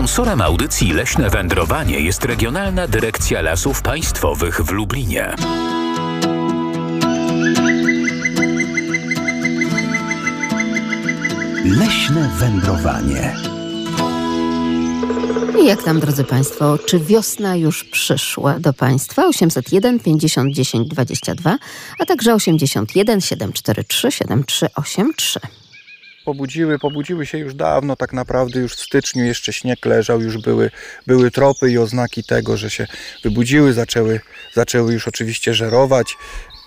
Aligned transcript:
Sponsorem 0.00 0.40
audycji 0.40 0.92
Leśne 0.92 1.30
Wędrowanie 1.30 2.00
jest 2.00 2.24
Regionalna 2.24 2.88
Dyrekcja 2.88 3.42
Lasów 3.42 3.82
Państwowych 3.82 4.60
w 4.60 4.70
Lublinie. 4.70 5.34
Leśne 11.64 12.30
wędrowanie. 12.38 13.36
I 15.62 15.66
jak 15.66 15.82
tam, 15.82 16.00
drodzy 16.00 16.24
Państwo, 16.24 16.78
czy 16.78 16.98
wiosna 16.98 17.56
już 17.56 17.84
przyszła 17.84 18.60
do 18.60 18.72
Państwa? 18.72 19.26
801 19.26 20.00
50 20.00 20.54
10 20.54 20.88
22, 20.88 21.58
a 21.98 22.06
także 22.06 22.34
81 22.34 23.20
743 23.20 24.12
7383 24.12 25.59
pobudziły, 26.30 26.78
pobudziły 26.78 27.26
się 27.26 27.38
już 27.38 27.54
dawno, 27.54 27.96
tak 27.96 28.12
naprawdę 28.12 28.60
już 28.60 28.74
w 28.74 28.80
styczniu 28.80 29.24
jeszcze 29.24 29.52
śnieg 29.52 29.86
leżał, 29.86 30.20
już 30.20 30.38
były, 30.38 30.70
były 31.06 31.30
tropy 31.30 31.70
i 31.70 31.78
oznaki 31.78 32.24
tego, 32.24 32.56
że 32.56 32.70
się 32.70 32.86
wybudziły, 33.24 33.72
zaczęły, 33.72 34.20
zaczęły 34.54 34.92
już 34.92 35.08
oczywiście 35.08 35.54
żerować. 35.54 36.16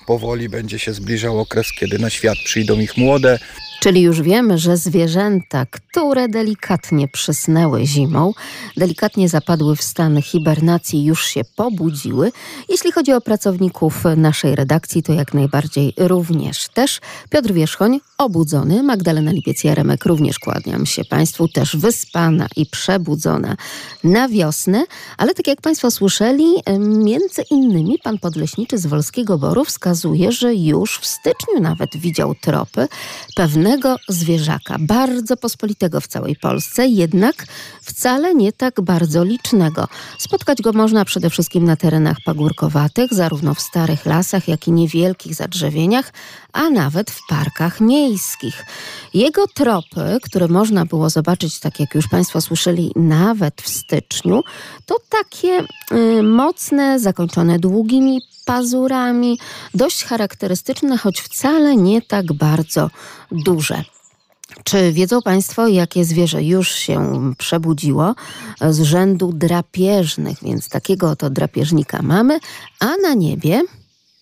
Powoli 0.08 0.50
będzie 0.50 0.80
się 0.80 0.94
zbliżał 0.94 1.40
okres, 1.40 1.68
kiedy 1.80 2.00
na 2.00 2.10
świat 2.10 2.38
przyjdą 2.46 2.80
ich 2.80 2.98
młode. 2.98 3.40
Czyli 3.84 4.02
już 4.02 4.22
wiemy, 4.22 4.58
że 4.58 4.78
zwierzęta, 4.78 5.66
które 5.66 6.28
delikatnie 6.28 7.08
przysnęły 7.08 7.86
zimą, 7.86 8.34
delikatnie 8.78 9.30
zapadły 9.30 9.76
w 9.76 9.84
stan 9.84 10.22
hibernacji, 10.22 11.06
już 11.06 11.26
się 11.26 11.42
pobudziły. 11.56 12.32
Jeśli 12.70 12.92
chodzi 12.92 13.14
o 13.14 13.22
pracowników 13.22 14.04
naszej 14.18 14.56
redakcji, 14.56 15.04
to 15.04 15.14
jak 15.14 15.34
najbardziej 15.34 15.94
również 15.98 16.68
też. 16.74 17.02
Piotr 17.30 17.54
Wierzchoń 17.54 18.00
obudzony, 18.18 18.84
Magdalena 18.84 19.32
Lipiec-Jaremek 19.32 20.06
również 20.06 20.40
kłaniam 20.40 20.86
się 20.86 21.06
Państwu, 21.06 21.48
też 21.48 21.76
wyspana 21.76 22.48
i 22.56 22.66
przebudzona 22.66 23.56
na 24.04 24.30
wiosnę, 24.30 24.86
ale 25.18 25.34
tak 25.34 25.48
jak 25.48 25.62
Państwo 25.62 25.92
słyszeli, 25.92 26.46
między 26.80 27.42
innymi 27.52 28.00
pan 28.04 28.20
podleśniczy 28.20 28.78
z 28.78 28.86
Wolskiego 28.86 29.38
Boru 29.38 29.66
wskazuje, 29.66 30.32
że 30.32 30.56
już 30.56 31.00
w 31.00 31.06
styczniu 31.06 31.62
nawet 31.62 31.98
widział 31.98 32.36
tropy 32.36 32.88
pewne 33.36 33.73
zwierzaka, 34.10 34.76
bardzo 34.80 35.38
pospolitego 35.38 36.02
w 36.02 36.08
całej 36.08 36.36
Polsce, 36.36 36.88
jednak 36.88 37.46
wcale 37.82 38.36
nie 38.36 38.52
tak 38.52 38.82
bardzo 38.82 39.24
licznego. 39.24 39.88
Spotkać 40.18 40.62
go 40.62 40.74
można 40.74 41.06
przede 41.06 41.30
wszystkim 41.30 41.66
na 41.66 41.76
terenach 41.76 42.18
pagórkowatych, 42.26 43.14
zarówno 43.14 43.54
w 43.54 43.62
starych 43.62 44.06
lasach, 44.06 44.48
jak 44.48 44.68
i 44.68 44.72
niewielkich 44.72 45.36
zadrzewieniach, 45.36 46.14
a 46.54 46.70
nawet 46.70 47.12
w 47.12 47.28
parkach 47.28 47.82
miejskich. 47.82 48.66
Jego 49.14 49.48
tropy, 49.48 50.20
które 50.24 50.48
można 50.48 50.86
było 50.86 51.10
zobaczyć, 51.10 51.60
tak 51.60 51.80
jak 51.80 51.96
już 51.96 52.08
Państwo 52.08 52.42
słyszeli, 52.42 52.92
nawet 52.96 53.62
w 53.62 53.70
styczniu, 53.70 54.44
to 54.86 54.96
takie 55.10 55.66
y, 55.92 56.24
mocne, 56.24 57.00
zakończone 57.00 57.60
długimi 57.60 58.22
pazurami, 58.46 59.40
dość 59.74 60.04
charakterystyczne, 60.04 60.98
choć 60.98 61.22
wcale 61.22 61.76
nie 61.76 62.02
tak 62.02 62.34
bardzo 62.34 62.90
duże. 63.32 63.84
Czy 64.64 64.92
wiedzą 64.92 65.22
Państwo, 65.22 65.68
jakie 65.68 66.06
zwierzę 66.06 66.44
już 66.44 66.70
się 66.70 67.32
przebudziło 67.38 68.16
z 68.70 68.82
rzędu 68.82 69.34
drapieżnych? 69.34 70.38
Więc 70.42 70.70
takiego 70.70 71.10
oto 71.10 71.30
drapieżnika 71.30 72.02
mamy, 72.02 72.40
a 72.80 72.98
na 72.98 73.14
niebie 73.14 73.62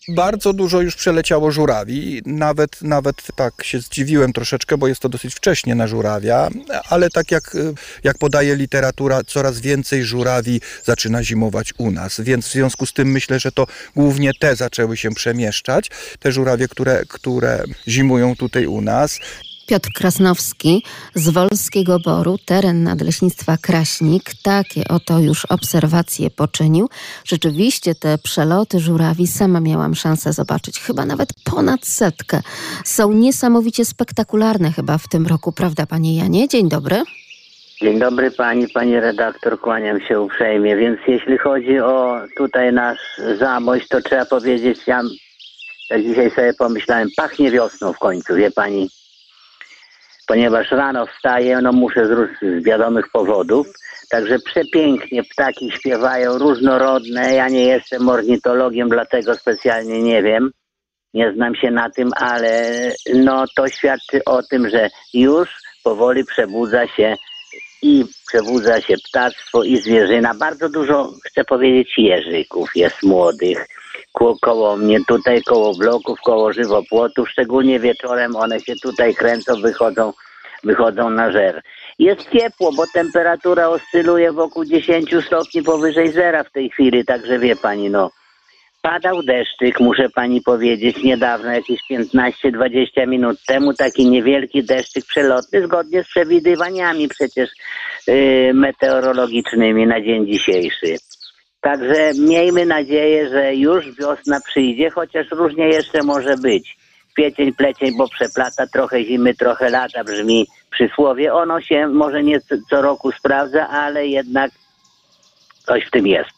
bardzo 0.07 0.53
dużo 0.53 0.81
już 0.81 0.95
przeleciało 0.95 1.51
żurawi. 1.51 2.21
Nawet, 2.25 2.81
nawet 2.81 3.27
tak 3.35 3.63
się 3.63 3.79
zdziwiłem 3.79 4.33
troszeczkę, 4.33 4.77
bo 4.77 4.87
jest 4.87 5.01
to 5.01 5.09
dosyć 5.09 5.35
wcześnie 5.35 5.75
na 5.75 5.87
żurawia, 5.87 6.49
ale 6.89 7.09
tak 7.09 7.31
jak, 7.31 7.57
jak 8.03 8.17
podaje 8.17 8.55
literatura, 8.55 9.23
coraz 9.23 9.59
więcej 9.59 10.03
żurawi 10.03 10.61
zaczyna 10.83 11.23
zimować 11.23 11.73
u 11.77 11.91
nas. 11.91 12.21
Więc 12.21 12.47
w 12.47 12.51
związku 12.51 12.85
z 12.85 12.93
tym 12.93 13.11
myślę, 13.11 13.39
że 13.39 13.51
to 13.51 13.67
głównie 13.95 14.31
te 14.39 14.55
zaczęły 14.55 14.97
się 14.97 15.11
przemieszczać. 15.11 15.89
Te 16.19 16.31
żurawie, 16.31 16.67
które, 16.67 17.03
które 17.07 17.63
zimują 17.87 18.35
tutaj 18.35 18.65
u 18.65 18.81
nas. 18.81 19.19
Piotr 19.71 19.89
Krasnowski 19.93 20.83
z 21.13 21.29
Wolskiego 21.29 21.99
Boru, 21.99 22.37
teren 22.45 22.83
Nadleśnictwa 22.83 23.57
Kraśnik. 23.57 24.23
Takie 24.43 24.87
oto 24.87 25.19
już 25.19 25.45
obserwacje 25.45 26.29
poczynił. 26.29 26.89
Rzeczywiście 27.25 27.95
te 27.95 28.17
przeloty 28.17 28.79
żurawi 28.79 29.27
sama 29.27 29.59
miałam 29.59 29.95
szansę 29.95 30.33
zobaczyć, 30.33 30.79
chyba 30.79 31.05
nawet 31.05 31.29
ponad 31.43 31.85
setkę. 31.85 32.41
Są 32.85 33.11
niesamowicie 33.11 33.85
spektakularne 33.85 34.71
chyba 34.71 34.97
w 34.97 35.07
tym 35.07 35.27
roku, 35.27 35.51
prawda 35.51 35.85
panie 35.85 36.17
Janie? 36.17 36.47
Dzień 36.47 36.69
dobry. 36.69 37.03
Dzień 37.81 37.99
dobry 37.99 38.31
pani, 38.31 38.67
pani 38.67 38.99
redaktor, 38.99 39.59
kłaniam 39.59 40.01
się 40.01 40.21
uprzejmie. 40.21 40.75
Więc 40.75 40.99
jeśli 41.07 41.37
chodzi 41.37 41.79
o 41.79 42.21
tutaj 42.37 42.73
nasz 42.73 42.99
zamość, 43.39 43.87
to 43.87 44.01
trzeba 44.01 44.25
powiedzieć, 44.25 44.79
ja 44.87 45.01
dzisiaj 45.99 46.31
sobie 46.31 46.53
pomyślałem, 46.53 47.09
pachnie 47.17 47.51
wiosną 47.51 47.93
w 47.93 47.99
końcu, 47.99 48.35
wie 48.35 48.51
pani 48.51 48.89
ponieważ 50.27 50.71
rano 50.71 51.05
wstaję, 51.05 51.59
no 51.61 51.71
muszę 51.71 52.05
z, 52.05 52.09
z 52.41 52.63
wiadomych 52.63 53.05
powodów. 53.13 53.67
Także 54.09 54.39
przepięknie 54.39 55.23
ptaki 55.23 55.71
śpiewają, 55.71 56.37
różnorodne. 56.37 57.33
Ja 57.33 57.49
nie 57.49 57.65
jestem 57.65 58.09
ornitologiem, 58.09 58.89
dlatego 58.89 59.35
specjalnie 59.35 60.01
nie 60.01 60.23
wiem. 60.23 60.51
Nie 61.13 61.33
znam 61.33 61.55
się 61.55 61.71
na 61.71 61.89
tym, 61.89 62.09
ale 62.15 62.71
no 63.15 63.45
to 63.55 63.67
świadczy 63.67 64.23
o 64.25 64.43
tym, 64.43 64.69
że 64.69 64.89
już 65.13 65.49
powoli 65.83 66.25
przebudza 66.25 66.87
się 66.87 67.15
i 67.81 68.05
przebudza 68.27 68.81
się 68.81 68.95
ptactwo 69.09 69.63
i 69.63 69.77
zwierzyna. 69.77 70.33
Bardzo 70.33 70.69
dużo, 70.69 71.13
chcę 71.25 71.43
powiedzieć, 71.43 71.93
jeżyków 71.97 72.69
jest 72.75 73.03
młodych. 73.03 73.67
Ko 74.11 74.35
koło 74.41 74.77
mnie 74.77 74.99
tutaj, 75.07 75.43
koło 75.43 75.73
bloków, 75.73 76.21
koło 76.21 76.53
żywopłotów, 76.53 77.29
szczególnie 77.29 77.79
wieczorem 77.79 78.35
one 78.35 78.59
się 78.59 78.75
tutaj 78.75 79.15
kręcą, 79.15 79.61
wychodzą, 79.61 80.13
wychodzą 80.63 81.09
na 81.09 81.31
żer. 81.31 81.61
Jest 81.99 82.29
ciepło, 82.29 82.71
bo 82.73 82.83
temperatura 82.93 83.67
oscyluje 83.67 84.31
wokół 84.31 84.65
10 84.65 85.15
stopni 85.25 85.63
powyżej 85.63 86.11
zera 86.11 86.43
w 86.43 86.51
tej 86.51 86.69
chwili, 86.69 87.05
także 87.05 87.39
wie 87.39 87.55
pani, 87.55 87.89
no. 87.89 88.09
Padał 88.81 89.23
deszczyk, 89.23 89.79
muszę 89.79 90.09
pani 90.09 90.41
powiedzieć, 90.41 91.03
niedawno, 91.03 91.51
jakieś 91.51 91.79
15-20 91.91 93.07
minut 93.07 93.37
temu, 93.47 93.73
taki 93.73 94.09
niewielki 94.09 94.63
deszczyk 94.63 95.05
przelotny, 95.05 95.65
zgodnie 95.65 96.03
z 96.03 96.07
przewidywaniami 96.07 97.07
przecież 97.07 97.49
yy, 98.07 98.53
meteorologicznymi 98.53 99.87
na 99.87 100.01
dzień 100.01 100.27
dzisiejszy. 100.27 100.97
Także 101.61 102.11
miejmy 102.19 102.65
nadzieję, 102.65 103.29
że 103.29 103.55
już 103.55 103.95
wiosna 103.95 104.39
przyjdzie, 104.47 104.89
chociaż 104.89 105.31
różnie 105.31 105.67
jeszcze 105.67 106.03
może 106.03 106.37
być. 106.37 106.77
Kwiecień, 107.13 107.53
plecień, 107.53 107.97
bo 107.97 108.09
przeplata 108.09 108.67
trochę 108.67 109.03
zimy, 109.05 109.33
trochę 109.33 109.69
lata, 109.69 110.03
brzmi 110.03 110.47
przysłowie. 110.71 111.33
Ono 111.33 111.61
się 111.61 111.87
może 111.87 112.23
nie 112.23 112.39
co 112.69 112.81
roku 112.81 113.11
sprawdza, 113.11 113.67
ale 113.69 114.07
jednak 114.07 114.51
coś 115.65 115.85
w 115.87 115.91
tym 115.91 116.07
jest. 116.07 116.31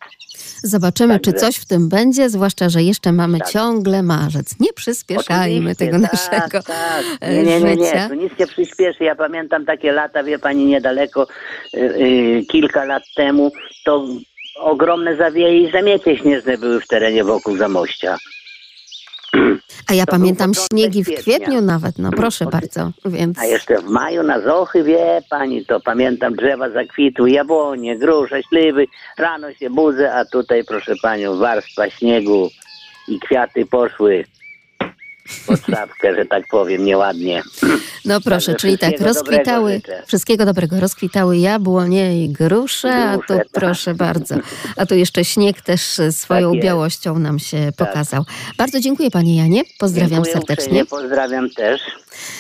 Zobaczymy, 0.64 1.14
Także. 1.14 1.32
czy 1.32 1.40
coś 1.40 1.56
w 1.56 1.66
tym 1.66 1.90
będzie, 1.90 2.30
zwłaszcza, 2.30 2.70
że 2.70 2.84
jeszcze 2.84 3.12
mamy 3.12 3.40
tak. 3.40 3.50
ciągle 3.50 4.04
marzec. 4.04 4.60
Nie 4.60 4.74
przyspieszajmy 4.74 5.72
Oczywiście, 5.72 5.86
tego 5.86 6.00
tak, 6.00 6.12
naszego 6.14 6.64
tak. 6.64 7.06
Nie, 7.22 7.44
nie, 7.44 7.62
nie, 7.62 7.76
nie, 7.76 8.08
tu 8.10 8.14
nic 8.16 8.34
nie 8.40 8.48
przyspieszy. 8.48 9.04
Ja 9.04 9.16
pamiętam 9.16 9.66
takie 9.66 9.92
lata, 9.92 10.24
wie 10.24 10.40
pani, 10.40 10.66
niedaleko, 10.66 11.28
yy, 11.74 12.00
yy, 12.00 12.46
kilka 12.46 12.86
lat 12.86 13.04
temu, 13.16 13.52
to 13.86 14.08
ogromne 14.56 15.16
zawieje 15.16 15.60
i 15.60 15.72
zamiecie 15.72 16.18
śnieżne 16.18 16.58
były 16.58 16.82
w 16.82 16.88
terenie 16.88 17.24
wokół 17.24 17.58
Zamościa. 17.58 18.18
A 19.88 19.94
ja 19.94 20.06
to 20.06 20.12
pamiętam 20.12 20.52
śniegi 20.54 21.04
w 21.04 21.14
kwietniu 21.16 21.62
nawet, 21.62 22.00
no 22.00 22.12
proszę 22.12 22.46
bardzo. 22.46 22.92
Więc... 23.06 23.40
A 23.40 23.46
jeszcze 23.46 23.78
w 23.78 23.84
maju 23.84 24.24
na 24.24 24.42
Zochy, 24.42 24.84
wie 24.84 25.22
pani, 25.30 25.66
to 25.66 25.80
pamiętam 25.80 26.36
drzewa 26.36 26.70
zakwitły, 26.70 27.32
jabłonie, 27.32 27.98
grusze, 27.98 28.44
śliwy. 28.44 28.88
Rano 29.18 29.54
się 29.54 29.70
budzę, 29.70 30.14
a 30.14 30.26
tutaj 30.26 30.64
proszę 30.64 30.94
panią 31.02 31.38
warstwa 31.38 31.90
śniegu 31.90 32.50
i 33.08 33.20
kwiaty 33.20 33.66
poszły 33.66 34.26
podstawkę, 35.48 36.16
że 36.16 36.26
tak 36.26 36.48
powiem, 36.48 36.86
nieładnie. 36.86 37.44
No 38.06 38.22
proszę, 38.22 38.52
Także 38.52 38.56
czyli 38.56 38.78
tak, 38.78 39.02
rozkwitały, 39.02 39.82
wszystkiego 40.08 40.46
dobrego, 40.46 40.80
rozkwitały 40.80 41.38
jabłonie 41.38 42.24
i 42.24 42.30
grusze, 42.30 43.10
a 43.10 43.18
tu 43.18 43.34
tak. 43.38 43.48
proszę 43.52 43.94
bardzo, 43.94 44.36
a 44.78 44.86
tu 44.86 44.96
jeszcze 44.96 45.26
śnieg 45.26 45.62
też 45.62 45.82
swoją 46.12 46.52
tak 46.52 46.62
białością 46.62 47.20
nam 47.20 47.40
się 47.40 47.72
tak. 47.78 47.88
pokazał. 47.88 48.24
Bardzo 48.58 48.80
dziękuję 48.80 49.12
Panie 49.12 49.38
Janie, 49.38 49.62
pozdrawiam 49.80 50.24
dziękuję 50.24 50.34
serdecznie. 50.34 50.84
Uprzejmie, 50.84 50.86
pozdrawiam 50.86 51.50
też. 51.50 51.82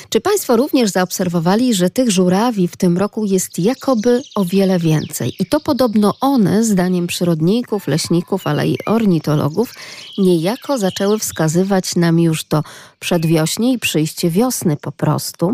Czy 0.10 0.22
Państwo 0.22 0.58
również 0.58 0.90
zaobserwowali, 0.90 1.74
że 1.74 1.90
tych 1.90 2.12
żurawi 2.12 2.68
w 2.68 2.78
tym 2.78 2.98
roku 2.98 3.26
jest 3.26 3.60
jakoby 3.60 4.22
o 4.36 4.46
wiele 4.46 4.80
więcej? 4.80 5.34
I 5.40 5.46
to 5.46 5.60
podobno 5.60 6.14
one, 6.22 6.64
zdaniem 6.64 7.08
przyrodników, 7.08 7.88
leśników, 7.88 8.48
ale 8.48 8.68
i 8.68 8.78
ornitologów, 8.86 9.74
niejako 10.18 10.78
zaczęły 10.78 11.20
wskazywać 11.20 11.96
nam 11.96 12.20
już 12.20 12.44
do 12.44 12.64
przedwiośnie 13.04 13.74
i 13.74 13.80
przyjście 13.80 14.30
wiosny 14.30 14.78
po 14.78 14.92
prostu. 14.92 15.54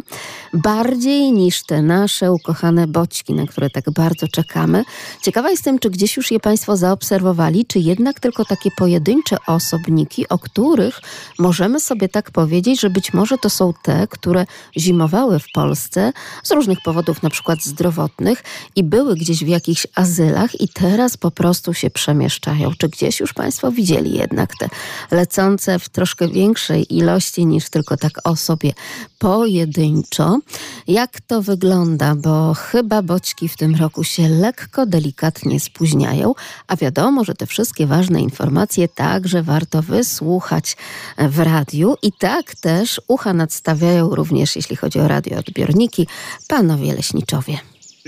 Bardziej 0.54 1.32
niż 1.32 1.64
te 1.64 1.82
nasze 1.82 2.32
ukochane 2.32 2.88
boćki, 2.88 3.34
na 3.34 3.48
które 3.48 3.70
tak 3.70 3.92
bardzo 3.92 4.28
czekamy. 4.28 4.84
Ciekawa 5.22 5.50
jestem, 5.50 5.80
czy 5.80 5.90
gdzieś 5.90 6.18
już 6.18 6.32
je 6.32 6.40
Państwo 6.40 6.78
zaobserwowali, 6.78 7.66
czy 7.66 7.80
jednak 7.80 8.20
tylko 8.20 8.46
takie 8.46 8.70
pojedyncze 8.78 9.38
osobniki, 9.48 10.30
o 10.30 10.40
których 10.40 11.02
możemy 11.40 11.80
sobie 11.80 12.10
tak 12.10 12.32
powiedzieć, 12.32 12.82
że 12.82 12.90
być 12.90 13.14
może 13.14 13.38
to 13.38 13.50
są 13.50 13.74
te, 13.84 14.08
które 14.08 14.46
zimowały 14.78 15.40
w 15.40 15.52
Polsce 15.54 16.14
z 16.44 16.52
różnych 16.52 16.82
powodów, 16.82 17.24
na 17.24 17.30
przykład 17.30 17.64
zdrowotnych 17.64 18.44
i 18.76 18.84
były 18.84 19.16
gdzieś 19.16 19.44
w 19.44 19.48
jakichś 19.48 19.88
azylach 19.96 20.62
i 20.62 20.70
teraz 20.70 21.18
po 21.18 21.32
prostu 21.32 21.74
się 21.74 21.90
przemieszczają. 21.90 22.72
Czy 22.78 22.90
gdzieś 22.90 23.20
już 23.20 23.34
Państwo 23.34 23.72
widzieli 23.72 24.18
jednak 24.18 24.50
te 24.60 24.70
lecące 25.12 25.80
w 25.80 25.90
troszkę 25.90 26.28
większej 26.28 26.96
ilości 26.96 27.09
niż 27.38 27.70
tylko 27.70 27.98
tak 27.98 28.20
o 28.24 28.36
sobie 28.36 28.74
pojedynczo? 29.20 30.40
Jak 30.88 31.22
to 31.22 31.42
wygląda? 31.42 32.16
Bo 32.16 32.54
chyba 32.54 33.02
boćki 33.02 33.50
w 33.50 33.58
tym 33.58 33.76
roku 33.76 34.04
się 34.04 34.30
lekko, 34.30 34.86
delikatnie 34.86 35.60
spóźniają, 35.60 36.34
a 36.68 36.76
wiadomo, 36.76 37.24
że 37.24 37.34
te 37.34 37.46
wszystkie 37.46 37.88
ważne 37.88 38.22
informacje 38.22 38.88
także 38.88 39.44
warto 39.44 39.82
wysłuchać 39.82 40.78
w 41.18 41.40
radiu 41.40 41.96
i 42.02 42.12
tak 42.12 42.56
też 42.56 43.02
ucha 43.08 43.34
nadstawiają 43.34 44.10
również, 44.10 44.56
jeśli 44.56 44.76
chodzi 44.76 45.00
o 45.00 45.08
radioodbiorniki, 45.08 46.08
panowie 46.48 46.94
leśniczowie 46.94 47.60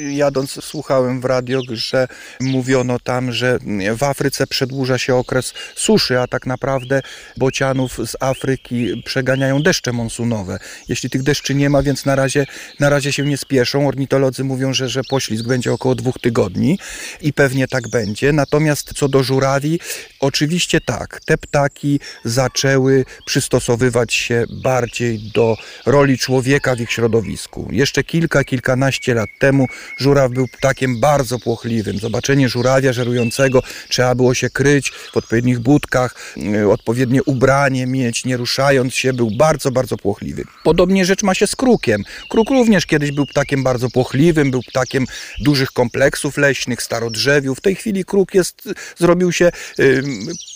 jadąc 0.09 0.51
słuchałem 0.63 1.21
w 1.21 1.25
radio, 1.25 1.62
że 1.69 2.07
mówiono 2.39 3.00
tam, 3.00 3.31
że 3.31 3.59
w 3.98 4.03
Afryce 4.03 4.48
przedłuża 4.48 4.98
się 4.98 5.15
okres 5.15 5.53
suszy, 5.75 6.19
a 6.19 6.27
tak 6.27 6.45
naprawdę 6.45 7.01
bocianów 7.38 8.00
z 8.09 8.15
Afryki 8.19 9.03
przeganiają 9.06 9.63
deszcze 9.63 9.92
monsunowe. 9.94 10.59
Jeśli 10.89 11.09
tych 11.09 11.24
deszczy 11.24 11.56
nie 11.56 11.69
ma, 11.69 11.83
więc 11.83 12.06
na 12.06 12.15
razie, 12.15 12.45
na 12.80 12.89
razie 12.89 13.12
się 13.12 13.24
nie 13.24 13.38
spieszą. 13.38 13.88
Ornitolodzy 13.88 14.44
mówią, 14.44 14.74
że, 14.74 14.89
że 14.89 15.01
poślizg 15.09 15.45
będzie 15.45 15.74
około 15.74 15.95
dwóch 15.95 16.19
tygodni 16.19 16.80
i 17.21 17.33
pewnie 17.33 17.68
tak 17.68 17.88
będzie. 17.88 18.33
Natomiast 18.33 18.94
co 18.94 19.07
do 19.07 19.24
żurawi, 19.24 19.80
oczywiście 20.19 20.81
tak, 20.81 21.21
te 21.25 21.38
ptaki 21.38 22.00
zaczęły 22.25 23.06
przystosowywać 23.25 24.13
się 24.13 24.45
bardziej 24.63 25.31
do 25.33 25.56
roli 25.86 26.18
człowieka 26.18 26.75
w 26.75 26.81
ich 26.81 26.92
środowisku. 26.92 27.68
Jeszcze 27.71 28.04
kilka, 28.04 28.44
kilkanaście 28.44 29.13
lat 29.13 29.30
temu 29.39 29.68
żuraw 29.97 30.31
był 30.31 30.47
ptakiem 30.47 30.99
bardzo 30.99 31.39
płochliwym. 31.39 31.97
Zobaczenie 31.97 32.49
żurawia 32.49 32.93
żerującego 32.93 33.63
trzeba 33.89 34.15
było 34.15 34.33
się 34.33 34.49
kryć 34.49 34.91
w 35.13 35.17
odpowiednich 35.17 35.59
budkach, 35.59 36.35
y, 36.38 36.69
odpowiednie 36.69 37.23
ubranie 37.23 37.88
mieć, 37.88 38.25
nie 38.25 38.38
ruszając 38.38 38.93
się, 38.93 39.13
był 39.13 39.31
bardzo, 39.31 39.71
bardzo 39.71 39.97
płochliwy. 39.97 40.43
Podobnie 40.63 41.05
rzecz 41.05 41.23
ma 41.23 41.33
się 41.33 41.47
z 41.47 41.55
krukiem. 41.55 42.03
Kruk 42.29 42.49
również 42.49 42.85
kiedyś 42.85 43.11
był 43.11 43.25
ptakiem 43.25 43.63
bardzo 43.63 43.89
płochliwym, 43.89 44.51
był 44.51 44.61
ptakiem 44.63 45.05
dużych 45.39 45.71
kompleksów 45.71 46.37
leśnych, 46.37 46.81
starodrzewiów. 46.81 47.57
W 47.57 47.61
tej 47.61 47.75
chwili 47.75 48.05
kruk 48.05 48.33
jest, 48.33 48.69
zrobił 48.97 49.31
się 49.31 49.51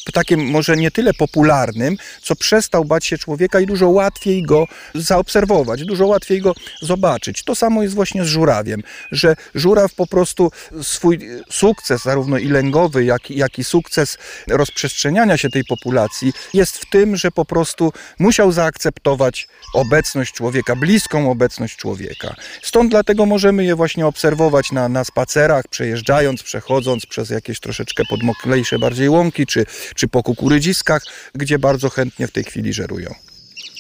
ptakiem 0.05 0.45
może 0.45 0.75
nie 0.75 0.91
tyle 0.91 1.13
popularnym, 1.13 1.97
co 2.21 2.35
przestał 2.35 2.85
bać 2.85 3.05
się 3.05 3.17
człowieka 3.17 3.59
i 3.59 3.65
dużo 3.65 3.89
łatwiej 3.89 4.43
go 4.43 4.67
zaobserwować, 4.95 5.85
dużo 5.85 6.07
łatwiej 6.07 6.41
go 6.41 6.55
zobaczyć. 6.81 7.43
To 7.43 7.55
samo 7.55 7.83
jest 7.83 7.95
właśnie 7.95 8.25
z 8.25 8.27
żurawiem 8.27 8.83
że 9.11 9.35
żuraw 9.55 9.93
po 9.93 10.07
prostu 10.07 10.51
swój 10.81 11.19
sukces, 11.51 12.03
zarówno 12.03 12.37
i 12.37 12.47
lęgowy, 12.47 13.05
jak, 13.05 13.31
jak 13.31 13.59
i 13.59 13.63
sukces 13.63 14.17
rozprzestrzeniania 14.47 15.37
się 15.37 15.49
tej 15.49 15.63
populacji 15.63 16.33
jest 16.53 16.77
w 16.77 16.89
tym, 16.89 17.15
że 17.15 17.31
po 17.31 17.45
prostu 17.45 17.93
musiał 18.19 18.51
zaakceptować 18.51 19.47
obecność 19.73 20.33
człowieka, 20.33 20.75
bliską 20.75 21.31
obecność 21.31 21.77
człowieka. 21.77 22.35
Stąd 22.63 22.91
dlatego 22.91 23.25
możemy 23.25 23.65
je 23.65 23.75
właśnie 23.75 24.05
obserwować 24.05 24.71
na, 24.71 24.89
na 24.89 25.03
spacerach, 25.03 25.67
przejeżdżając, 25.67 26.43
przechodząc 26.43 27.05
przez 27.05 27.29
jakieś 27.29 27.59
troszeczkę 27.59 28.03
podmoklejsze 28.09 28.79
bardziej 28.79 29.09
łąki, 29.09 29.45
czy, 29.45 29.65
czy 29.95 30.07
po 30.07 30.24
kukurydziskach, 30.24 31.03
gdzie 31.33 31.59
bardzo 31.59 31.89
chętnie 31.89 32.27
w 32.27 32.31
tej 32.31 32.44
chwili 32.44 32.74
żerują. 32.74 33.15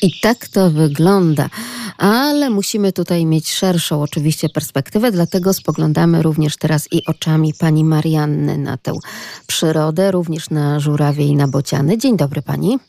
I 0.01 0.19
tak 0.19 0.47
to 0.47 0.71
wygląda. 0.71 1.49
Ale 1.97 2.49
musimy 2.49 2.93
tutaj 2.93 3.25
mieć 3.25 3.51
szerszą 3.51 4.01
oczywiście 4.01 4.49
perspektywę, 4.49 5.11
dlatego 5.11 5.53
spoglądamy 5.53 6.21
również 6.21 6.57
teraz 6.57 6.87
i 6.91 7.05
oczami 7.05 7.53
pani 7.59 7.83
Marianny 7.83 8.57
na 8.57 8.77
tę 8.77 8.93
przyrodę, 9.47 10.11
również 10.11 10.49
na 10.49 10.79
żurawie 10.79 11.25
i 11.25 11.35
na 11.35 11.47
bociany. 11.47 11.97
Dzień 11.97 12.17
dobry 12.17 12.41
pani. 12.41 12.79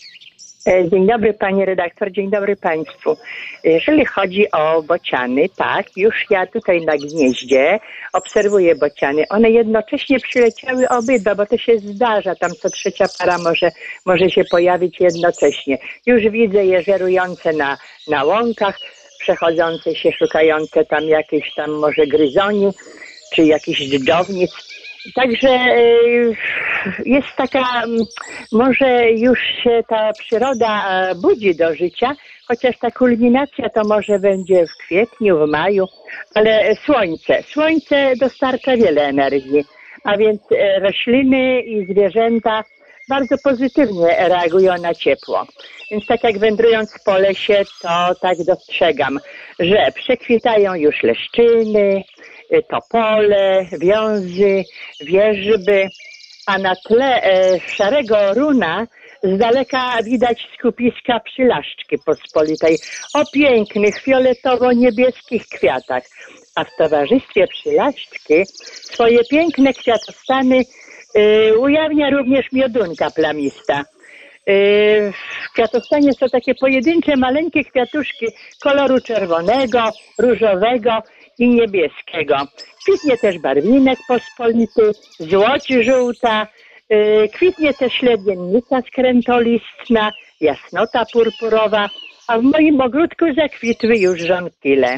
E, 0.66 0.90
dzień 0.90 1.06
dobry 1.06 1.34
panie 1.34 1.64
redaktor, 1.64 2.12
dzień 2.12 2.30
dobry 2.30 2.56
państwu. 2.56 3.16
Jeżeli 3.64 4.04
chodzi 4.04 4.50
o 4.50 4.82
bociany, 4.82 5.48
tak, 5.56 5.96
już 5.96 6.14
ja 6.30 6.46
tutaj 6.46 6.80
na 6.80 6.96
gnieździe 6.96 7.80
obserwuję 8.12 8.74
bociany. 8.74 9.22
One 9.28 9.50
jednocześnie 9.50 10.20
przyleciały 10.20 10.88
obydwa, 10.88 11.34
bo 11.34 11.46
to 11.46 11.58
się 11.58 11.78
zdarza, 11.78 12.34
tam 12.34 12.50
co 12.50 12.70
trzecia 12.70 13.04
para 13.18 13.38
może, 13.38 13.70
może 14.06 14.30
się 14.30 14.44
pojawić 14.44 15.00
jednocześnie. 15.00 15.78
Już 16.06 16.22
widzę 16.22 16.64
je 16.64 16.82
żerujące 16.82 17.52
na, 17.52 17.76
na 18.08 18.24
łąkach, 18.24 18.78
przechodzące 19.18 19.94
się, 19.94 20.12
szukające 20.12 20.84
tam 20.84 21.04
jakiejś 21.04 21.54
tam 21.54 21.70
może 21.70 22.06
gryzoni, 22.06 22.70
czy 23.34 23.42
jakichś 23.42 23.80
dżdżownic. 23.80 24.50
Także 25.14 25.48
e, 25.48 25.76
jest 27.04 27.28
taka, 27.36 27.82
może 28.52 29.10
już 29.10 29.38
się 29.62 29.82
ta 29.88 30.12
przyroda 30.12 30.84
e, 30.88 31.14
budzi 31.14 31.54
do 31.54 31.74
życia, 31.74 32.14
chociaż 32.48 32.78
ta 32.78 32.90
kulminacja 32.90 33.68
to 33.68 33.82
może 33.84 34.18
będzie 34.18 34.66
w 34.66 34.84
kwietniu, 34.84 35.46
w 35.46 35.50
maju, 35.50 35.86
ale 36.34 36.76
słońce, 36.76 37.42
słońce 37.42 38.12
dostarcza 38.20 38.76
wiele 38.76 39.02
energii, 39.02 39.64
a 40.04 40.16
więc 40.16 40.40
e, 40.52 40.80
rośliny 40.80 41.60
i 41.60 41.86
zwierzęta 41.86 42.64
bardzo 43.08 43.36
pozytywnie 43.44 44.28
reagują 44.28 44.74
na 44.82 44.94
ciepło. 44.94 45.46
Więc 45.90 46.06
tak 46.06 46.24
jak 46.24 46.38
wędrując 46.38 46.94
po 47.04 47.18
lesie, 47.18 47.62
to 47.82 48.14
tak 48.20 48.44
dostrzegam, 48.46 49.18
że 49.58 49.92
przekwitają 49.94 50.74
już 50.74 51.02
leszczyny, 51.02 52.02
Y, 52.52 52.62
topole, 52.62 53.66
wiązy, 53.80 54.64
wierzby, 55.00 55.88
a 56.46 56.58
na 56.58 56.76
tle 56.76 57.22
e, 57.22 57.60
szarego 57.60 58.34
runa 58.34 58.86
z 59.22 59.38
daleka 59.38 60.02
widać 60.02 60.48
skupiska 60.58 61.20
przylaszczki 61.20 61.98
pospolitej 61.98 62.78
o 63.14 63.24
pięknych 63.32 64.02
fioletowo-niebieskich 64.02 65.48
kwiatach, 65.48 66.02
a 66.54 66.64
w 66.64 66.68
towarzystwie 66.78 67.46
przylaszczki 67.48 68.46
swoje 68.92 69.18
piękne 69.30 69.72
kwiatostany 69.72 70.64
y, 71.16 71.58
ujawnia 71.58 72.10
również 72.10 72.52
miodunka 72.52 73.10
plamista. 73.10 73.84
Y, 74.48 75.12
w 75.12 75.52
kwiatostanie 75.52 76.12
są 76.12 76.28
takie 76.28 76.54
pojedyncze, 76.54 77.16
maleńkie 77.16 77.64
kwiatuszki 77.64 78.26
koloru 78.62 79.00
czerwonego, 79.00 79.90
różowego 80.18 81.02
i 81.38 81.48
niebieskiego. 81.48 82.36
Kwitnie 82.82 83.18
też 83.18 83.38
barwinek 83.38 83.98
pospolity, 84.08 84.92
złoć 85.18 85.66
żółta, 85.80 86.46
yy, 86.90 87.28
kwitnie 87.34 87.74
też 87.74 87.92
śledziennica 87.92 88.82
skrętolistna, 88.88 90.12
jasnota 90.40 91.04
purpurowa, 91.12 91.90
a 92.28 92.38
w 92.38 92.42
moim 92.42 92.80
ogródku 92.80 93.24
zakwitły 93.34 93.96
już 93.96 94.20
żonkile. 94.20 94.96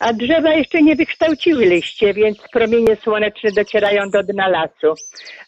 A 0.00 0.12
drzewa 0.12 0.52
jeszcze 0.52 0.82
nie 0.82 0.96
wykształciły 0.96 1.64
liście, 1.64 2.14
więc 2.14 2.38
promienie 2.52 2.96
słoneczne 2.96 3.50
docierają 3.52 4.10
do 4.10 4.22
dna 4.22 4.48
lasu. 4.48 4.94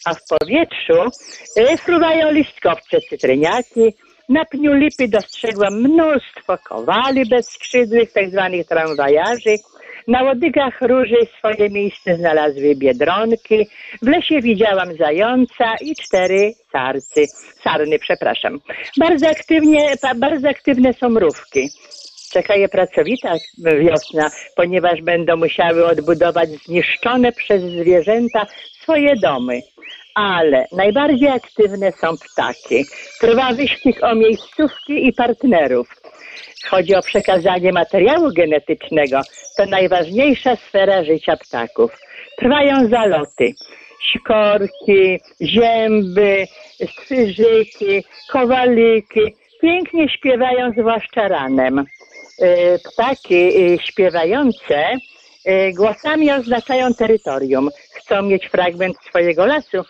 A 0.04 0.14
w 0.14 0.18
powietrzu 0.28 1.18
yy, 1.56 1.76
fruwają 1.76 2.30
listkowce 2.30 3.00
cytryniaki, 3.10 3.94
na 4.28 4.44
pniu 4.44 4.74
lipy 4.74 5.08
dostrzegłam 5.08 5.80
mnóstwo 5.80 6.58
kowali 6.68 7.28
bezskrzydłych, 7.28 8.12
tak 8.12 8.30
zwanych 8.30 8.66
tramwajarzy, 8.66 9.54
na 10.08 10.23
łodygach 10.23 10.80
róży 10.82 11.16
swoje 11.38 11.70
miejsce 11.70 12.16
znalazły 12.16 12.75
biedronki. 12.76 13.66
W 14.02 14.08
lesie 14.08 14.40
widziałam 14.40 14.96
zająca 14.96 15.75
i 15.80 15.94
cztery 15.96 16.52
sarcy, 16.73 17.26
sarny, 17.62 17.99
przepraszam. 17.99 18.61
Bardzo 18.96 19.28
aktywnie, 19.28 19.94
bardzo 20.16 20.49
aktywne 20.49 20.92
są 20.92 21.08
mrówki. 21.08 21.68
Czeka 22.32 22.54
je 22.54 22.68
pracowita 22.68 23.34
wiosna, 23.80 24.30
ponieważ 24.56 25.02
będą 25.02 25.37
musiały 25.37 25.87
odbudować 25.87 26.49
zniszczone 26.49 27.32
przez 27.32 27.62
zwierzęta 27.62 28.46
swoje 28.82 29.16
domy. 29.16 29.61
Ale 30.14 30.66
najbardziej 30.73 31.28
aktywne 31.28 31.92
są 31.92 32.16
ptaki. 32.16 32.84
Trwa 33.20 33.52
wyścig 33.52 34.02
o 34.02 34.14
miejscówki 34.14 35.06
i 35.06 35.12
partnerów. 35.12 36.03
Chodzi 36.70 36.94
o 36.94 37.02
przekazanie 37.02 37.72
materiału 37.72 38.32
genetycznego. 38.36 39.20
To 39.56 39.66
najważniejsza 39.66 40.56
sfera 40.56 41.04
życia 41.04 41.36
ptaków. 41.36 41.90
Trwają 42.38 42.88
zaloty. 42.88 43.54
Sikorki, 44.12 45.20
zięby, 45.42 46.46
strzyżyki, 46.90 48.04
kowaliki. 48.32 49.20
pięknie 49.62 50.08
śpiewają, 50.08 50.70
zwłaszcza 50.78 51.28
ranem. 51.28 51.78
Y, 51.78 52.78
Ptaki 52.84 53.72
y, 53.74 53.78
śpiewające 53.78 54.92
y, 55.48 55.72
głosami 55.76 56.32
oznaczają 56.32 56.94
terytorium. 56.94 57.70
Chcą 57.94 58.22
mieć 58.22 58.46
fragment 58.46 58.96
swojego 59.08 59.46
lasu 59.46 59.84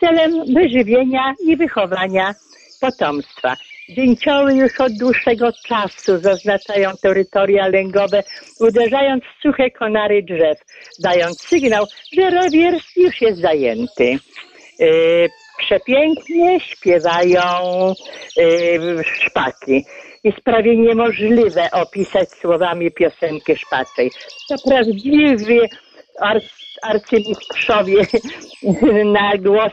celem 0.00 0.54
wyżywienia 0.54 1.34
i 1.46 1.56
wychowania 1.56 2.34
potomstwa. 2.80 3.56
Dzięcioły 3.88 4.54
już 4.54 4.80
od 4.80 4.92
dłuższego 4.92 5.52
czasu 5.52 6.18
zaznaczają 6.18 6.90
terytoria 7.02 7.68
lęgowe, 7.68 8.22
uderzając 8.60 9.24
w 9.24 9.42
suche 9.42 9.70
konary 9.70 10.22
drzew, 10.22 10.58
dając 10.98 11.40
sygnał, 11.40 11.84
że 12.12 12.30
rewier 12.30 12.74
już 12.96 13.20
jest 13.20 13.40
zajęty. 13.40 14.18
Yy, 14.78 15.28
przepięknie 15.58 16.60
śpiewają 16.60 17.42
yy, 18.36 19.04
szpaki. 19.04 19.84
Jest 20.24 20.40
prawie 20.40 20.76
niemożliwe 20.76 21.70
opisać 21.70 22.28
słowami 22.28 22.90
piosenkę 22.90 23.56
szpaczej. 23.56 24.10
To 24.48 24.54
prawdziwi 24.68 25.60
ar- 26.20 26.40
arcymistrzowie 26.82 28.06
na 29.18 29.36
głos 29.36 29.72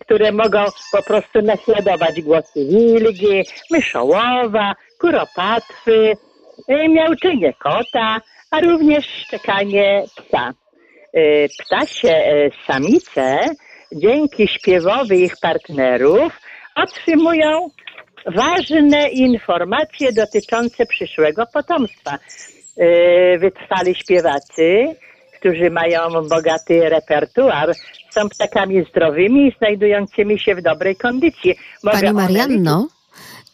które 0.00 0.32
mogą 0.32 0.64
po 0.92 1.02
prostu 1.02 1.42
naśladować 1.42 2.20
głosy 2.20 2.64
wilgi, 2.64 3.42
myszołowa, 3.70 4.74
kuropatwy, 5.00 6.12
y, 6.70 6.88
miauczenie 6.88 7.52
kota, 7.52 8.20
a 8.50 8.60
również 8.60 9.06
szczekanie 9.06 10.04
psa. 10.16 10.54
Y, 11.16 11.48
Ptasie 11.58 12.08
y, 12.08 12.50
samice 12.66 13.40
dzięki 13.92 14.48
śpiewowi 14.48 15.22
ich 15.24 15.34
partnerów 15.42 16.40
otrzymują 16.74 17.68
ważne 18.26 19.08
informacje 19.08 20.12
dotyczące 20.12 20.86
przyszłego 20.86 21.44
potomstwa. 21.54 22.18
Y, 22.78 23.38
Wytrwali 23.38 23.94
śpiewacy, 23.94 24.94
którzy 25.40 25.70
mają 25.70 26.28
bogaty 26.28 26.88
repertuar, 26.88 27.74
są 28.10 28.28
ptakami 28.28 28.84
zdrowymi 28.90 29.48
i 29.48 29.54
znajdującymi 29.58 30.38
się 30.38 30.54
w 30.54 30.62
dobrej 30.62 30.96
kondycji. 30.96 31.54
Mogę 31.84 32.00
Pani 32.00 32.12
Marianno, 32.12 32.88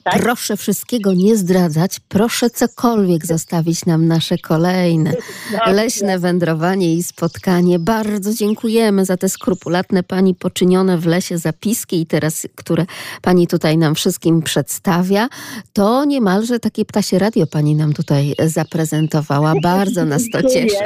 Tak? 0.04 0.22
proszę 0.22 0.56
wszystkiego 0.56 1.12
nie 1.12 1.36
zdradzać, 1.36 2.00
proszę 2.08 2.50
cokolwiek 2.50 3.26
zostawić 3.26 3.86
nam 3.86 4.06
nasze 4.06 4.38
kolejne 4.38 5.12
Dobrze. 5.52 5.72
leśne 5.72 6.18
wędrowanie 6.18 6.94
i 6.94 7.02
spotkanie. 7.02 7.78
Bardzo 7.78 8.34
dziękujemy 8.34 9.04
za 9.04 9.16
te 9.16 9.28
skrupulatne 9.28 10.02
Pani 10.02 10.34
poczynione 10.34 10.98
w 10.98 11.06
lesie 11.06 11.38
zapiski 11.38 12.00
i 12.00 12.06
teraz, 12.06 12.46
które 12.54 12.86
Pani 13.22 13.46
tutaj 13.46 13.78
nam 13.78 13.94
wszystkim 13.94 14.42
przedstawia. 14.42 15.28
To 15.72 16.04
niemalże 16.04 16.60
takie 16.60 16.84
ptasie 16.84 17.18
radio 17.18 17.46
Pani 17.46 17.74
nam 17.74 17.92
tutaj 17.92 18.34
zaprezentowała. 18.46 19.54
Bardzo 19.62 20.04
nas 20.04 20.22
to 20.32 20.42
cieszy. 20.42 20.84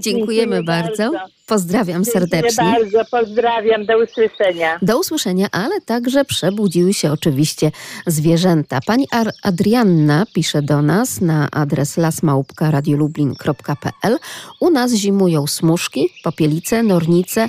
Dziękujemy 0.00 0.62
bardzo. 0.62 1.12
Pozdrawiam 1.46 2.04
serdecznie. 2.04 2.50
Dziękuję 2.50 2.90
bardzo, 2.92 3.04
pozdrawiam, 3.10 3.86
do 3.86 3.92
usłyszenia. 4.04 4.78
Do 4.82 4.98
usłyszenia, 4.98 5.46
ale 5.52 5.80
także 5.80 6.24
przebudziły 6.24 6.94
się 6.94 7.12
oczywiście 7.12 7.70
zwierzęta. 8.06 8.78
Pani 8.86 9.06
Ar- 9.10 9.32
Adrianna 9.42 10.26
pisze 10.34 10.62
do 10.62 10.82
nas 10.82 11.20
na 11.20 11.48
adres 11.50 11.96
lasmałpka.radiolublin.pl. 11.96 14.18
U 14.60 14.70
nas 14.70 14.90
zimują 14.90 15.46
smuszki, 15.46 16.08
popielice, 16.22 16.82
nornice, 16.82 17.48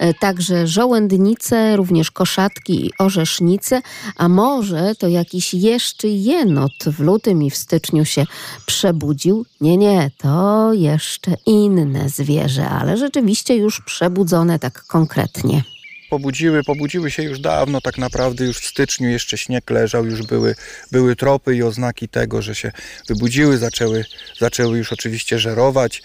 e, 0.00 0.14
także 0.14 0.66
żołędnice, 0.66 1.76
również 1.76 2.10
koszatki 2.10 2.86
i 2.86 2.90
orzesznice, 2.98 3.82
a 4.16 4.28
może 4.28 4.94
to 4.98 5.08
jakiś 5.08 5.54
jeszcze 5.54 6.08
jenot 6.08 6.72
w 6.86 7.00
lutym 7.00 7.42
i 7.42 7.50
w 7.50 7.56
styczniu 7.56 8.04
się 8.04 8.24
przebudził. 8.66 9.46
Nie, 9.60 9.76
nie, 9.76 10.10
to 10.18 10.72
jeszcze 10.72 11.34
inne 11.46 12.08
zwierzę, 12.08 12.68
ale 12.68 12.96
rzeczywiście 12.96 13.35
już 13.54 13.80
przebudzone 13.80 14.58
tak 14.58 14.84
konkretnie. 14.84 15.62
pobudziły, 16.10 16.64
pobudziły 16.64 17.10
się 17.10 17.22
już 17.22 17.40
dawno, 17.40 17.80
tak 17.80 17.98
naprawdę 17.98 18.44
już 18.44 18.58
w 18.58 18.66
styczniu 18.66 19.08
jeszcze 19.08 19.38
śnieg 19.38 19.70
leżał, 19.70 20.06
już 20.06 20.22
były, 20.22 20.54
były 20.92 21.16
tropy 21.16 21.56
i 21.56 21.62
oznaki 21.62 22.08
tego, 22.08 22.42
że 22.42 22.54
się 22.54 22.72
wybudziły, 23.08 23.58
zaczęły, 23.58 24.04
zaczęły 24.38 24.78
już 24.78 24.92
oczywiście 24.92 25.38
żerować. 25.38 26.02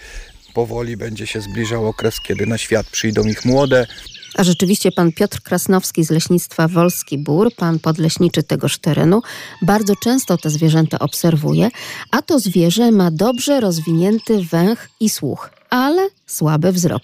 Powoli 0.54 0.96
będzie 0.96 1.26
się 1.26 1.40
zbliżał 1.40 1.86
okres, 1.86 2.20
kiedy 2.20 2.46
na 2.46 2.58
świat 2.58 2.86
przyjdą 2.86 3.26
ich 3.26 3.44
młode. 3.44 3.86
A 4.34 4.44
rzeczywiście 4.44 4.92
pan 4.92 5.12
Piotr 5.12 5.42
Krasnowski 5.42 6.04
z 6.04 6.10
leśnictwa 6.10 6.68
Wolski 6.68 7.18
Bór, 7.18 7.54
pan 7.56 7.78
podleśniczy 7.78 8.42
tegoż 8.42 8.78
terenu, 8.78 9.22
bardzo 9.62 9.96
często 9.96 10.38
te 10.38 10.50
zwierzęta 10.50 10.98
obserwuje, 10.98 11.68
a 12.10 12.22
to 12.22 12.38
zwierzę 12.38 12.90
ma 12.90 13.10
dobrze 13.10 13.60
rozwinięty 13.60 14.44
węch 14.50 14.88
i 15.00 15.10
słuch, 15.10 15.50
ale 15.70 16.08
słaby 16.32 16.72
wzrok. 16.72 17.02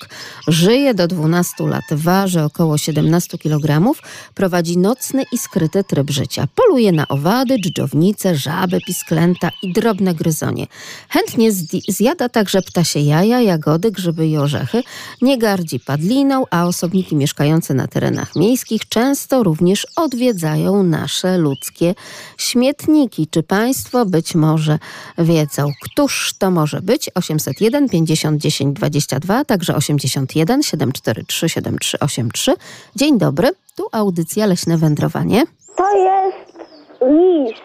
Żyje 0.49 0.94
do 0.94 1.06
12 1.06 1.66
lat, 1.66 1.85
waży 1.92 2.42
około 2.42 2.78
17 2.78 3.38
kg, 3.38 3.92
prowadzi 4.35 4.78
nocny 4.78 5.25
i 5.32 5.38
skryty 5.38 5.85
tryb 5.85 6.11
życia. 6.11 6.49
Poluje 6.54 6.92
na 6.92 7.08
owady, 7.08 7.61
dżdżownice, 7.61 8.37
żaby, 8.37 8.78
pisklęta 8.87 9.50
i 9.62 9.73
drobne 9.73 10.14
gryzonie. 10.14 10.66
Chętnie 11.08 11.52
zjada 11.88 12.28
także 12.28 12.62
ptasie 12.62 13.00
jaja, 13.00 13.40
jagody, 13.40 13.90
grzyby 13.90 14.28
i 14.28 14.37
orzechy. 14.37 14.82
Nie 15.23 15.38
gardzi 15.38 15.80
padliną, 15.80 16.44
a 16.50 16.66
osobniki 16.66 17.16
mieszkające 17.16 17.75
na 17.75 17.87
terenach 17.87 18.37
miejskich 18.37 18.88
często 18.88 19.42
również 19.42 19.87
odwiedzają 19.97 20.82
nasze 20.82 21.38
ludzkie 21.38 21.94
śmietniki. 22.38 23.26
Czy 23.26 23.42
Państwo 23.42 24.06
być 24.06 24.35
może 24.35 24.78
wiedzą, 25.18 25.73
któż 25.82 26.35
to 26.38 26.50
może 26.50 26.80
być? 26.80 27.11
801 27.14 27.88
50 27.88 28.40
10 28.40 28.78
22, 29.20 29.44
także 29.44 29.76
81 29.76 30.62
743 30.62 31.48
7383. 31.48 32.54
Dzień 32.96 33.18
dobry, 33.18 33.50
tu 33.76 33.88
audycja 33.92 34.46
Leśne 34.46 34.78
Wędrowanie. 34.78 35.44
To 35.76 35.96
jest 35.96 36.54
lis. 37.02 37.58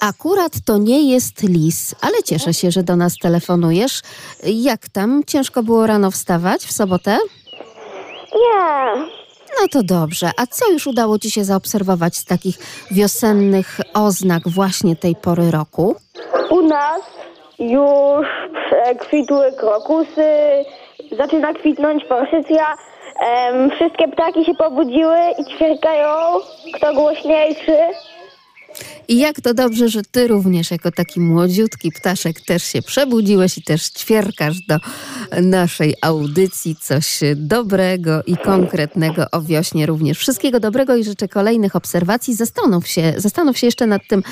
Akurat 0.00 0.52
to 0.64 0.78
nie 0.78 1.10
jest 1.12 1.42
lis, 1.42 1.94
ale 2.00 2.22
cieszę 2.24 2.54
się, 2.54 2.70
że 2.70 2.82
do 2.82 2.96
nas 2.96 3.14
telefonujesz. 3.22 4.02
Jak 4.44 4.88
tam? 4.88 5.22
Ciężko 5.26 5.62
było 5.62 5.86
rano 5.86 6.10
wstawać 6.10 6.64
w 6.64 6.72
sobotę? 6.72 7.18
Nie. 8.34 8.94
No 9.60 9.68
to 9.70 9.82
dobrze. 9.82 10.30
A 10.36 10.46
co 10.46 10.70
już 10.70 10.86
udało 10.86 11.18
Ci 11.18 11.30
się 11.30 11.44
zaobserwować 11.44 12.16
z 12.16 12.24
takich 12.24 12.56
wiosennych 12.90 13.80
oznak 13.94 14.48
właśnie 14.48 14.96
tej 14.96 15.16
pory 15.16 15.50
roku? 15.50 15.96
U 16.50 16.62
nas 16.66 17.00
już 17.58 18.26
kwitły 18.98 19.52
krokusy, 19.52 20.30
zaczyna 21.12 21.52
kwitnąć 21.52 22.04
forsycja. 22.06 22.74
Em, 23.20 23.70
wszystkie 23.70 24.08
ptaki 24.08 24.44
się 24.44 24.54
pobudziły 24.54 25.18
i 25.38 25.44
ćwierkają, 25.54 26.40
kto 26.74 26.94
głośniejszy. 26.94 27.78
I 29.08 29.18
jak 29.18 29.40
to 29.40 29.54
dobrze, 29.54 29.88
że 29.88 30.02
Ty 30.10 30.28
również 30.28 30.70
jako 30.70 30.90
taki 30.90 31.20
młodziutki 31.20 31.92
ptaszek 31.92 32.40
też 32.40 32.62
się 32.62 32.82
przebudziłeś 32.82 33.58
i 33.58 33.62
też 33.62 33.90
ćwierkasz 33.90 34.56
do 34.68 34.78
naszej 35.42 35.94
audycji 36.02 36.76
coś 36.76 37.20
dobrego 37.36 38.22
i 38.22 38.36
konkretnego 38.36 39.26
o 39.32 39.42
wiośnie 39.42 39.86
również. 39.86 40.18
Wszystkiego 40.18 40.60
dobrego 40.60 40.96
i 40.96 41.04
życzę 41.04 41.28
kolejnych 41.28 41.76
obserwacji. 41.76 42.34
Zastanów 42.34 42.88
się, 42.88 43.14
zastanów 43.16 43.58
się 43.58 43.66
jeszcze 43.66 43.86
nad 43.86 44.02
tym 44.08 44.22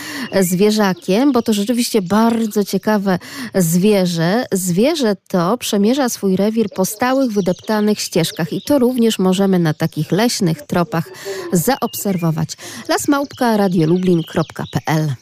zwierzakiem, 0.41 1.33
bo 1.33 1.43
to 1.43 1.53
rzeczywiście 1.53 2.03
bardzo 2.03 2.65
ciekawe 2.65 3.19
zwierzę. 3.55 4.45
Zwierzę 4.53 5.17
to 5.29 5.59
przemierza 5.59 6.09
swój 6.09 6.37
rewir 6.37 6.67
po 6.71 6.85
stałych, 6.85 7.33
wydeptanych 7.33 8.01
ścieżkach 8.01 8.53
i 8.53 8.63
to 8.63 8.79
również 8.79 9.19
możemy 9.19 9.59
na 9.59 9.75
takich 9.75 10.13
leśnych 10.13 10.63
tropach 10.63 11.05
zaobserwować. 11.53 12.57
Lasmałpka 12.89 13.57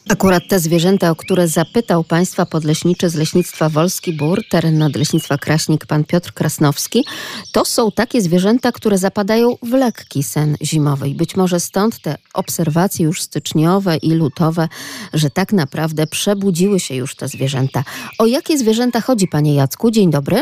Akurat 0.09 0.43
te 0.49 0.59
zwierzęta, 0.59 1.11
o 1.11 1.15
które 1.15 1.47
zapytał 1.47 2.03
Państwa 2.03 2.45
podleśniczy 2.45 3.09
z 3.09 3.15
Leśnictwa 3.15 3.69
Wolski 3.69 4.13
Bór, 4.13 4.41
teren 4.49 4.77
nadleśnictwa 4.77 5.37
Kraśnik, 5.37 5.85
pan 5.85 6.03
Piotr 6.03 6.33
Krasnowski, 6.33 7.05
to 7.51 7.65
są 7.65 7.91
takie 7.91 8.21
zwierzęta, 8.21 8.71
które 8.71 8.97
zapadają 8.97 9.55
w 9.63 9.73
lekki 9.73 10.23
sen 10.23 10.55
zimowy. 10.61 11.09
I 11.09 11.15
być 11.15 11.35
może 11.35 11.59
stąd 11.59 11.99
te 11.99 12.15
obserwacje 12.33 13.05
już 13.05 13.21
styczniowe 13.21 13.97
i 13.97 14.13
lutowe, 14.13 14.67
że 15.13 15.29
tak 15.29 15.53
naprawdę 15.53 16.07
przebudziły 16.07 16.79
się 16.79 16.95
już 16.95 17.15
te 17.15 17.27
zwierzęta. 17.27 17.83
O 18.19 18.25
jakie 18.25 18.57
zwierzęta 18.57 19.01
chodzi, 19.01 19.27
panie 19.27 19.55
Jacku? 19.55 19.91
Dzień 19.91 20.11
dobry. 20.11 20.41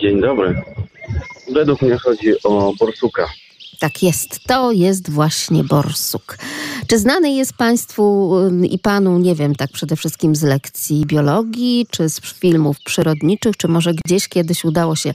Dzień 0.00 0.20
dobry. 0.20 0.62
Według 1.52 1.82
mnie 1.82 1.98
chodzi 1.98 2.42
o 2.44 2.72
borsuka. 2.78 3.26
Tak 3.80 4.02
jest, 4.02 4.40
to 4.46 4.72
jest 4.72 5.10
właśnie 5.10 5.64
borsuk. 5.64 6.38
Czy 6.86 6.98
znany 6.98 7.30
jest 7.30 7.52
Państwu 7.52 8.34
i 8.70 8.78
Panu, 8.78 9.18
nie 9.18 9.34
wiem, 9.34 9.54
tak 9.54 9.70
przede 9.72 9.96
wszystkim 9.96 10.36
z 10.36 10.42
lekcji 10.42 11.06
biologii, 11.06 11.86
czy 11.90 12.08
z 12.08 12.20
filmów 12.20 12.76
przyrodniczych, 12.84 13.56
czy 13.56 13.68
może 13.68 13.94
gdzieś 13.94 14.28
kiedyś 14.28 14.64
udało 14.64 14.96
się 14.96 15.14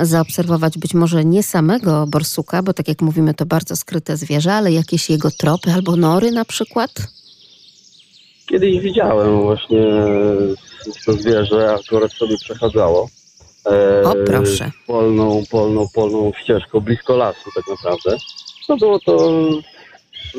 zaobserwować 0.00 0.78
być 0.78 0.94
może 0.94 1.24
nie 1.24 1.42
samego 1.42 2.06
borsuka, 2.06 2.62
bo 2.62 2.74
tak 2.74 2.88
jak 2.88 3.02
mówimy, 3.02 3.34
to 3.34 3.46
bardzo 3.46 3.76
skryte 3.76 4.16
zwierzę, 4.16 4.54
ale 4.54 4.72
jakieś 4.72 5.10
jego 5.10 5.30
tropy 5.30 5.72
albo 5.72 5.96
nory 5.96 6.30
na 6.30 6.44
przykład? 6.44 6.90
Kiedyś 8.46 8.80
widziałem 8.80 9.42
właśnie 9.42 9.86
to 11.06 11.12
zwierzę, 11.12 11.74
akurat 11.74 12.12
sobie 12.12 12.36
przechadzało. 12.36 13.08
E, 13.66 14.02
O, 14.02 14.14
proszę. 14.26 14.70
Polną, 14.86 15.42
polną, 15.50 15.86
polną 15.94 16.32
ścieżką, 16.42 16.80
blisko 16.80 17.16
lasu 17.16 17.50
tak 17.54 17.64
naprawdę. 17.68 18.16
No 18.68 18.76
było 18.76 18.98
to 18.98 19.30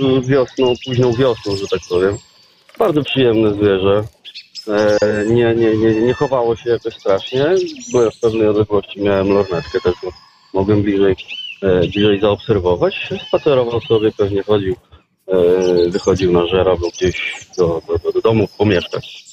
mm, 0.01 0.21
wiosną, 0.21 0.73
późną 0.85 1.13
wiosną, 1.13 1.55
że 1.55 1.67
tak 1.67 1.79
powiem. 1.89 2.17
Bardzo 2.79 3.03
przyjemne 3.03 3.53
zwierzę. 3.53 4.03
E, 4.67 5.25
nie, 5.25 5.55
nie, 5.55 5.77
nie, 5.77 6.01
nie 6.01 6.13
chowało 6.13 6.55
się 6.55 6.69
jakoś 6.69 6.93
strasznie. 6.93 7.45
Byłem 7.91 8.11
w 8.11 8.19
pewnej 8.19 8.47
odległości, 8.47 9.01
miałem 9.01 9.29
lornetkę 9.29 9.81
też, 9.81 9.93
bo 10.03 10.09
mogłem 10.53 10.81
bliżej, 10.81 11.15
e, 11.61 11.79
bliżej 11.79 12.19
zaobserwować. 12.19 13.09
Spacerował 13.27 13.81
sobie, 13.81 14.11
pewnie 14.17 14.43
chodził, 14.43 14.75
wychodził 15.89 16.31
na 16.31 16.47
żera, 16.47 16.75
bo 16.75 16.87
gdzieś 16.89 17.35
do, 17.57 17.81
do, 17.87 17.97
do, 17.97 18.11
do 18.11 18.21
domu 18.21 18.47
pomieszkać. 18.57 19.25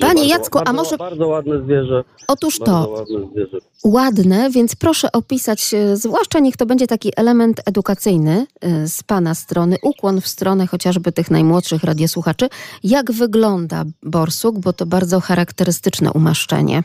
Panie 0.00 0.28
Jacku, 0.28 0.58
a 0.64 0.72
może 0.72 0.96
Bardzo 0.96 1.26
ładne 1.26 1.62
zwierzę. 1.64 2.04
otóż 2.28 2.58
to 2.58 2.88
ładne 2.88 3.26
zwierzę. 3.32 3.58
ładne, 3.84 4.50
więc 4.50 4.76
proszę 4.76 5.12
opisać, 5.12 5.74
e, 5.74 5.96
zwłaszcza 5.96 6.38
niech 6.38 6.56
to 6.56 6.66
będzie 6.66 6.86
taki 6.86 7.12
element 7.16 7.60
edukacyjny 7.66 8.46
e, 8.60 8.88
z 8.88 9.02
Pana 9.02 9.34
strony, 9.34 9.76
ukłon 9.82 10.20
w 10.20 10.28
stronę 10.28 10.66
chociażby 10.66 11.12
tych 11.12 11.30
najmłodszych 11.30 11.84
radiosłuchaczy, 11.84 12.48
jak 12.84 13.12
wygląda 13.12 13.84
borsuk, 14.02 14.58
bo 14.58 14.72
to 14.72 14.86
bardzo 14.86 15.20
charakterystyczne 15.20 16.12
umaszczenie. 16.12 16.82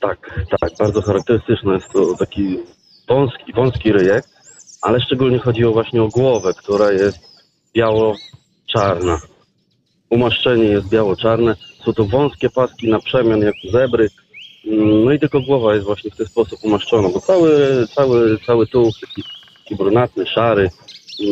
Tak, 0.00 0.46
tak, 0.60 0.70
bardzo 0.78 1.02
charakterystyczne 1.02 1.74
jest 1.74 1.88
to 1.92 2.16
taki 2.18 2.58
wąski, 3.08 3.52
wąski 3.52 3.92
ryjek, 3.92 4.24
ale 4.82 5.00
szczególnie 5.00 5.38
chodziło 5.38 5.72
właśnie 5.72 6.02
o 6.02 6.08
głowę, 6.08 6.52
która 6.58 6.92
jest 6.92 7.18
biało-czarna. 7.74 9.18
Umaszczenie 10.10 10.64
jest 10.64 10.88
biało-czarne, 10.88 11.56
są 11.84 11.92
to 11.92 12.04
wąskie 12.04 12.50
paski 12.50 12.90
na 12.90 13.00
przemian 13.00 13.40
jak 13.40 13.54
zebry, 13.72 14.08
Mm, 14.66 15.04
no 15.04 15.12
i 15.12 15.18
tylko 15.18 15.40
głowa 15.40 15.74
jest 15.74 15.86
właśnie 15.86 16.10
w 16.10 16.16
ten 16.16 16.26
sposób 16.26 16.58
umaszczona, 16.62 17.08
bo 17.08 17.20
cały, 17.20 17.50
cały, 17.94 18.38
cały 18.46 18.66
tuł 18.66 18.90
taki, 19.00 19.22
taki 19.58 19.76
brunatny, 19.76 20.26
szary, 20.26 20.70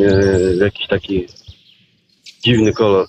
e, 0.02 0.64
jakiś 0.64 0.86
taki 0.86 1.26
dziwny 2.44 2.72
kolor, 2.72 3.06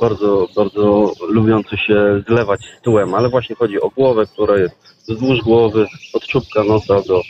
bardzo, 0.00 0.48
bardzo 0.56 1.12
lubiący 1.28 1.76
się 1.76 2.22
zlewać 2.28 2.60
z 2.78 2.82
tyłem, 2.82 3.14
ale 3.14 3.28
właśnie 3.28 3.56
chodzi 3.56 3.80
o 3.80 3.90
głowę, 3.90 4.26
która 4.26 4.58
jest 4.58 4.74
wzdłuż 5.08 5.40
głowy, 5.40 5.86
od 6.14 6.26
czubka 6.26 6.64
nosa 6.64 7.02
do, 7.02 7.22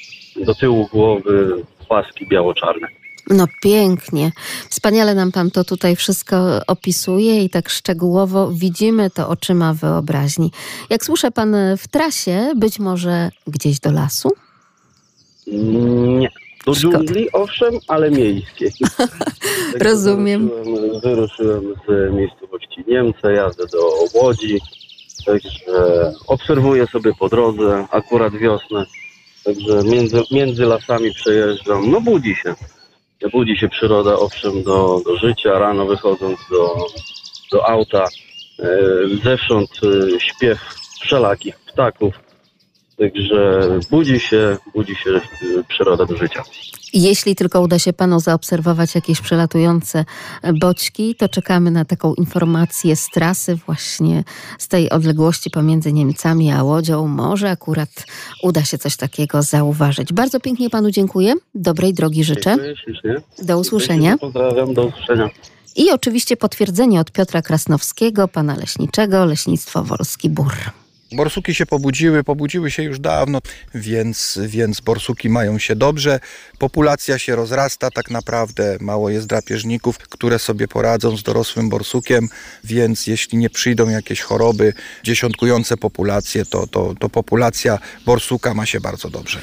do 0.46 0.54
tyłu 0.54 0.88
głowy, 0.92 1.64
paski 1.88 2.26
biało-czarne. 2.28 2.88
No 3.30 3.46
pięknie. 3.62 4.32
Wspaniale 4.70 5.14
nam 5.14 5.32
Pan 5.32 5.50
to 5.50 5.64
tutaj 5.64 5.96
wszystko 5.96 6.60
opisuje 6.66 7.44
i 7.44 7.50
tak 7.50 7.68
szczegółowo 7.68 8.50
widzimy 8.52 9.10
to 9.10 9.28
oczyma 9.28 9.74
wyobraźni. 9.74 10.50
Jak 10.90 11.04
słyszę 11.04 11.30
Pan 11.30 11.56
w 11.78 11.88
trasie, 11.88 12.52
być 12.56 12.78
może 12.78 13.30
gdzieś 13.46 13.80
do 13.80 13.92
lasu? 13.92 14.30
Nie. 15.46 16.28
Do 16.66 16.74
Szkoda. 16.74 16.98
dżungli, 16.98 17.32
owszem, 17.32 17.74
ale 17.88 18.10
miejskiej. 18.10 18.72
Także 19.72 19.84
Rozumiem. 19.84 20.48
Wyruszyłem, 20.48 21.00
wyruszyłem 21.00 21.62
z 21.88 22.14
miejscowości 22.14 22.84
Niemce, 22.88 23.32
jadę 23.32 23.66
do 23.72 23.78
Łodzi, 24.14 24.60
także 25.26 26.12
obserwuję 26.26 26.86
sobie 26.86 27.12
po 27.18 27.28
drodze, 27.28 27.86
akurat 27.90 28.36
wiosnę, 28.36 28.86
także 29.44 29.82
między, 29.84 30.22
między 30.32 30.64
lasami 30.64 31.14
przejeżdżam, 31.14 31.90
no 31.90 32.00
budzi 32.00 32.34
się. 32.34 32.54
Budzi 33.32 33.56
się 33.56 33.68
przyroda, 33.68 34.18
owszem, 34.18 34.62
do, 34.62 35.00
do 35.04 35.16
życia, 35.16 35.58
rano 35.58 35.86
wychodząc 35.86 36.38
do, 36.50 36.76
do 37.52 37.68
auta, 37.68 38.04
e, 38.58 38.66
zewsząd 39.24 39.70
e, 39.82 40.20
śpiew 40.20 40.58
wszelakich 41.00 41.58
ptaków, 41.58 42.27
Także 42.98 43.68
budzi 43.90 44.20
się, 44.20 44.56
budzi 44.74 44.94
się 44.94 45.20
przyroda 45.68 46.06
do 46.06 46.16
życia. 46.16 46.42
Jeśli 46.92 47.34
tylko 47.34 47.60
uda 47.60 47.78
się 47.78 47.92
Panu 47.92 48.20
zaobserwować 48.20 48.94
jakieś 48.94 49.20
przelatujące 49.20 50.04
boćki, 50.60 51.14
to 51.14 51.28
czekamy 51.28 51.70
na 51.70 51.84
taką 51.84 52.14
informację 52.14 52.96
z 52.96 53.08
trasy 53.08 53.58
właśnie 53.66 54.24
z 54.58 54.68
tej 54.68 54.90
odległości 54.90 55.50
pomiędzy 55.50 55.92
Niemcami 55.92 56.52
a 56.52 56.62
Łodzią. 56.62 57.06
Może 57.06 57.50
akurat 57.50 57.90
uda 58.42 58.64
się 58.64 58.78
coś 58.78 58.96
takiego 58.96 59.42
zauważyć. 59.42 60.12
Bardzo 60.12 60.40
pięknie 60.40 60.70
Panu 60.70 60.90
dziękuję. 60.90 61.34
Dobrej 61.54 61.94
drogi 61.94 62.24
życzę. 62.24 62.56
Dziękuję. 62.86 63.22
Do 63.42 63.58
usłyszenia. 63.58 64.18
Pozdrawiam, 64.18 64.74
do 64.74 64.84
usłyszenia. 64.84 65.30
I 65.76 65.90
oczywiście 65.90 66.36
potwierdzenie 66.36 67.00
od 67.00 67.10
Piotra 67.12 67.42
Krasnowskiego, 67.42 68.28
pana 68.28 68.56
leśniczego, 68.56 69.24
Leśnictwo 69.24 69.84
Wolski 69.84 70.30
Bór. 70.30 70.52
Borsuki 71.12 71.54
się 71.54 71.66
pobudziły, 71.66 72.24
pobudziły 72.24 72.70
się 72.70 72.82
już 72.82 72.98
dawno, 72.98 73.38
więc, 73.74 74.38
więc 74.46 74.80
borsuki 74.80 75.28
mają 75.28 75.58
się 75.58 75.76
dobrze. 75.76 76.20
Populacja 76.58 77.18
się 77.18 77.36
rozrasta 77.36 77.90
tak 77.90 78.10
naprawdę, 78.10 78.76
mało 78.80 79.10
jest 79.10 79.26
drapieżników, 79.26 79.98
które 79.98 80.38
sobie 80.38 80.68
poradzą 80.68 81.16
z 81.16 81.22
dorosłym 81.22 81.68
borsukiem, 81.68 82.28
więc 82.64 83.06
jeśli 83.06 83.38
nie 83.38 83.50
przyjdą 83.50 83.88
jakieś 83.88 84.20
choroby 84.20 84.72
dziesiątkujące 85.04 85.76
populację, 85.76 86.44
to, 86.44 86.66
to, 86.66 86.94
to 87.00 87.08
populacja 87.08 87.78
borsuka 88.06 88.54
ma 88.54 88.66
się 88.66 88.80
bardzo 88.80 89.10
dobrze. 89.10 89.40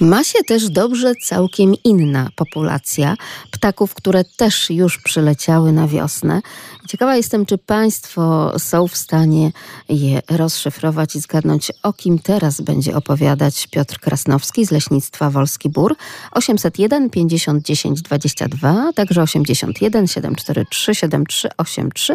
Ma 0.00 0.24
się 0.24 0.38
też 0.46 0.70
dobrze 0.70 1.14
całkiem 1.14 1.74
inna 1.84 2.28
populacja 2.36 3.16
ptaków, 3.50 3.94
które 3.94 4.24
też 4.24 4.70
już 4.70 4.98
przyleciały 4.98 5.72
na 5.72 5.88
wiosnę. 5.88 6.40
Ciekawa 6.88 7.16
jestem, 7.16 7.46
czy 7.46 7.58
Państwo 7.58 8.52
są 8.58 8.88
w 8.88 8.96
stanie 8.96 9.52
je 9.88 10.22
rozszyfrować 10.30 11.16
i 11.16 11.20
zgadnąć, 11.20 11.72
o 11.82 11.92
kim 11.92 12.18
teraz 12.18 12.60
będzie 12.60 12.96
opowiadać 12.96 13.66
Piotr 13.66 13.98
Krasnowski 14.00 14.66
z 14.66 14.70
Leśnictwa 14.70 15.30
Wolski 15.30 15.68
Bór. 15.68 15.96
801 16.32 17.10
50 17.10 17.64
10 17.64 18.02
22, 18.02 18.92
także 18.92 19.22
81 19.22 20.06
743 20.06 20.94
7383. 20.94 22.14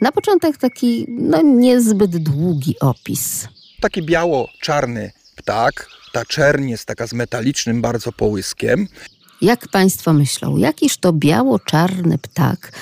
Na 0.00 0.12
początek 0.12 0.56
taki 0.56 1.06
no, 1.08 1.42
niezbyt 1.42 2.16
długi 2.16 2.74
opis. 2.80 3.48
Taki 3.80 4.02
biało-czarny 4.02 5.12
ptak, 5.36 5.97
ta 6.12 6.24
czerń 6.24 6.68
jest 6.68 6.84
taka 6.84 7.06
z 7.06 7.12
metalicznym 7.12 7.82
bardzo 7.82 8.12
połyskiem. 8.12 8.88
Jak 9.40 9.68
Państwo 9.68 10.12
myślą, 10.12 10.56
jakiż 10.56 10.96
to 10.96 11.12
biało-czarny 11.12 12.18
ptak 12.18 12.72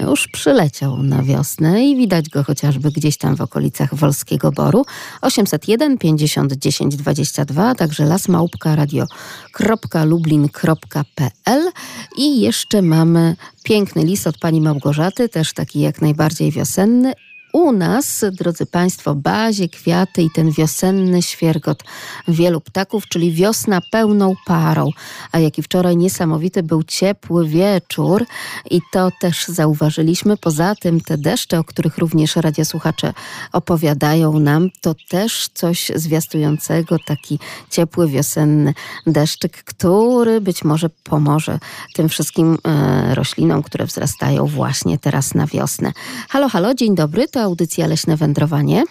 już 0.00 0.28
przyleciał 0.28 1.02
na 1.02 1.22
wiosnę 1.22 1.84
i 1.84 1.96
widać 1.96 2.28
go 2.28 2.44
chociażby 2.44 2.90
gdzieś 2.90 3.16
tam 3.16 3.36
w 3.36 3.40
okolicach 3.40 3.94
Wolskiego 3.94 4.52
Boru. 4.52 4.84
801 5.20 5.98
50 5.98 6.52
10 6.52 6.96
22, 6.96 7.74
także 7.74 8.04
lasmałpka 8.04 8.76
radio.lublin.pl 8.76 11.70
i 12.16 12.40
jeszcze 12.40 12.82
mamy 12.82 13.36
piękny 13.64 14.04
list 14.04 14.26
od 14.26 14.38
pani 14.38 14.60
Małgorzaty, 14.60 15.28
też 15.28 15.52
taki 15.52 15.80
jak 15.80 16.02
najbardziej 16.02 16.50
wiosenny. 16.50 17.12
U 17.54 17.72
nas, 17.72 18.24
drodzy 18.32 18.66
Państwo, 18.66 19.14
bazie, 19.14 19.68
kwiaty 19.68 20.22
i 20.22 20.30
ten 20.30 20.50
wiosenny 20.50 21.22
świergot 21.22 21.84
wielu 22.28 22.60
ptaków, 22.60 23.08
czyli 23.08 23.32
wiosna 23.32 23.80
pełną 23.90 24.34
parą. 24.46 24.90
A 25.32 25.38
jak 25.38 25.58
i 25.58 25.62
wczoraj 25.62 25.96
niesamowity 25.96 26.62
był 26.62 26.82
ciepły 26.82 27.48
wieczór 27.48 28.26
i 28.70 28.80
to 28.92 29.10
też 29.20 29.46
zauważyliśmy. 29.46 30.36
Poza 30.36 30.74
tym 30.74 31.00
te 31.00 31.18
deszcze, 31.18 31.58
o 31.58 31.64
których 31.64 31.98
również 31.98 32.36
radiosłuchacze 32.36 33.12
opowiadają 33.52 34.38
nam, 34.38 34.70
to 34.80 34.94
też 35.08 35.48
coś 35.54 35.90
zwiastującego, 35.94 36.96
taki 37.06 37.38
ciepły 37.70 38.08
wiosenny 38.08 38.74
deszczyk, 39.06 39.64
który 39.64 40.40
być 40.40 40.64
może 40.64 40.90
pomoże 40.90 41.58
tym 41.94 42.08
wszystkim 42.08 42.58
e, 42.64 43.14
roślinom, 43.14 43.62
które 43.62 43.86
wzrastają 43.86 44.46
właśnie 44.46 44.98
teraz 44.98 45.34
na 45.34 45.46
wiosnę. 45.46 45.92
Halo, 46.28 46.48
halo, 46.48 46.74
dzień 46.74 46.94
dobry, 46.94 47.28
to 47.28 47.43
audycja 47.44 47.86
Leśne 47.86 48.16
Wędrowanie. 48.16 48.84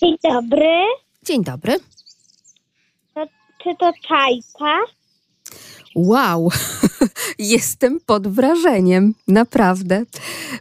Dzień 0.00 0.16
dobry. 0.22 0.84
Dzień 1.22 1.44
dobry. 1.44 1.78
Czy 3.62 3.76
to 3.78 3.92
czajka? 4.08 4.78
Wow, 5.94 6.48
jestem 7.38 8.00
pod 8.06 8.28
wrażeniem, 8.28 9.14
naprawdę. 9.28 10.02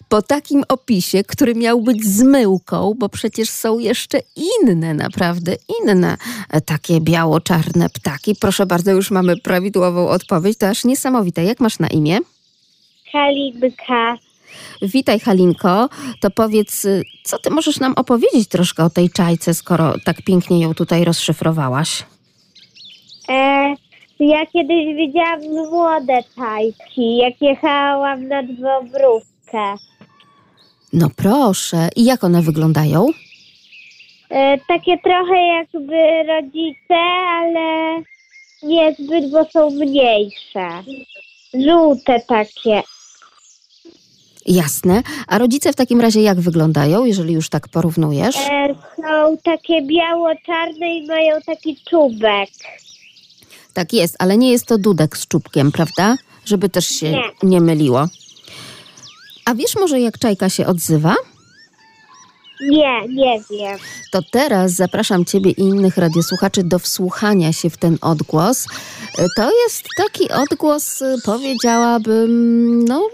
Po 0.09 0.21
takim 0.21 0.63
opisie, 0.67 1.23
który 1.23 1.55
miał 1.55 1.81
być 1.81 2.05
zmyłką, 2.05 2.93
bo 2.97 3.09
przecież 3.09 3.49
są 3.49 3.79
jeszcze 3.79 4.19
inne, 4.35 4.93
naprawdę 4.93 5.55
inne 5.81 6.17
e, 6.49 6.61
takie 6.61 7.01
biało-czarne 7.01 7.89
ptaki. 7.89 8.35
Proszę 8.35 8.65
bardzo, 8.65 8.91
już 8.91 9.11
mamy 9.11 9.37
prawidłową 9.37 10.09
odpowiedź, 10.09 10.57
to 10.57 10.67
aż 10.67 10.85
niesamowite. 10.85 11.43
Jak 11.43 11.59
masz 11.59 11.79
na 11.79 11.87
imię? 11.87 12.19
Kalibka. 13.11 14.17
Witaj 14.81 15.19
Halinko, 15.19 15.89
to 16.21 16.29
powiedz, 16.31 16.85
y, 16.85 17.03
co 17.23 17.37
ty 17.39 17.49
możesz 17.49 17.79
nam 17.79 17.93
opowiedzieć 17.95 18.47
troszkę 18.47 18.83
o 18.83 18.89
tej 18.89 19.09
czajce, 19.09 19.53
skoro 19.53 19.93
tak 20.05 20.21
pięknie 20.21 20.59
ją 20.59 20.73
tutaj 20.73 21.05
rozszyfrowałaś? 21.05 22.05
E, 23.29 23.75
ja 24.19 24.45
kiedyś 24.45 24.95
widziałam 24.95 25.41
młode 25.69 26.23
czajki, 26.35 27.17
jak 27.17 27.41
jechałam 27.41 28.27
na 28.27 28.43
Dwobrówkę. 28.43 29.75
No 30.93 31.09
proszę. 31.15 31.89
I 31.95 32.05
jak 32.05 32.23
one 32.23 32.41
wyglądają? 32.41 33.07
E, 34.29 34.57
takie 34.67 34.97
trochę 34.97 35.47
jakby 35.47 36.23
rodzice, 36.27 36.95
ale 37.29 38.01
niezbyt, 38.63 39.31
bo 39.31 39.45
są 39.45 39.69
mniejsze. 39.69 40.69
Żółte 41.53 42.19
takie. 42.27 42.83
Jasne. 44.47 45.03
A 45.27 45.37
rodzice 45.37 45.73
w 45.73 45.75
takim 45.75 46.01
razie 46.01 46.21
jak 46.21 46.39
wyglądają, 46.39 47.05
jeżeli 47.05 47.33
już 47.33 47.49
tak 47.49 47.67
porównujesz? 47.67 48.35
E, 48.35 48.75
są 48.95 49.37
takie 49.43 49.81
biało-czarne 49.81 50.95
i 50.95 51.07
mają 51.07 51.41
taki 51.45 51.77
czubek. 51.89 52.49
Tak 53.73 53.93
jest, 53.93 54.15
ale 54.19 54.37
nie 54.37 54.51
jest 54.51 54.65
to 54.65 54.77
dudek 54.77 55.17
z 55.17 55.27
czubkiem, 55.27 55.71
prawda? 55.71 56.15
Żeby 56.45 56.69
też 56.69 56.87
się 56.87 57.11
Nie. 57.11 57.23
nie 57.43 57.61
myliło. 57.61 58.05
A 59.45 59.55
wiesz 59.55 59.75
może 59.75 59.99
jak 59.99 60.17
czajka 60.19 60.49
się 60.49 60.65
odzywa? 60.67 61.15
Nie, 62.61 63.07
nie 63.07 63.39
wiem. 63.49 63.77
To 64.11 64.21
teraz 64.31 64.71
zapraszam 64.71 65.25
Ciebie 65.25 65.51
i 65.51 65.61
innych 65.61 65.97
radiosłuchaczy 65.97 66.63
do 66.63 66.79
wsłuchania 66.79 67.53
się 67.53 67.69
w 67.69 67.77
ten 67.77 67.97
odgłos. 68.01 68.65
E, 69.17 69.25
To 69.35 69.51
jest 69.63 69.83
taki 69.97 70.31
odgłos, 70.31 71.01
e, 71.01 71.15
powiedziałabym, 71.25 72.83
no, 72.83 73.09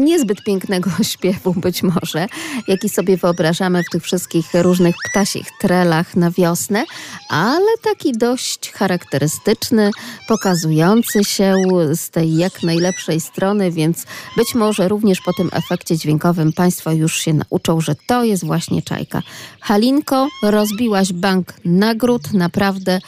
niezbyt 0.00 0.44
pięknego 0.44 0.90
śpiewu 1.12 1.52
być 1.52 1.82
może, 1.82 2.26
jaki 2.68 2.88
sobie 2.88 3.16
wyobrażamy 3.16 3.82
w 3.82 3.90
tych 3.90 4.02
wszystkich 4.02 4.46
różnych 4.54 4.94
ptasich 5.10 5.46
trelach 5.60 6.16
na 6.16 6.30
wiosnę, 6.30 6.84
ale 7.28 7.66
taki 7.82 8.12
dość 8.12 8.72
charakterystyczny, 8.72 9.90
pokazujący 10.28 11.24
się 11.24 11.54
z 11.92 12.10
tej 12.10 12.36
jak 12.36 12.62
najlepszej 12.62 13.20
strony, 13.20 13.70
więc 13.70 14.04
być 14.36 14.54
może 14.54 14.88
również 14.88 15.20
po 15.20 15.32
tym 15.32 15.50
efekcie 15.52 15.96
dźwiękowym 15.96 16.52
Państwo 16.52 16.92
już 16.92 17.18
się 17.18 17.34
nauczą, 17.34 17.80
że 17.80 17.94
to 18.06 18.24
jest 18.24 18.44
właśnie 18.44 18.82
czajka. 18.86 19.22
Halinko, 19.60 20.28
rozbiłaś 20.42 21.12
bank 21.12 21.54
nagród, 21.64 22.32
naprawdę 22.32 23.00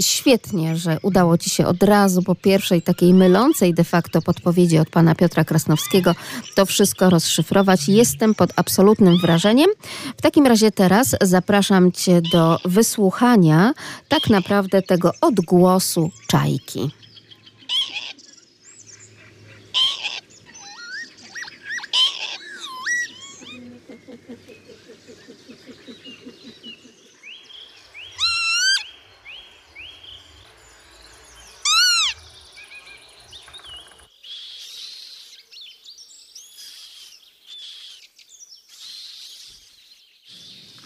świetnie, 0.00 0.76
że 0.76 0.98
udało 1.02 1.38
Ci 1.38 1.50
się 1.50 1.66
od 1.66 1.82
razu 1.82 2.22
po 2.22 2.34
pierwszej 2.34 2.82
takiej 2.82 3.14
mylącej 3.14 3.74
de 3.74 3.84
facto 3.84 4.22
podpowiedzi 4.22 4.78
od 4.78 4.90
pana 4.90 5.14
Piotra 5.14 5.44
Krasnowskiego 5.44 6.14
to 6.54 6.66
wszystko 6.66 7.10
rozszyfrować. 7.10 7.88
Jestem 7.88 8.34
pod 8.34 8.50
absolutnym 8.56 9.18
wrażeniem. 9.18 9.70
W 10.16 10.22
takim 10.22 10.46
razie 10.46 10.70
teraz 10.72 11.16
zapraszam 11.20 11.92
Cię 11.92 12.22
do 12.32 12.58
wysłuchania 12.64 13.74
tak 14.08 14.30
naprawdę 14.30 14.82
tego 14.82 15.10
odgłosu 15.20 16.10
czajki. 16.26 16.90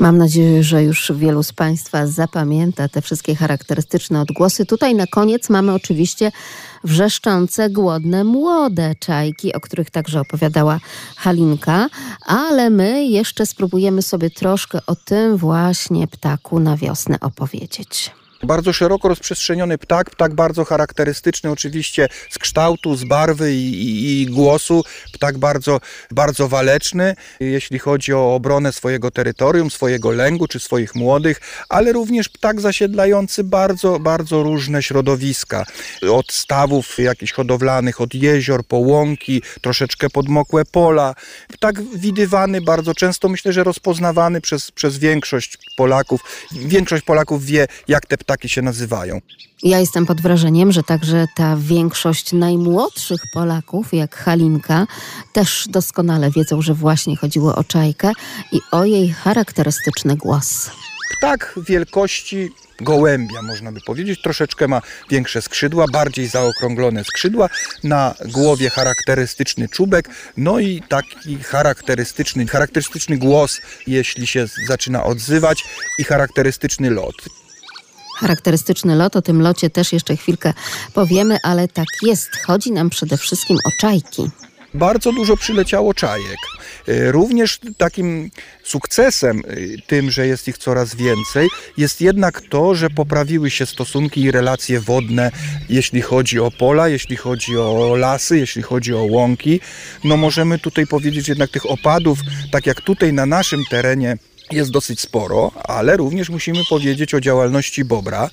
Mam 0.01 0.19
nadzieję, 0.19 0.63
że 0.63 0.85
już 0.85 1.13
wielu 1.15 1.43
z 1.43 1.53
Państwa 1.53 2.07
zapamięta 2.07 2.89
te 2.89 3.03
wszystkie 3.03 3.35
charakterystyczne 3.35 4.21
odgłosy. 4.21 4.67
Tutaj 4.67 4.95
na 4.95 5.07
koniec 5.07 5.51
mamy 5.51 5.73
oczywiście 5.73 6.33
wrzeszczące, 6.85 7.71
głodne, 7.71 8.25
młode 8.25 8.95
czajki, 8.95 9.53
o 9.55 9.61
których 9.61 9.91
także 9.91 10.21
opowiadała 10.21 10.81
Halinka, 11.17 11.89
ale 12.27 12.71
my 12.71 13.05
jeszcze 13.05 13.47
spróbujemy 13.47 14.03
sobie 14.03 14.31
troszkę 14.31 14.79
o 14.87 14.97
tym 14.97 15.37
właśnie 15.37 16.07
ptaku 16.09 16.61
na 16.61 16.77
wiosnę 16.77 17.21
opowiedzieć. 17.21 18.11
Bardzo 18.43 18.73
szeroko 18.73 19.09
rozprzestrzeniony 19.09 19.79
ptak, 19.79 20.11
ptak 20.11 20.35
bardzo 20.35 20.65
charakterystyczny 20.65 21.51
oczywiście 21.51 22.09
z 22.31 22.39
kształtu, 22.39 22.97
z 22.97 23.05
barwy 23.05 23.55
i, 23.55 23.83
i, 23.83 24.23
i 24.23 24.27
głosu, 24.27 24.85
ptak 25.13 25.39
bardzo, 25.39 25.81
bardzo 26.11 26.49
waleczny, 26.49 27.17
jeśli 27.41 27.79
chodzi 27.79 28.15
o 28.15 28.35
obronę 28.35 28.73
swojego 28.73 29.11
terytorium, 29.11 29.71
swojego 29.71 30.11
lęgu 30.11 30.47
czy 30.47 30.61
swoich 30.61 30.95
młodych, 30.95 31.41
ale 31.69 31.93
również 31.93 32.29
ptak 32.29 32.61
zasiedlający 32.61 33.45
bardzo, 33.45 33.99
bardzo 33.99 34.43
różne 34.43 34.83
środowiska. 34.83 35.67
Od 36.11 36.33
stawów 36.33 36.99
jakichś 36.99 37.33
hodowlanych, 37.33 38.01
od 38.01 38.15
jezior, 38.15 38.65
po 38.65 38.77
łąki, 38.77 39.43
troszeczkę 39.61 40.11
podmokłe 40.11 40.65
pola. 40.65 41.15
Ptak 41.53 41.83
widywany 41.83 42.61
bardzo 42.61 42.95
często, 42.95 43.29
myślę, 43.29 43.53
że 43.53 43.65
rozpoznawany 43.65 44.41
przez, 44.41 44.71
przez 44.71 44.99
większość 44.99 45.59
Polaków. 45.77 46.21
Większość 46.53 47.05
Polaków 47.05 47.45
wie, 47.45 47.67
jak 47.89 48.07
te 48.07 48.19
ptaki 48.19 48.30
się 48.49 48.63
nazywają. 48.63 49.21
Ja 49.63 49.79
jestem 49.79 50.07
pod 50.07 50.21
wrażeniem, 50.21 50.73
że 50.73 50.83
także 50.83 51.27
ta 51.37 51.57
większość 51.57 52.33
najmłodszych 52.33 53.21
Polaków, 53.35 53.93
jak 53.93 54.17
Halinka, 54.17 54.87
też 55.33 55.67
doskonale 55.69 56.31
wiedzą, 56.31 56.63
że 56.63 56.75
właśnie 56.75 57.17
chodziło 57.17 57.57
o 57.57 57.65
czajkę 57.65 58.13
i 58.53 58.61
o 58.71 58.85
jej 58.85 59.11
charakterystyczny 59.11 60.17
głos. 60.17 60.71
Ptak 61.19 61.55
wielkości 61.67 62.51
gołębia, 62.81 63.43
można 63.43 63.73
by 63.73 63.81
powiedzieć. 63.81 64.23
Troszeczkę 64.23 64.69
ma 64.69 64.83
większe 65.11 65.43
skrzydła, 65.43 65.87
bardziej 65.93 66.27
zaokrąglone 66.27 67.05
skrzydła, 67.05 67.49
na 67.85 68.15
głowie 68.25 68.71
charakterystyczny 68.71 69.69
czubek, 69.69 70.09
no 70.37 70.59
i 70.59 70.83
taki 70.89 71.39
charakterystyczny, 71.39 72.47
charakterystyczny 72.47 73.19
głos, 73.19 73.61
jeśli 73.87 74.27
się 74.27 74.47
zaczyna 74.69 75.05
odzywać 75.05 75.65
i 75.99 76.05
charakterystyczny 76.05 76.91
lot. 76.91 77.15
Charakterystyczny 78.21 78.97
lot, 78.97 79.17
o 79.17 79.23
tym 79.23 79.43
locie 79.43 79.71
też 79.71 79.93
jeszcze 79.93 80.17
chwilkę 80.17 80.53
powiemy, 80.95 81.39
ale 81.43 81.69
tak 81.69 81.87
jest. 82.03 82.29
Chodzi 82.47 82.73
nam 82.73 82.91
przede 82.91 83.17
wszystkim 83.17 83.57
o 83.57 83.71
czajki. 83.81 84.31
Bardzo 84.75 85.13
dużo 85.13 85.37
przyleciało 85.37 85.95
czajek. 85.95 86.37
Y, 86.89 87.13
Również 87.13 87.61
takim 87.77 88.31
sukcesem, 88.65 89.39
y, 89.39 89.77
tym, 89.87 90.11
że 90.11 90.27
jest 90.27 90.49
ich 90.49 90.59
coraz 90.59 90.95
więcej, 90.95 91.49
jest 91.77 92.01
jednak 92.01 92.41
to, 92.41 92.75
że 92.75 92.91
poprawiły 92.91 93.51
się 93.51 93.67
stosunki 93.67 94.21
i 94.21 94.31
relacje 94.31 94.81
wodne, 94.81 95.31
jeśli 95.69 96.03
chodzi 96.03 96.41
o 96.41 96.51
pola, 96.51 96.89
jeśli 96.89 97.17
chodzi 97.17 97.57
o 97.59 97.97
lasy, 97.97 98.39
jeśli 98.39 98.63
chodzi 98.63 98.95
o 98.95 99.03
łąki. 99.05 99.61
No 100.05 100.17
możemy 100.17 100.59
tutaj 100.59 100.87
powiedzieć 100.87 101.29
jednak 101.29 101.51
tych 101.51 101.71
opadów, 101.71 102.19
tak 102.53 102.67
jak 102.67 102.81
tutaj 102.81 103.13
na 103.13 103.27
naszym 103.27 103.65
terenie 103.71 104.17
jest 104.53 104.71
dosyć 104.71 105.01
sporo, 105.01 105.51
ale 105.65 105.97
również 105.97 106.31
musimy 106.31 106.59
powiedzieć 106.69 107.15
o 107.15 107.21
działalności 107.21 107.85
Bobra, 107.85 108.31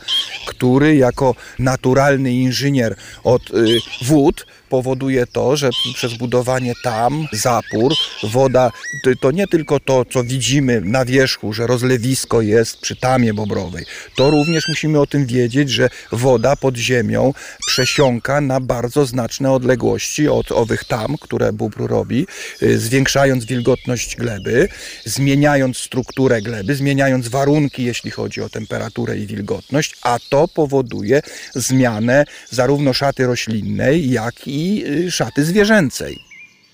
który 0.47 0.95
jako 0.95 1.35
naturalny 1.59 2.33
inżynier 2.33 2.95
od 3.23 3.49
y, 3.49 3.79
wód 4.01 4.45
powoduje 4.69 5.27
to, 5.27 5.57
że 5.57 5.69
przez 5.93 6.13
budowanie 6.13 6.73
tam 6.83 7.27
zapór, 7.31 7.93
woda, 8.23 8.71
to, 9.21 9.31
nie 9.31 9.47
tylko 9.47 9.79
to, 9.79 10.05
co 10.05 10.23
widzimy 10.23 10.81
na 10.81 11.05
wierzchu, 11.05 11.53
że 11.53 11.67
rozlewisko 11.67 12.41
jest 12.41 12.77
przy 12.77 12.95
tamie 12.95 13.33
bobrowej, 13.33 13.85
to 14.15 14.31
również 14.31 14.67
musimy 14.67 14.99
o 14.99 15.07
tym 15.07 15.25
wiedzieć, 15.25 15.69
że 15.69 15.89
woda 16.11 16.55
pod 16.55 16.77
ziemią 16.77 17.33
przesiąka 17.67 18.41
na 18.41 18.59
bardzo 18.59 19.05
znaczne 19.05 19.51
odległości 19.51 20.27
od 20.27 20.51
owych 20.51 20.83
tam, 20.83 21.15
które 21.21 21.53
bóbr 21.53 21.87
robi, 21.87 22.27
y, 22.61 22.79
zwiększając 22.79 23.45
wilgotność 23.45 24.15
gleby, 24.15 24.69
zmieniając 25.05 25.77
strukturę 25.77 26.41
gleby, 26.41 26.75
zmieniając 26.75 27.27
warunki, 27.27 27.83
jeśli 27.83 28.11
chodzi 28.11 28.41
o 28.41 28.49
temperaturę 28.49 29.17
i 29.17 29.27
wilgotność, 29.27 29.95
a 30.01 30.17
to 30.29 30.47
powoduje 30.47 31.21
zmianę 31.55 32.25
zarówno 32.49 32.93
szaty 32.93 33.25
roślinnej, 33.25 34.09
jak 34.09 34.47
i 34.47 34.56
y, 34.59 35.11
szaty 35.11 35.45
zwierzęcej. 35.45 36.27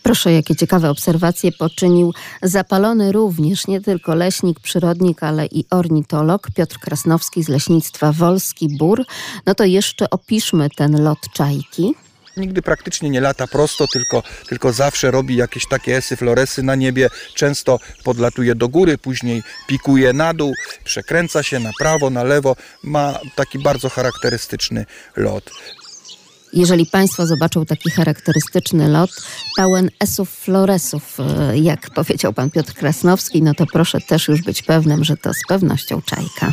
Proszę, 0.03 0.33
jakie 0.33 0.55
ciekawe 0.55 0.89
obserwacje 0.89 1.51
poczynił 1.51 2.13
zapalony 2.41 3.11
również 3.11 3.67
nie 3.67 3.81
tylko 3.81 4.15
leśnik, 4.15 4.59
przyrodnik, 4.59 5.23
ale 5.23 5.45
i 5.45 5.65
ornitolog 5.69 6.47
Piotr 6.55 6.79
Krasnowski 6.79 7.43
z 7.43 7.49
Leśnictwa 7.49 8.11
Wolski 8.11 8.77
Bór. 8.77 9.05
No 9.45 9.55
to 9.55 9.65
jeszcze 9.65 10.09
opiszmy 10.09 10.69
ten 10.69 11.03
lot 11.03 11.19
czajki. 11.33 11.93
Nigdy 12.37 12.61
praktycznie 12.61 13.09
nie 13.09 13.21
lata 13.21 13.47
prosto, 13.47 13.87
tylko, 13.87 14.23
tylko 14.47 14.73
zawsze 14.73 15.11
robi 15.11 15.35
jakieś 15.35 15.67
takie 15.67 15.97
esy, 15.97 16.15
floresy 16.15 16.63
na 16.63 16.75
niebie. 16.75 17.09
Często 17.35 17.79
podlatuje 18.03 18.55
do 18.55 18.69
góry, 18.69 18.97
później 18.97 19.43
pikuje 19.67 20.13
na 20.13 20.33
dół, 20.33 20.53
przekręca 20.83 21.43
się 21.43 21.59
na 21.59 21.71
prawo, 21.79 22.09
na 22.09 22.23
lewo. 22.23 22.55
Ma 22.83 23.19
taki 23.35 23.59
bardzo 23.59 23.89
charakterystyczny 23.89 24.85
lot. 25.15 25.51
Jeżeli 26.53 26.85
Państwo 26.85 27.25
zobaczą 27.25 27.65
taki 27.65 27.91
charakterystyczny 27.91 28.87
lot, 28.87 29.11
pełen 29.57 29.89
esów, 29.99 30.29
floresów, 30.29 31.17
e, 31.19 31.57
jak 31.57 31.89
powiedział 31.89 32.33
Pan 32.33 32.49
Piotr 32.49 32.73
Krasnowski, 32.73 33.43
no 33.43 33.53
to 33.53 33.65
proszę 33.65 34.01
też 34.01 34.27
już 34.27 34.41
być 34.41 34.61
pewnym, 34.61 35.03
że 35.03 35.17
to 35.17 35.33
z 35.33 35.41
pewnością 35.47 36.01
czajka. 36.01 36.51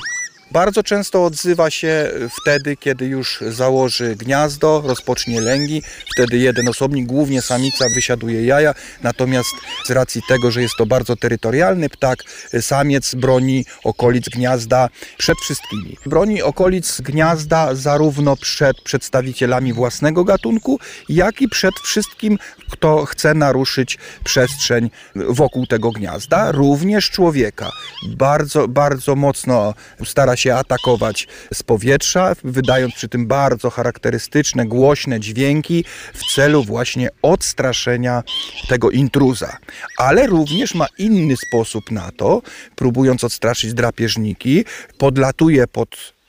Bardzo 0.53 0.83
często 0.83 1.25
odzywa 1.25 1.71
się 1.71 2.11
wtedy, 2.41 2.77
kiedy 2.77 3.07
już 3.07 3.39
założy 3.49 4.17
gniazdo, 4.17 4.83
rozpocznie 4.87 5.41
lęgi. 5.41 5.83
Wtedy 6.13 6.39
jeden 6.39 6.69
osobnik, 6.69 7.07
głównie 7.07 7.43
samica, 7.43 7.85
wysiaduje 7.95 8.45
jaja. 8.45 8.75
Natomiast 9.03 9.51
z 9.87 9.91
racji 9.91 10.23
tego, 10.29 10.51
że 10.51 10.63
jest 10.63 10.75
to 10.79 10.87
bardzo 10.87 11.17
terytorialny 11.17 11.89
ptak, 11.89 12.19
samiec 12.61 13.15
broni 13.15 13.65
okolic 13.85 14.29
gniazda 14.29 14.89
przed 15.19 15.39
wszystkimi. 15.39 15.97
Broni 16.07 16.43
okolic 16.43 17.01
gniazda 17.01 17.75
zarówno 17.75 18.37
przed 18.37 18.81
przedstawicielami 18.81 19.73
własnego 19.73 20.25
gatunku, 20.25 20.79
jak 21.09 21.43
i 21.43 21.49
przed 21.49 21.75
wszystkim, 21.85 22.39
kto 22.71 23.05
chce 23.05 23.35
naruszyć 23.35 23.99
przestrzeń 24.25 24.91
wokół 25.15 25.67
tego 25.67 25.91
gniazda, 25.91 26.53
również 26.53 27.11
człowieka. 27.11 27.71
Bardzo, 28.09 28.69
bardzo 28.69 29.17
mocno 29.17 29.75
stara 30.05 30.37
się 30.37 30.40
atakować 30.49 31.29
z 31.55 31.63
powietrza, 31.63 32.37
wydając 32.45 32.95
przy 32.95 33.09
tym 33.09 33.27
bardzo 33.27 33.71
charakterystyczne, 33.71 34.67
głośne 34.67 35.21
dźwięki 35.21 35.85
w 36.15 36.35
celu 36.35 36.65
właśnie 36.65 37.09
odstraszenia 37.23 38.23
tego 38.69 38.91
intruza. 38.91 39.57
Ale 39.99 40.27
również 40.27 40.75
ma 40.75 40.87
inny 40.99 41.35
sposób 41.37 41.91
na 41.91 42.11
to, 42.17 42.43
próbując 42.77 43.25
odstraszyć 43.25 43.75
drapieżniki, 43.75 44.65
podlatuje 44.99 45.67
pod 45.67 46.20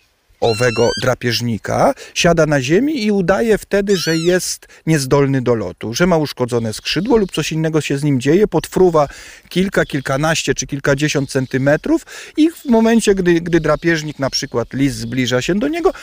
owego 0.41 0.89
drapieżnika, 1.01 1.93
siada 2.13 2.45
na 2.45 2.61
ziemi 2.61 3.03
i 3.05 3.11
udaje 3.11 3.57
wtedy, 3.57 3.97
że 3.97 4.17
jest 4.17 4.67
niezdolny 4.87 5.41
do 5.41 5.55
lotu, 5.55 5.93
że 5.93 6.07
ma 6.07 6.17
uszkodzone 6.17 6.73
skrzydło 6.73 7.17
lub 7.17 7.31
coś 7.31 7.51
innego 7.51 7.81
się 7.81 7.97
z 7.97 8.03
nim 8.03 8.21
dzieje, 8.21 8.47
podfruwa 8.47 9.07
kilka, 9.49 9.85
kilkanaście 9.85 10.53
czy 10.53 10.67
kilkadziesiąt 10.67 11.29
centymetrów 11.29 12.05
i 12.37 12.49
w 12.49 12.65
momencie, 12.65 13.15
gdy, 13.15 13.41
gdy 13.41 13.59
drapieżnik, 13.59 14.19
na 14.19 14.29
przykład 14.29 14.73
lis 14.73 14.93
zbliża 14.93 15.41
się 15.41 15.55
do 15.55 15.67
niego, 15.67 15.93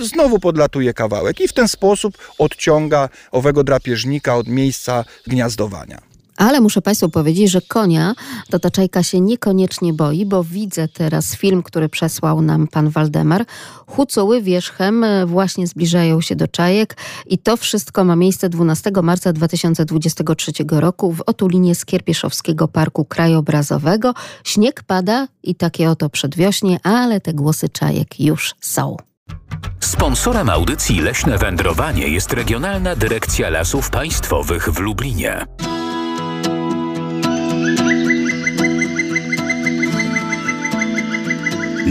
znowu 0.00 0.38
podlatuje 0.38 0.94
kawałek 0.94 1.40
i 1.40 1.48
w 1.48 1.52
ten 1.52 1.68
sposób 1.68 2.18
odciąga 2.38 3.08
owego 3.30 3.64
drapieżnika 3.64 4.36
od 4.36 4.48
miejsca 4.48 5.04
gniazdowania. 5.26 6.09
Ale 6.40 6.60
muszę 6.60 6.82
Państwu 6.82 7.08
powiedzieć, 7.08 7.50
że 7.50 7.60
konia 7.60 8.14
to 8.50 8.58
ta 8.58 8.70
czajka 8.70 9.02
się 9.02 9.20
niekoniecznie 9.20 9.92
boi, 9.92 10.26
bo 10.26 10.44
widzę 10.44 10.88
teraz 10.88 11.36
film, 11.36 11.62
który 11.62 11.88
przesłał 11.88 12.42
nam 12.42 12.68
pan 12.68 12.88
Waldemar. 12.88 13.44
Hucuły 13.86 14.42
wierzchem 14.42 15.04
e, 15.04 15.26
właśnie 15.26 15.66
zbliżają 15.66 16.20
się 16.20 16.36
do 16.36 16.48
czajek 16.48 16.96
i 17.26 17.38
to 17.38 17.56
wszystko 17.56 18.04
ma 18.04 18.16
miejsce 18.16 18.48
12 18.48 18.90
marca 19.02 19.32
2023 19.32 20.52
roku 20.70 21.12
w 21.12 21.20
otulinie 21.26 21.74
Skierpieszowskiego 21.74 22.68
Parku 22.68 23.04
Krajobrazowego. 23.04 24.14
Śnieg 24.44 24.82
pada 24.82 25.28
i 25.42 25.54
takie 25.54 25.90
oto 25.90 26.10
przedwiośnie, 26.10 26.80
ale 26.82 27.20
te 27.20 27.34
głosy 27.34 27.68
czajek 27.68 28.20
już 28.20 28.54
są. 28.60 28.96
Sponsorem 29.80 30.50
audycji 30.50 31.00
Leśne 31.00 31.38
Wędrowanie 31.38 32.08
jest 32.08 32.32
Regionalna 32.32 32.96
Dyrekcja 32.96 33.50
Lasów 33.50 33.90
Państwowych 33.90 34.68
w 34.68 34.78
Lublinie. 34.78 35.46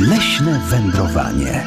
Leśne 0.08 0.60
wędrowanie. 0.70 1.66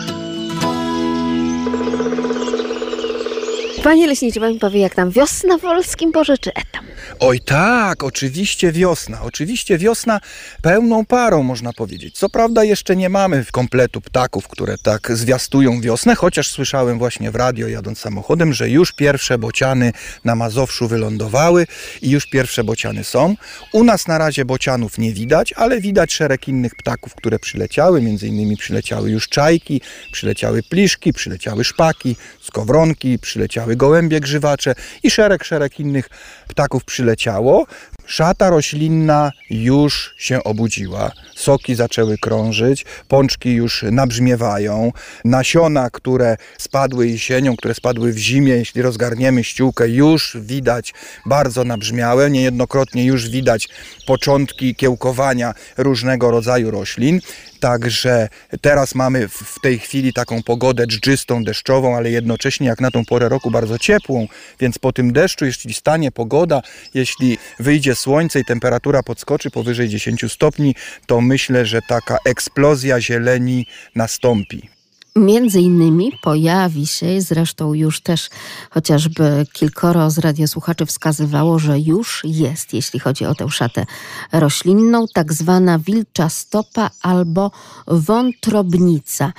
Panie 3.82 4.06
leśniczy, 4.06 4.40
pan 4.40 4.58
powie, 4.58 4.80
jak 4.80 4.94
tam 4.94 5.10
wiosna 5.10 5.58
w 5.58 5.60
Wolskim 5.60 6.12
Boże, 6.12 6.38
czy 6.38 6.50
etam? 6.50 6.84
Oj 7.20 7.40
tak, 7.40 8.02
oczywiście 8.02 8.72
wiosna. 8.72 9.22
Oczywiście 9.22 9.78
wiosna 9.78 10.20
pełną 10.62 11.06
parą, 11.06 11.42
można 11.42 11.72
powiedzieć. 11.72 12.18
Co 12.18 12.28
prawda 12.28 12.64
jeszcze 12.64 12.96
nie 12.96 13.08
mamy 13.08 13.44
kompletu 13.52 14.00
ptaków, 14.00 14.48
które 14.48 14.78
tak 14.78 15.12
zwiastują 15.16 15.80
wiosnę, 15.80 16.14
chociaż 16.14 16.50
słyszałem 16.50 16.98
właśnie 16.98 17.30
w 17.30 17.36
radio 17.36 17.68
jadąc 17.68 17.98
samochodem, 17.98 18.52
że 18.52 18.70
już 18.70 18.92
pierwsze 18.92 19.38
bociany 19.38 19.92
na 20.24 20.34
Mazowszu 20.34 20.88
wylądowały 20.88 21.66
i 22.02 22.10
już 22.10 22.26
pierwsze 22.26 22.64
bociany 22.64 23.04
są. 23.04 23.34
U 23.72 23.84
nas 23.84 24.08
na 24.08 24.18
razie 24.18 24.44
bocianów 24.44 24.98
nie 24.98 25.12
widać, 25.12 25.52
ale 25.52 25.80
widać 25.80 26.12
szereg 26.12 26.48
innych 26.48 26.74
ptaków, 26.74 27.14
które 27.14 27.38
przyleciały. 27.38 28.02
Między 28.02 28.28
innymi 28.28 28.56
przyleciały 28.56 29.10
już 29.10 29.28
czajki, 29.28 29.80
przyleciały 30.12 30.62
pliszki, 30.62 31.12
przyleciały 31.12 31.64
szpaki, 31.64 32.16
skowronki, 32.40 33.18
przyleciały 33.18 33.71
gołębie 33.76 34.20
grzywacze 34.20 34.74
i 35.02 35.10
szereg, 35.10 35.44
szereg 35.44 35.80
innych 35.80 36.08
ptaków 36.48 36.84
przyleciało. 36.84 37.66
Szata 38.06 38.50
roślinna 38.50 39.30
już 39.50 40.14
się 40.18 40.44
obudziła, 40.44 41.10
soki 41.36 41.74
zaczęły 41.74 42.18
krążyć, 42.18 42.84
pączki 43.08 43.52
już 43.52 43.84
nabrzmiewają, 43.90 44.92
nasiona, 45.24 45.90
które 45.90 46.36
spadły 46.58 47.08
jesienią, 47.08 47.56
które 47.56 47.74
spadły 47.74 48.12
w 48.12 48.18
zimie, 48.18 48.52
jeśli 48.52 48.82
rozgarniemy 48.82 49.44
ściółkę, 49.44 49.88
już 49.88 50.36
widać 50.40 50.94
bardzo 51.26 51.64
nabrzmiałe, 51.64 52.30
niejednokrotnie 52.30 53.04
już 53.04 53.28
widać 53.30 53.68
początki 54.06 54.74
kiełkowania 54.74 55.54
różnego 55.76 56.30
rodzaju 56.30 56.70
roślin. 56.70 57.20
Także 57.60 58.28
teraz 58.60 58.94
mamy 58.94 59.28
w 59.28 59.60
tej 59.62 59.78
chwili 59.78 60.12
taką 60.12 60.42
pogodę 60.42 60.86
dżdżystą, 60.86 61.44
deszczową, 61.44 61.96
ale 61.96 62.10
jednocześnie 62.10 62.66
jak 62.66 62.80
na 62.80 62.90
tą 62.90 63.04
porę 63.04 63.28
roku 63.28 63.50
bardzo 63.50 63.78
ciepłą, 63.78 64.28
więc 64.60 64.78
po 64.78 64.92
tym 64.92 65.12
deszczu, 65.12 65.44
jeśli 65.44 65.74
stanie 65.74 66.12
pogoda, 66.12 66.62
jeśli 66.94 67.38
wyjdzie 67.60 67.91
słońce 67.94 68.40
i 68.40 68.44
temperatura 68.44 69.02
podskoczy 69.02 69.50
powyżej 69.50 69.88
10 69.88 70.32
stopni, 70.32 70.74
to 71.06 71.20
myślę, 71.20 71.66
że 71.66 71.82
taka 71.82 72.18
eksplozja 72.24 73.00
zieleni 73.00 73.66
nastąpi. 73.94 74.72
Między 75.16 75.60
innymi 75.60 76.12
pojawi 76.22 76.86
się, 76.86 77.20
zresztą 77.20 77.74
już 77.74 78.00
też 78.00 78.30
chociażby 78.70 79.46
kilkoro 79.52 80.10
z 80.10 80.18
radiosłuchaczy 80.18 80.86
wskazywało, 80.86 81.58
że 81.58 81.78
już 81.78 82.22
jest, 82.24 82.74
jeśli 82.74 83.00
chodzi 83.00 83.26
o 83.26 83.34
tę 83.34 83.50
szatę 83.50 83.86
roślinną, 84.32 85.06
tak 85.14 85.32
zwana 85.32 85.78
wilcza 85.78 86.28
stopa 86.28 86.90
albo 87.02 87.50
wątrobnica. 87.86 89.32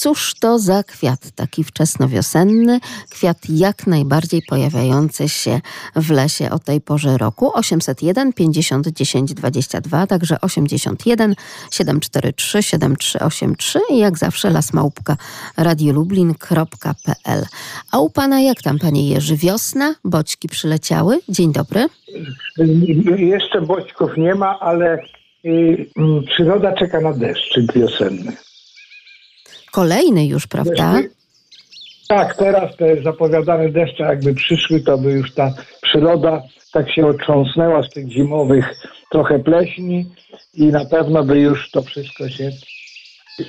Cóż 0.00 0.34
to 0.40 0.58
za 0.58 0.82
kwiat 0.82 1.30
taki 1.30 1.64
wczesnowiosenny, 1.64 2.80
kwiat 3.10 3.38
jak 3.48 3.86
najbardziej 3.86 4.42
pojawiający 4.48 5.28
się 5.28 5.60
w 5.96 6.10
lesie 6.10 6.50
o 6.50 6.58
tej 6.58 6.80
porze 6.80 7.18
roku. 7.18 7.50
801 7.54 8.32
50 8.32 8.88
10 8.88 9.34
22, 9.34 10.06
także 10.06 10.40
81 10.40 11.34
743 11.70 12.62
7383 12.62 13.80
i 13.90 13.98
jak 13.98 14.18
zawsze 14.18 14.50
lasmałpka 14.50 15.16
radiolublin.pl. 15.56 17.44
A 17.92 17.98
u 17.98 18.10
pana 18.10 18.40
jak 18.40 18.62
tam, 18.62 18.78
panie 18.78 19.08
Jerzy? 19.08 19.36
Wiosna? 19.36 19.94
Boćki 20.04 20.48
przyleciały? 20.48 21.18
Dzień 21.28 21.52
dobry. 21.52 21.86
Jeszcze 23.16 23.60
boćków 23.60 24.10
nie 24.16 24.34
ma, 24.34 24.58
ale 24.60 24.98
y, 25.44 25.86
mm, 25.96 26.22
przyroda 26.24 26.72
czeka 26.72 27.00
na 27.00 27.12
deszczyk 27.12 27.72
wiosenny. 27.72 28.32
Kolejny 29.70 30.26
już, 30.26 30.46
prawda? 30.46 30.94
Tak, 32.08 32.36
teraz 32.36 32.76
te 32.76 33.02
zapowiadane 33.02 33.68
deszcze 33.68 34.02
jakby 34.02 34.34
przyszły, 34.34 34.80
to 34.80 34.98
by 34.98 35.12
już 35.12 35.34
ta 35.34 35.54
przyroda 35.82 36.42
tak 36.72 36.90
się 36.90 37.06
otrząsnęła 37.06 37.82
z 37.82 37.90
tych 37.90 38.08
zimowych 38.08 38.74
trochę 39.10 39.38
pleśni 39.38 40.06
i 40.54 40.64
na 40.66 40.84
pewno 40.84 41.24
by 41.24 41.40
już 41.40 41.70
to 41.70 41.82
wszystko 41.82 42.28
się 42.28 42.50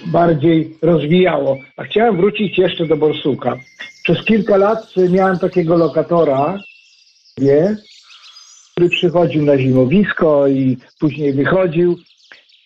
bardziej 0.05 0.77
rozwijało. 0.81 1.57
A 1.77 1.83
chciałem 1.83 2.17
wrócić 2.17 2.57
jeszcze 2.57 2.85
do 2.85 2.97
borsuka. 2.97 3.57
Przez 4.03 4.25
kilka 4.25 4.57
lat 4.57 4.93
miałem 5.09 5.39
takiego 5.39 5.77
lokatora, 5.77 6.57
wie, 7.37 7.77
który 8.71 8.89
przychodził 8.89 9.45
na 9.45 9.57
zimowisko 9.57 10.47
i 10.47 10.77
później 10.99 11.33
wychodził. 11.33 11.97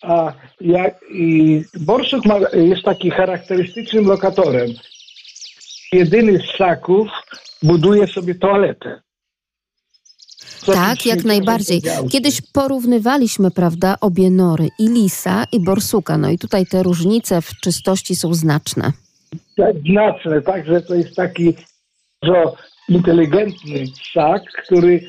A 0.02 0.32
jak, 0.60 1.00
i 1.10 1.62
borsuk 1.80 2.24
ma, 2.24 2.38
jest 2.52 2.82
taki 2.82 3.10
charakterystycznym 3.10 4.06
lokatorem. 4.06 4.70
Jedyny 5.92 6.38
z 6.38 6.54
ssaków 6.54 7.08
buduje 7.62 8.06
sobie 8.06 8.34
toaletę. 8.34 9.00
Co 10.66 10.72
Tak, 10.72 11.06
jak 11.06 11.24
najbardziej. 11.24 11.82
Kiedyś 12.10 12.40
porównywaliśmy, 12.52 13.50
prawda, 13.50 13.96
obie 14.00 14.30
nory, 14.30 14.68
i 14.78 14.88
lisa, 14.88 15.44
i 15.52 15.60
borsuka. 15.60 16.18
No 16.18 16.30
i 16.30 16.38
tutaj 16.38 16.66
te 16.66 16.82
różnice 16.82 17.42
w 17.42 17.50
czystości 17.60 18.16
są 18.16 18.34
znaczne. 18.34 18.92
tak 19.56 19.76
znaczne, 19.90 20.42
także 20.42 20.80
to 20.82 20.94
jest 20.94 21.16
taki 21.16 21.54
bardzo 22.22 22.56
inteligentny 22.88 23.84
ssak, 24.10 24.42
który 24.64 25.00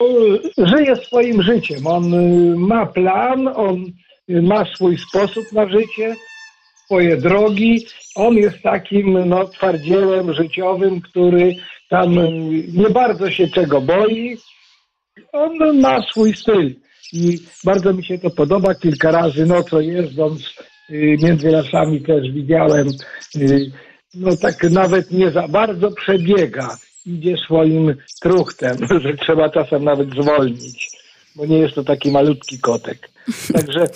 e, 0.00 0.66
żyje 0.66 0.96
swoim 0.96 1.42
życiem. 1.42 1.86
On 1.86 2.14
e, 2.14 2.18
ma 2.56 2.86
plan, 2.86 3.48
on 3.48 3.84
ma 4.30 4.64
swój 4.74 4.98
sposób 4.98 5.52
na 5.52 5.68
życie, 5.68 6.16
swoje 6.84 7.16
drogi. 7.16 7.86
On 8.14 8.36
jest 8.36 8.62
takim 8.62 9.28
no, 9.28 9.48
twardzielem 9.48 10.34
życiowym, 10.34 11.00
który 11.00 11.56
tam 11.88 12.14
nie 12.72 12.90
bardzo 12.90 13.30
się 13.30 13.48
czego 13.48 13.80
boi. 13.80 14.36
On 15.32 15.80
ma 15.80 16.02
swój 16.02 16.34
styl 16.34 16.74
i 17.12 17.38
bardzo 17.64 17.92
mi 17.92 18.04
się 18.04 18.18
to 18.18 18.30
podoba. 18.30 18.74
Kilka 18.74 19.10
razy 19.10 19.46
nocą 19.46 19.80
jeżdżąc 19.80 20.54
y, 20.90 21.16
między 21.22 21.50
lasami 21.50 22.00
też 22.00 22.30
widziałem, 22.30 22.88
y, 23.36 23.70
no 24.14 24.36
tak 24.36 24.62
nawet 24.62 25.10
nie 25.10 25.30
za 25.30 25.48
bardzo 25.48 25.90
przebiega, 25.90 26.76
idzie 27.06 27.36
swoim 27.36 27.94
truchtem, 28.20 28.76
że 29.02 29.14
trzeba 29.14 29.50
czasem 29.50 29.84
nawet 29.84 30.10
zwolnić, 30.10 30.90
bo 31.36 31.46
nie 31.46 31.58
jest 31.58 31.74
to 31.74 31.84
taki 31.84 32.10
malutki 32.10 32.58
kotek. 32.58 33.10
Także 33.54 33.86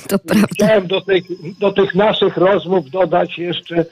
chciałem 0.52 0.86
do 0.86 1.00
tych, 1.00 1.24
do 1.58 1.72
tych 1.72 1.94
naszych 1.94 2.36
rozmów 2.36 2.90
dodać 2.90 3.38
jeszcze 3.38 3.84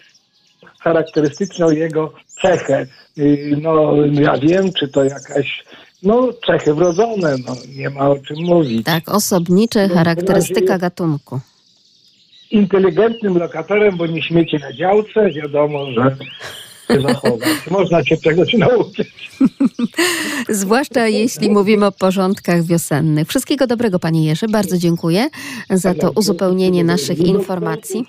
charakterystyczną 0.81 1.70
jego 1.70 2.12
cechę. 2.42 2.87
Y, 3.18 3.59
No, 3.62 3.96
ja 4.07 4.38
wiem, 4.38 4.72
czy 4.72 4.88
to 4.88 5.05
jakaś, 5.05 5.64
no, 6.02 6.28
cechy 6.46 6.74
wrodzone, 6.74 7.37
no, 7.46 7.55
nie 7.76 7.90
ma 7.90 8.11
o 8.11 8.18
czym 8.18 8.37
mówić. 8.44 8.87
Tak, 8.87 9.09
osobnicze 9.09 9.88
No, 9.88 9.94
charakterystyka 9.94 10.78
gatunku. 10.78 11.40
Inteligentnym 12.50 13.38
lokatorem, 13.38 13.96
bo 13.96 14.07
nie 14.07 14.22
śmiecie 14.22 14.59
na 14.59 14.72
działce, 14.72 15.31
wiadomo, 15.31 15.87
że 15.92 16.16
się 16.88 17.01
zachować. 17.01 17.71
Można 17.71 18.05
się 18.05 18.16
czegoś 18.16 18.55
nauczyć. 18.55 19.33
Zwłaszcza 20.49 21.09
jeśli 21.09 21.51
mówimy 21.51 21.87
o 21.87 21.92
porządkach 21.92 22.62
wiosennych. 22.62 23.29
Wszystkiego 23.29 23.66
dobrego, 23.66 23.99
panie 23.99 24.25
Jerzy. 24.27 24.47
Bardzo 24.49 24.79
dziękuję 24.79 25.29
za 25.71 25.95
to 25.95 26.11
uzupełnienie 26.11 26.85
naszych 26.85 27.18
informacji. 27.18 28.05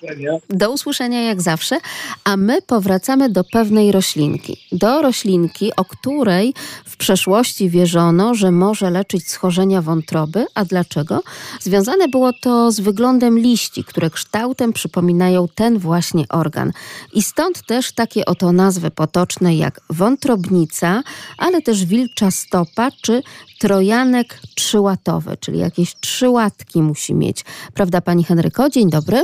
Do 0.50 0.72
usłyszenia 0.72 1.22
jak 1.22 1.42
zawsze, 1.42 1.78
a 2.24 2.38
my 2.38 2.62
powracamy 2.62 3.30
do 3.30 3.44
pewnej 3.44 3.92
roślinki. 3.92 4.58
Do 4.72 5.02
roślinki, 5.02 5.72
o 5.76 5.86
której 5.86 6.54
w 6.86 6.98
przeszłości 6.98 7.70
wierzono, 7.70 8.36
że 8.36 8.52
może 8.52 8.90
leczyć 8.90 9.30
schorzenia 9.30 9.82
wątroby. 9.82 10.46
A 10.56 10.66
dlaczego? 10.66 11.24
Związane 11.62 12.08
było 12.08 12.32
to 12.42 12.72
z 12.72 12.80
wyglądem 12.80 13.40
liści, 13.40 13.84
które 13.84 14.10
kształtem 14.10 14.74
przypominają 14.74 15.48
ten 15.56 15.80
właśnie 15.80 16.26
organ. 16.30 16.72
I 17.14 17.24
stąd 17.24 17.66
też 17.66 17.92
takie 17.92 18.26
oto 18.26 18.52
nazwy 18.52 18.73
potoczne 18.92 19.56
jak 19.56 19.82
wątrobnica, 19.90 21.04
ale 21.38 21.62
też 21.62 21.86
wilcza 21.86 22.32
stopa 22.32 22.90
czy 23.02 23.24
trojanek 23.60 24.40
trzyłatowy, 24.56 25.38
czyli 25.40 25.60
jakieś 25.60 25.96
trzy 25.96 26.30
łatki 26.30 26.82
musi 26.82 27.14
mieć. 27.14 27.46
Prawda, 27.74 28.02
pani 28.02 28.24
Henryko? 28.24 28.70
Dzień 28.70 28.90
dobry. 28.90 29.24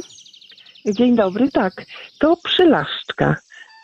Dzień 0.86 1.16
dobry, 1.16 1.52
tak. 1.52 1.86
To 2.20 2.38
przylaszczka, 2.44 3.36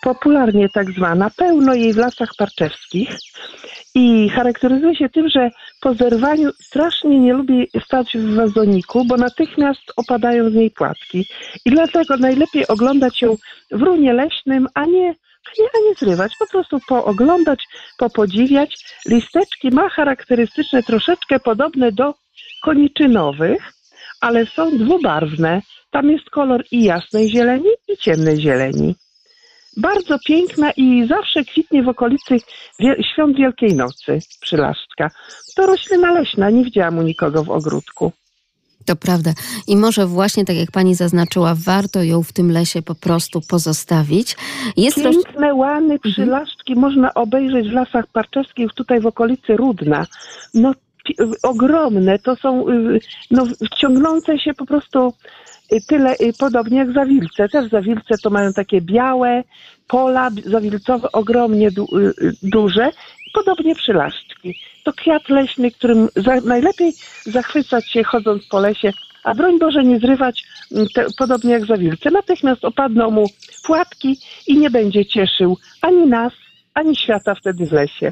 popularnie 0.01 0.69
tak 0.69 0.91
zwana. 0.91 1.29
Pełno 1.29 1.73
jej 1.73 1.93
w 1.93 1.97
lasach 1.97 2.29
parczewskich 2.37 3.17
i 3.95 4.29
charakteryzuje 4.29 4.95
się 4.95 5.09
tym, 5.09 5.29
że 5.29 5.51
po 5.81 5.93
zerwaniu 5.93 6.51
strasznie 6.61 7.19
nie 7.19 7.33
lubi 7.33 7.67
stać 7.85 8.17
w 8.17 8.35
wazoniku, 8.35 9.05
bo 9.05 9.17
natychmiast 9.17 9.81
opadają 9.95 10.49
z 10.49 10.53
niej 10.53 10.71
płatki. 10.71 11.25
I 11.65 11.71
dlatego 11.71 12.17
najlepiej 12.17 12.67
oglądać 12.67 13.21
ją 13.21 13.35
w 13.71 13.81
runie 13.81 14.13
leśnym, 14.13 14.67
a 14.73 14.85
nie, 14.85 15.15
nie, 15.59 15.65
a 15.65 15.89
nie 15.89 15.93
zrywać. 15.95 16.31
Po 16.39 16.47
prostu 16.47 16.79
pooglądać, 16.87 17.63
popodziwiać. 17.97 18.85
Listeczki 19.05 19.69
ma 19.69 19.89
charakterystyczne, 19.89 20.83
troszeczkę 20.83 21.39
podobne 21.39 21.91
do 21.91 22.13
koniczynowych, 22.63 23.73
ale 24.21 24.45
są 24.45 24.77
dwubarwne. 24.77 25.61
Tam 25.91 26.11
jest 26.11 26.29
kolor 26.29 26.63
i 26.71 26.83
jasnej 26.83 27.29
zieleni, 27.29 27.69
i 27.87 27.97
ciemnej 27.97 28.41
zieleni. 28.41 28.95
Bardzo 29.77 30.19
piękna 30.27 30.71
i 30.71 31.07
zawsze 31.07 31.43
kwitnie 31.43 31.83
w 31.83 31.89
okolicy 31.89 32.37
świąt 33.13 33.37
Wielkiej 33.37 33.75
Nocy, 33.75 34.19
przylaszczka. 34.41 35.09
To 35.55 35.65
roślina 35.65 36.11
leśna, 36.11 36.49
nie 36.49 36.63
widziałam 36.63 36.97
u 36.97 37.01
nikogo 37.01 37.43
w 37.43 37.49
ogródku. 37.49 38.11
To 38.85 38.95
prawda. 38.95 39.33
I 39.67 39.77
może 39.77 40.05
właśnie 40.05 40.45
tak 40.45 40.55
jak 40.55 40.71
pani 40.71 40.95
zaznaczyła, 40.95 41.55
warto 41.57 42.03
ją 42.03 42.23
w 42.23 42.33
tym 42.33 42.51
lesie 42.51 42.81
po 42.81 42.95
prostu 42.95 43.41
pozostawić. 43.41 44.35
Jest 44.77 44.97
roś... 44.97 45.15
Piękne 45.15 45.53
łany 45.53 45.99
przylaszczki 45.99 46.75
można 46.75 47.13
obejrzeć 47.13 47.69
w 47.69 47.73
lasach 47.73 48.07
parczewskich, 48.07 48.73
tutaj 48.73 48.99
w 48.99 49.05
okolicy 49.05 49.57
Rudna. 49.57 50.05
No 50.53 50.73
ogromne, 51.43 52.19
to 52.19 52.35
są 52.35 52.69
y, 52.69 52.99
no, 53.31 53.43
ciągnące 53.77 54.39
się 54.39 54.53
po 54.53 54.65
prostu 54.65 55.13
y, 55.73 55.81
tyle, 55.87 56.13
y, 56.13 56.33
podobnie 56.39 56.77
jak 56.77 56.93
zawilce. 56.93 57.49
Też 57.49 57.69
zawilce 57.69 58.17
to 58.23 58.29
mają 58.29 58.53
takie 58.53 58.81
białe 58.81 59.43
pola 59.87 60.29
zawilcowe, 60.45 61.11
ogromnie 61.11 61.71
du, 61.71 61.87
duże. 62.43 62.91
Podobnie 63.33 63.75
przylaszczki. 63.75 64.55
To 64.85 64.93
kwiat 64.93 65.29
leśny, 65.29 65.71
którym 65.71 66.09
za, 66.15 66.35
najlepiej 66.41 66.93
zachwycać 67.25 67.91
się 67.91 68.03
chodząc 68.03 68.47
po 68.47 68.59
lesie, 68.59 68.91
a 69.23 69.35
broń 69.35 69.59
Boże 69.59 69.83
nie 69.83 69.99
zrywać, 69.99 70.43
mm, 70.71 70.87
te, 70.95 71.05
podobnie 71.17 71.51
jak 71.51 71.65
zawilce. 71.65 72.11
Natychmiast 72.11 72.65
opadną 72.65 73.11
mu 73.11 73.25
płatki 73.63 74.19
i 74.47 74.57
nie 74.57 74.69
będzie 74.69 75.05
cieszył 75.05 75.57
ani 75.81 76.07
nas, 76.07 76.33
ani 76.73 76.95
świata 76.95 77.35
wtedy 77.35 77.65
w 77.65 77.71
lesie. 77.71 78.11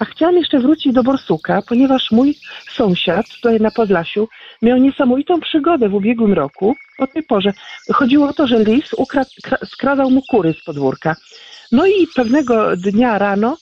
A 0.00 0.04
chciałam 0.04 0.36
jeszcze 0.36 0.58
wrócić 0.58 0.92
do 0.92 1.02
borsuka, 1.02 1.62
ponieważ 1.68 2.10
mój 2.10 2.34
sąsiad 2.72 3.26
tutaj 3.28 3.60
na 3.60 3.70
Podlasiu 3.70 4.28
miał 4.62 4.78
niesamowitą 4.78 5.40
przygodę 5.40 5.88
w 5.88 5.94
ubiegłym 5.94 6.32
roku. 6.32 6.74
O 6.98 7.06
tej 7.06 7.22
porze 7.22 7.52
chodziło 7.92 8.28
o 8.28 8.32
to, 8.32 8.46
że 8.46 8.64
lis 8.64 8.92
ukradł, 8.96 9.30
kra- 9.46 9.66
skradał 9.66 10.10
mu 10.10 10.22
kury 10.30 10.54
z 10.60 10.64
podwórka. 10.64 11.16
No 11.72 11.86
i 11.86 12.06
pewnego 12.16 12.76
dnia 12.76 13.18
rano, 13.18 13.56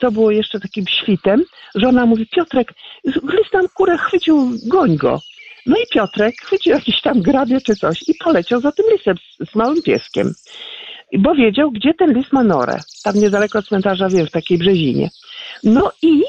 to 0.00 0.10
było 0.10 0.30
jeszcze 0.30 0.60
takim 0.60 0.84
świtem, 0.86 1.44
żona 1.74 2.06
mówi, 2.06 2.26
Piotrek, 2.26 2.74
lis 3.04 3.50
tam 3.52 3.68
kurę 3.74 3.98
chwycił, 3.98 4.50
goń 4.66 4.96
go. 4.96 5.20
No 5.66 5.76
i 5.76 5.86
Piotrek 5.92 6.34
chwycił 6.42 6.72
jakiś 6.72 7.00
tam 7.00 7.22
grabie 7.22 7.60
czy 7.60 7.76
coś 7.76 8.08
i 8.08 8.14
poleciał 8.14 8.60
za 8.60 8.72
tym 8.72 8.86
lisem 8.92 9.16
z, 9.16 9.50
z 9.50 9.54
małym 9.54 9.82
pieskiem. 9.82 10.32
Bo 11.18 11.34
wiedział, 11.34 11.70
gdzie 11.70 11.94
ten 11.94 12.12
lis 12.12 12.32
ma 12.32 12.44
norę. 12.44 12.80
Tam 13.04 13.14
niedaleko 13.16 13.62
cmentarza, 13.62 14.08
wiem, 14.08 14.26
w 14.26 14.30
takiej 14.30 14.58
brzezinie. 14.58 15.10
No 15.64 15.92
i 16.02 16.22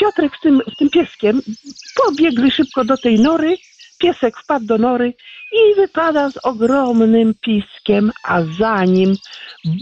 Piotrek 0.00 0.32
z 0.38 0.40
tym, 0.40 0.62
z 0.74 0.76
tym 0.76 0.90
pieskiem 0.90 1.42
pobiegli 2.04 2.50
szybko 2.50 2.84
do 2.84 2.96
tej 2.96 3.20
nory. 3.20 3.56
Piesek 3.98 4.38
wpadł 4.38 4.66
do 4.66 4.78
nory 4.78 5.14
i 5.52 5.74
wypada 5.74 6.30
z 6.30 6.36
ogromnym 6.36 7.34
piskiem, 7.40 8.12
a 8.24 8.42
za 8.42 8.84
nim 8.84 9.14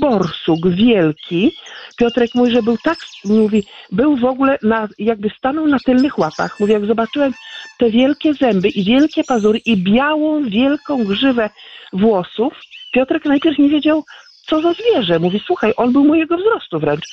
borsuk 0.00 0.68
wielki. 0.68 1.52
Piotrek 1.96 2.34
mówi, 2.34 2.52
że 2.52 2.62
był 2.62 2.76
tak, 2.84 2.98
mówi, 3.24 3.62
był 3.92 4.16
w 4.16 4.24
ogóle, 4.24 4.58
na, 4.62 4.88
jakby 4.98 5.30
stanął 5.38 5.66
na 5.66 5.78
tylnych 5.78 6.18
łapach. 6.18 6.60
Mówi, 6.60 6.72
jak 6.72 6.86
zobaczyłem 6.86 7.32
te 7.78 7.90
wielkie 7.90 8.34
zęby 8.34 8.68
i 8.68 8.84
wielkie 8.84 9.24
pazury 9.24 9.58
i 9.58 9.76
białą, 9.76 10.44
wielką 10.44 11.04
grzywę 11.04 11.50
włosów, 11.92 12.52
Piotrek 12.92 13.24
najpierw 13.24 13.58
nie 13.58 13.68
wiedział, 13.68 14.04
co 14.46 14.60
za 14.60 14.72
zwierzę. 14.72 15.18
Mówi, 15.18 15.40
słuchaj, 15.46 15.72
on 15.76 15.92
był 15.92 16.04
mojego 16.04 16.36
wzrostu 16.36 16.80
wręcz. 16.80 17.04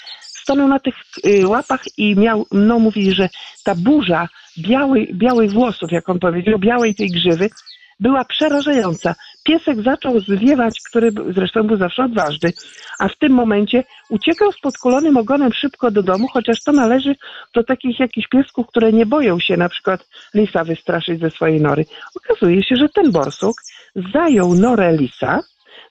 Stanął 0.51 0.67
na 0.67 0.79
tych 0.79 0.95
y, 1.25 1.47
łapach 1.47 1.81
i 1.97 2.15
miał, 2.15 2.45
no 2.51 2.79
mówi, 2.79 3.11
że 3.11 3.29
ta 3.63 3.75
burza 3.75 4.27
białej, 4.57 5.13
białych 5.13 5.51
włosów, 5.51 5.91
jak 5.91 6.09
on 6.09 6.19
powiedział, 6.19 6.59
białej 6.59 6.95
tej 6.95 7.09
grzywy, 7.09 7.49
była 7.99 8.25
przerażająca. 8.25 9.15
Piesek 9.43 9.81
zaczął 9.81 10.19
zwiewać, 10.19 10.79
który 10.89 11.11
zresztą 11.35 11.63
był 11.63 11.77
zawsze 11.77 12.03
odważny, 12.03 12.53
a 12.99 13.07
w 13.07 13.17
tym 13.17 13.31
momencie 13.31 13.83
uciekał 14.09 14.51
z 14.51 14.59
podkulonym 14.59 15.17
ogonem 15.17 15.53
szybko 15.53 15.91
do 15.91 16.03
domu, 16.03 16.27
chociaż 16.33 16.63
to 16.63 16.71
należy 16.71 17.15
do 17.53 17.63
takich 17.63 17.99
jakichś 17.99 18.27
piesków, 18.27 18.67
które 18.67 18.93
nie 18.93 19.05
boją 19.05 19.39
się 19.39 19.57
na 19.57 19.69
przykład 19.69 20.07
lisa 20.33 20.63
wystraszyć 20.63 21.19
ze 21.19 21.29
swojej 21.29 21.61
nory. 21.61 21.85
Okazuje 22.15 22.63
się, 22.63 22.75
że 22.75 22.89
ten 22.89 23.11
borsuk 23.11 23.55
zajął 24.13 24.53
norę 24.53 24.97
lisa, 24.97 25.39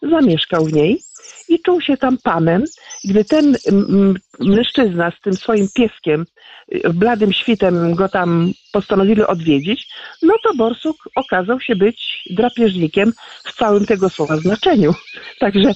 zamieszkał 0.02 0.64
w 0.64 0.72
niej 0.72 1.00
i 1.48 1.60
czuł 1.60 1.80
się 1.80 1.96
tam 1.96 2.18
panem. 2.18 2.64
Gdy 3.04 3.24
ten 3.24 3.56
mm, 3.66 4.14
mężczyzna 4.40 5.10
z 5.10 5.20
tym 5.20 5.34
swoim 5.34 5.68
pieskiem, 5.74 6.26
y, 6.74 6.90
bladym 6.94 7.32
świtem 7.32 7.94
go 7.94 8.08
tam 8.08 8.52
postanowili 8.72 9.22
odwiedzić, 9.22 9.88
no 10.22 10.34
to 10.44 10.54
borsuk 10.54 10.96
okazał 11.14 11.60
się 11.60 11.76
być 11.76 12.28
drapieżnikiem 12.30 13.12
w 13.44 13.52
całym 13.52 13.86
tego 13.86 14.08
słowa 14.08 14.36
znaczeniu. 14.36 14.94
Także 15.40 15.72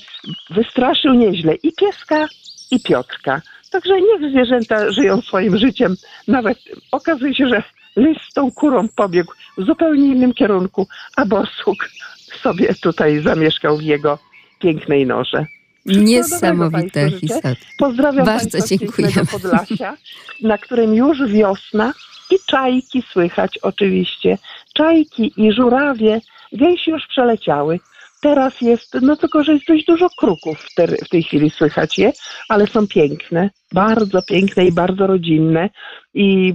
wystraszył 0.50 1.14
nieźle 1.14 1.54
i 1.54 1.72
pieska, 1.72 2.28
i 2.70 2.80
Piotrka. 2.80 3.42
Także 3.70 4.00
niech 4.00 4.30
zwierzęta 4.30 4.92
żyją 4.92 5.20
swoim 5.20 5.58
życiem. 5.58 5.96
Nawet 6.28 6.58
okazuje 6.92 7.34
się, 7.34 7.48
że 7.48 7.62
lis 7.96 8.18
z 8.30 8.32
tą 8.32 8.52
kurą 8.52 8.88
pobiegł 8.96 9.32
w 9.58 9.64
zupełnie 9.64 10.06
innym 10.06 10.34
kierunku, 10.34 10.86
a 11.16 11.26
borsuk 11.26 11.88
sobie 12.36 12.74
tutaj 12.74 13.22
zamieszkał 13.22 13.76
w 13.76 13.82
jego 13.82 14.18
pięknej 14.58 15.06
norze. 15.06 15.46
Niesamowite 15.86 17.10
historie. 17.10 17.56
Pozdrawiam 17.78 18.26
Bardzo 18.26 18.58
dziękujemy. 18.66 19.26
Podlasia, 19.32 19.96
na 20.42 20.58
którym 20.58 20.94
już 20.94 21.26
wiosna 21.26 21.92
i 22.30 22.36
czajki 22.46 23.02
słychać 23.12 23.58
oczywiście. 23.58 24.38
Czajki 24.74 25.32
i 25.36 25.52
żurawie, 25.52 26.20
gęsi 26.52 26.90
już 26.90 27.06
przeleciały. 27.06 27.80
Teraz 28.20 28.60
jest, 28.60 28.96
no 29.02 29.16
tylko, 29.16 29.44
że 29.44 29.52
jest 29.52 29.66
dość 29.66 29.84
dużo 29.84 30.08
kruków 30.18 30.60
w, 30.60 30.74
ter, 30.74 30.96
w 31.04 31.08
tej 31.08 31.22
chwili 31.22 31.50
słychać 31.50 31.98
je, 31.98 32.12
ale 32.48 32.66
są 32.66 32.86
piękne, 32.86 33.50
bardzo 33.72 34.22
piękne 34.22 34.66
i 34.66 34.72
bardzo 34.72 35.06
rodzinne. 35.06 35.70
I 36.14 36.54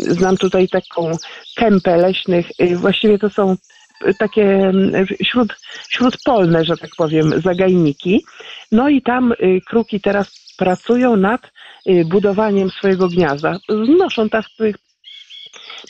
y, 0.00 0.14
znam 0.14 0.36
tutaj 0.36 0.68
taką 0.68 1.10
kępę 1.56 1.96
leśnych, 1.96 2.46
y, 2.60 2.76
właściwie 2.76 3.18
to 3.18 3.30
są 3.30 3.56
takie 4.18 4.42
mm, 4.42 5.06
śród, 5.22 5.54
śródpolne, 5.88 6.64
że 6.64 6.76
tak 6.76 6.90
powiem, 6.96 7.40
zagajniki. 7.40 8.24
No 8.72 8.88
i 8.88 9.02
tam 9.02 9.32
y, 9.32 9.60
kruki 9.66 10.00
teraz 10.00 10.54
pracują 10.58 11.16
nad 11.16 11.52
y, 11.88 12.04
budowaniem 12.04 12.70
swojego 12.70 13.08
gniazda. 13.08 13.58
Znoszą 13.68 14.28
tak 14.28 14.44
tych 14.58 14.76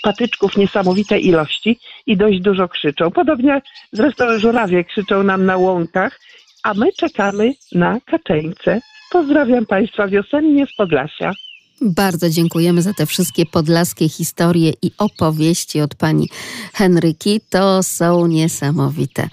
patyczków 0.03 0.57
niesamowite 0.57 1.19
ilości 1.19 1.79
i 2.07 2.17
dość 2.17 2.41
dużo 2.41 2.69
krzyczą. 2.69 3.11
Podobnie 3.11 3.63
zresztą 3.93 4.39
żurawie 4.39 4.85
krzyczą 4.85 5.23
nam 5.23 5.47
na 5.47 5.57
łąkach, 5.57 6.21
a 6.63 6.75
my 6.75 6.93
czekamy 6.93 7.53
na 7.73 8.01
kaczeńce. 8.07 8.81
Pozdrawiam 9.13 9.67
Państwa 9.67 10.09
wiosennie 10.09 10.67
z 10.67 10.77
Podlasia. 10.77 11.33
Bardzo 11.81 12.31
dziękujemy 12.31 12.83
za 12.83 12.95
te 12.95 13.07
wszystkie 13.07 13.47
podlaskie 13.47 14.09
historie 14.09 14.73
i 14.83 14.91
opowieści 14.99 15.81
od 15.81 15.95
pani 15.95 16.29
Henryki. 16.73 17.41
To 17.49 17.83
są 17.83 18.27
niesamowite 18.27 19.29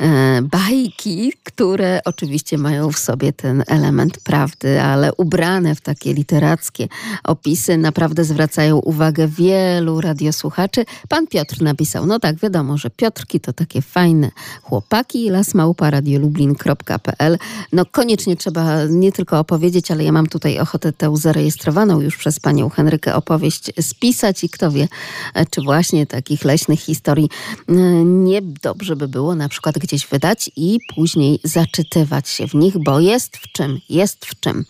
e, 0.00 0.42
bajki, 0.42 1.32
które 1.44 2.00
oczywiście 2.04 2.58
mają 2.58 2.92
w 2.92 2.98
sobie 2.98 3.32
ten 3.32 3.64
element 3.66 4.18
prawdy, 4.24 4.82
ale 4.82 5.14
ubrane 5.14 5.74
w 5.74 5.80
takie 5.80 6.14
literackie 6.14 6.88
opisy 7.24 7.78
naprawdę 7.78 8.24
zwracają 8.24 8.78
uwagę 8.78 9.28
wielu 9.28 10.00
radiosłuchaczy. 10.00 10.84
Pan 11.08 11.26
Piotr 11.26 11.62
napisał, 11.62 12.06
no 12.06 12.18
tak, 12.18 12.36
wiadomo, 12.36 12.78
że 12.78 12.90
Piotrki 12.90 13.40
to 13.40 13.52
takie 13.52 13.82
fajne 13.82 14.30
chłopaki, 14.62 15.30
lasmałpa.radiolublin.pl 15.30 17.38
No 17.72 17.86
koniecznie 17.86 18.36
trzeba 18.36 18.84
nie 18.84 19.12
tylko 19.12 19.38
opowiedzieć, 19.38 19.90
ale 19.90 20.04
ja 20.04 20.12
mam 20.12 20.26
tutaj 20.26 20.58
ochotę 20.58 20.92
tę 20.92 21.16
zarejestrować 21.16 21.79
już 21.86 22.16
przez 22.16 22.40
panią 22.40 22.68
Henrykę 22.68 23.14
opowieść 23.14 23.72
spisać 23.80 24.44
i 24.44 24.48
kto 24.48 24.70
wie, 24.70 24.88
czy 25.50 25.62
właśnie 25.62 26.06
takich 26.06 26.44
leśnych 26.44 26.80
historii 26.80 27.28
e, 27.68 27.72
nie 28.04 28.42
dobrze 28.42 28.96
by 28.96 29.08
było 29.08 29.34
na 29.34 29.48
przykład 29.48 29.78
gdzieś 29.78 30.06
wydać 30.06 30.50
i 30.56 30.78
później 30.94 31.40
zaczytywać 31.44 32.28
się 32.28 32.48
w 32.48 32.54
nich, 32.54 32.78
bo 32.78 33.00
jest 33.00 33.36
w 33.36 33.52
czym, 33.52 33.80
jest 33.88 34.26
w 34.26 34.40
czym. 34.40 34.64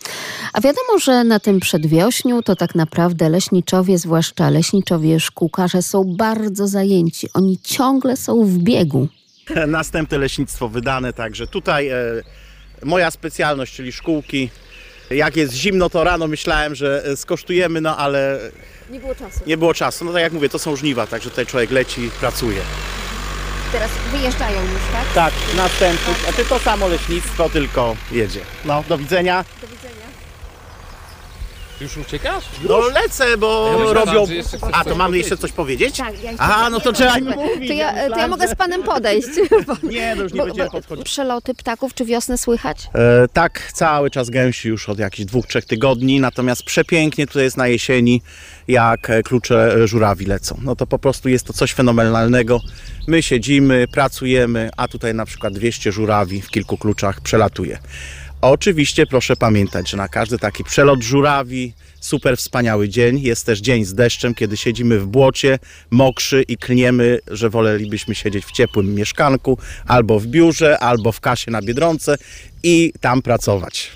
A 0.53 0.61
wiadomo, 0.61 0.99
że 0.99 1.23
na 1.23 1.39
tym 1.39 1.59
przedwiośniu 1.59 2.41
to 2.41 2.55
tak 2.55 2.75
naprawdę 2.75 3.29
leśniczowie, 3.29 3.97
zwłaszcza 3.97 4.49
leśniczowie 4.49 5.19
szkółkarze 5.19 5.81
są 5.81 6.15
bardzo 6.17 6.67
zajęci. 6.67 7.27
Oni 7.33 7.59
ciągle 7.63 8.17
są 8.17 8.45
w 8.45 8.57
biegu. 8.57 9.07
Następne 9.67 10.17
leśnictwo 10.17 10.69
wydane, 10.69 11.13
także 11.13 11.47
tutaj 11.47 11.89
e, 11.89 11.97
moja 12.83 13.11
specjalność, 13.11 13.75
czyli 13.75 13.91
szkółki, 13.91 14.49
jak 15.11 15.35
jest 15.35 15.53
zimno, 15.53 15.89
to 15.89 16.03
rano 16.03 16.27
myślałem, 16.27 16.75
że 16.75 17.03
e, 17.05 17.17
skosztujemy, 17.17 17.81
no 17.81 17.97
ale 17.97 18.39
Nie 18.89 18.99
było 18.99 19.15
czasu. 19.15 19.39
nie 19.47 19.57
było 19.57 19.73
czasu. 19.73 20.05
No 20.05 20.13
tak 20.13 20.21
jak 20.21 20.33
mówię, 20.33 20.49
to 20.49 20.59
są 20.59 20.75
żniwa, 20.75 21.07
także 21.07 21.29
tutaj 21.29 21.45
człowiek 21.45 21.71
leci, 21.71 22.09
pracuje. 22.19 22.61
Teraz 23.71 23.89
wyjeżdżają 24.11 24.61
już, 24.61 24.81
tak? 24.93 25.05
Tak, 25.15 25.33
następny. 25.57 26.13
Znaczy 26.23 26.49
to 26.49 26.59
samo 26.59 26.87
leśnictwo, 26.87 27.49
tylko 27.49 27.95
jedzie. 28.11 28.39
No, 28.65 28.83
do 28.89 28.97
widzenia. 28.97 29.45
Już 31.81 31.97
uciekasz? 31.97 32.43
No 32.69 32.79
lecę, 32.79 33.37
bo 33.37 33.67
Ja 33.71 33.77
myślałem, 33.77 34.07
robią... 34.09 34.25
że 34.25 34.35
jeszcze 34.35 34.59
coś 34.59 34.69
A, 34.73 34.83
to 34.83 34.95
mamy 34.95 35.17
jeszcze 35.17 35.29
powiedzieć. 35.37 35.41
coś 35.41 35.51
powiedzieć? 35.51 35.97
Tak, 35.97 36.23
ja 36.23 36.31
Aha, 36.37 36.69
no 36.69 36.79
to 36.79 36.93
trzeba 36.93 37.15
mi 37.19 37.21
mówić. 37.35 37.67
To 37.67 37.73
ja, 37.73 37.91
to 37.91 37.97
ja 37.97 38.03
Myślałem, 38.03 38.29
mogę 38.29 38.47
że- 38.47 38.53
z 38.53 38.55
panem 38.55 38.83
podejść. 38.83 39.27
Nie, 39.83 40.15
no 40.15 40.23
już 40.23 40.33
nie 40.33 40.37
Bo- 40.39 40.45
będziemy 40.45 40.67
bo 40.67 40.71
podchodzić. 40.71 41.05
Przeloty 41.05 41.53
ptaków 41.55 41.93
czy 41.93 42.05
wiosnę 42.05 42.37
słychać? 42.37 42.89
E, 42.95 43.27
tak, 43.33 43.71
cały 43.73 44.09
czas 44.11 44.29
gęsi 44.29 44.69
już 44.69 44.89
od 44.89 44.99
jakichś 44.99 45.25
dwóch, 45.25 45.45
trzech 45.47 45.65
tygodni, 45.65 46.19
natomiast 46.19 46.63
przepięknie 46.63 47.27
tutaj 47.27 47.43
jest 47.43 47.57
na 47.57 47.67
jesieni, 47.67 48.21
jak 48.67 49.09
e, 49.09 49.23
klucze 49.23 49.75
e, 49.75 49.87
żurawi 49.87 50.25
lecą. 50.25 50.57
No 50.61 50.75
to 50.75 50.87
po 50.87 50.99
prostu 50.99 51.29
jest 51.29 51.45
to 51.45 51.53
coś 51.53 51.73
fenomenalnego. 51.73 52.59
My 53.07 53.23
siedzimy, 53.23 53.85
pracujemy, 53.91 54.69
a 54.77 54.87
tutaj 54.87 55.13
na 55.13 55.25
przykład 55.25 55.53
200 55.53 55.91
żurawi 55.91 56.41
w 56.41 56.49
kilku 56.49 56.77
kluczach 56.77 57.21
przelatuje. 57.21 57.79
Oczywiście 58.41 59.05
proszę 59.05 59.35
pamiętać, 59.35 59.89
że 59.89 59.97
na 59.97 60.07
każdy 60.07 60.39
taki 60.39 60.63
przelot 60.63 61.01
żurawi, 61.03 61.73
super 61.99 62.37
wspaniały 62.37 62.89
dzień, 62.89 63.19
jest 63.19 63.45
też 63.45 63.59
dzień 63.59 63.85
z 63.85 63.93
deszczem, 63.93 64.35
kiedy 64.35 64.57
siedzimy 64.57 64.99
w 64.99 65.07
błocie, 65.07 65.59
mokrzy 65.91 66.43
i 66.47 66.57
klniemy, 66.57 67.19
że 67.27 67.49
wolelibyśmy 67.49 68.15
siedzieć 68.15 68.45
w 68.45 68.51
ciepłym 68.51 68.95
mieszkanku, 68.95 69.57
albo 69.87 70.19
w 70.19 70.27
biurze, 70.27 70.79
albo 70.79 71.11
w 71.11 71.19
kasie 71.19 71.51
na 71.51 71.61
Biedronce 71.61 72.15
i 72.63 72.93
tam 73.01 73.21
pracować. 73.21 73.91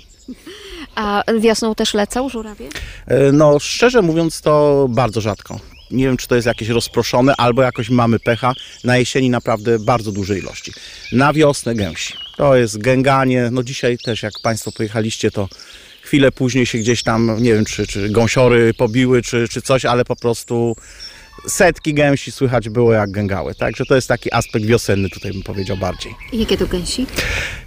A 0.94 1.22
wiosną 1.40 1.74
też 1.74 1.94
lecą 1.94 2.28
żurawie? 2.28 2.68
E, 3.06 3.32
No, 3.32 3.58
szczerze 3.58 4.02
mówiąc, 4.02 4.40
to 4.40 4.86
bardzo 4.90 5.20
rzadko. 5.20 5.60
Nie 5.90 6.04
wiem, 6.04 6.16
czy 6.16 6.28
to 6.28 6.34
jest 6.34 6.46
jakieś 6.46 6.68
rozproszone, 6.68 7.34
albo 7.38 7.62
jakoś 7.62 7.90
mamy 7.90 8.18
pecha. 8.20 8.52
Na 8.84 8.96
jesieni 8.98 9.30
naprawdę 9.30 9.78
bardzo 9.78 10.12
duże 10.12 10.38
ilości. 10.38 10.72
Na 11.12 11.32
wiosnę 11.32 11.74
gęsi. 11.74 12.25
To 12.36 12.56
jest 12.56 12.78
gęganie. 12.78 13.48
No 13.52 13.62
dzisiaj 13.62 13.98
też, 13.98 14.22
jak 14.22 14.32
Państwo 14.42 14.72
pojechaliście, 14.72 15.30
to 15.30 15.48
chwilę 16.02 16.32
później 16.32 16.66
się 16.66 16.78
gdzieś 16.78 17.02
tam, 17.02 17.42
nie 17.42 17.54
wiem, 17.54 17.64
czy, 17.64 17.86
czy 17.86 18.08
gąsiory 18.08 18.74
pobiły, 18.74 19.22
czy, 19.22 19.48
czy 19.48 19.62
coś, 19.62 19.84
ale 19.84 20.04
po 20.04 20.16
prostu 20.16 20.76
setki 21.48 21.94
gęsi 21.94 22.32
słychać 22.32 22.68
było, 22.68 22.92
jak 22.92 23.10
gęgały. 23.10 23.54
Także 23.54 23.84
to 23.84 23.94
jest 23.94 24.08
taki 24.08 24.32
aspekt 24.32 24.66
wiosenny, 24.66 25.10
tutaj 25.10 25.32
bym 25.32 25.42
powiedział 25.42 25.76
bardziej. 25.76 26.14
I 26.32 26.38
Jakie 26.38 26.56
to 26.56 26.66
gęsi? 26.66 27.06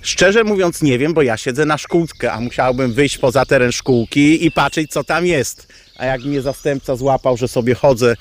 Szczerze 0.02 0.44
mówiąc 0.44 0.82
nie 0.82 0.98
wiem, 0.98 1.14
bo 1.14 1.22
ja 1.22 1.38
siedzę 1.38 1.66
na 1.66 1.78
szkółce, 1.78 2.32
a 2.32 2.40
musiałbym 2.40 2.94
wyjść 2.94 3.18
poza 3.18 3.46
teren 3.46 3.72
szkółki 3.72 4.46
i 4.46 4.52
patrzeć 4.52 4.92
co 4.92 5.04
tam 5.04 5.26
jest. 5.26 5.68
A 6.00 6.06
jak 6.06 6.24
mnie 6.24 6.42
zastępca 6.42 6.96
złapał, 6.96 7.38
że 7.38 7.48
sobie 7.48 7.76
chodzę 7.76 8.16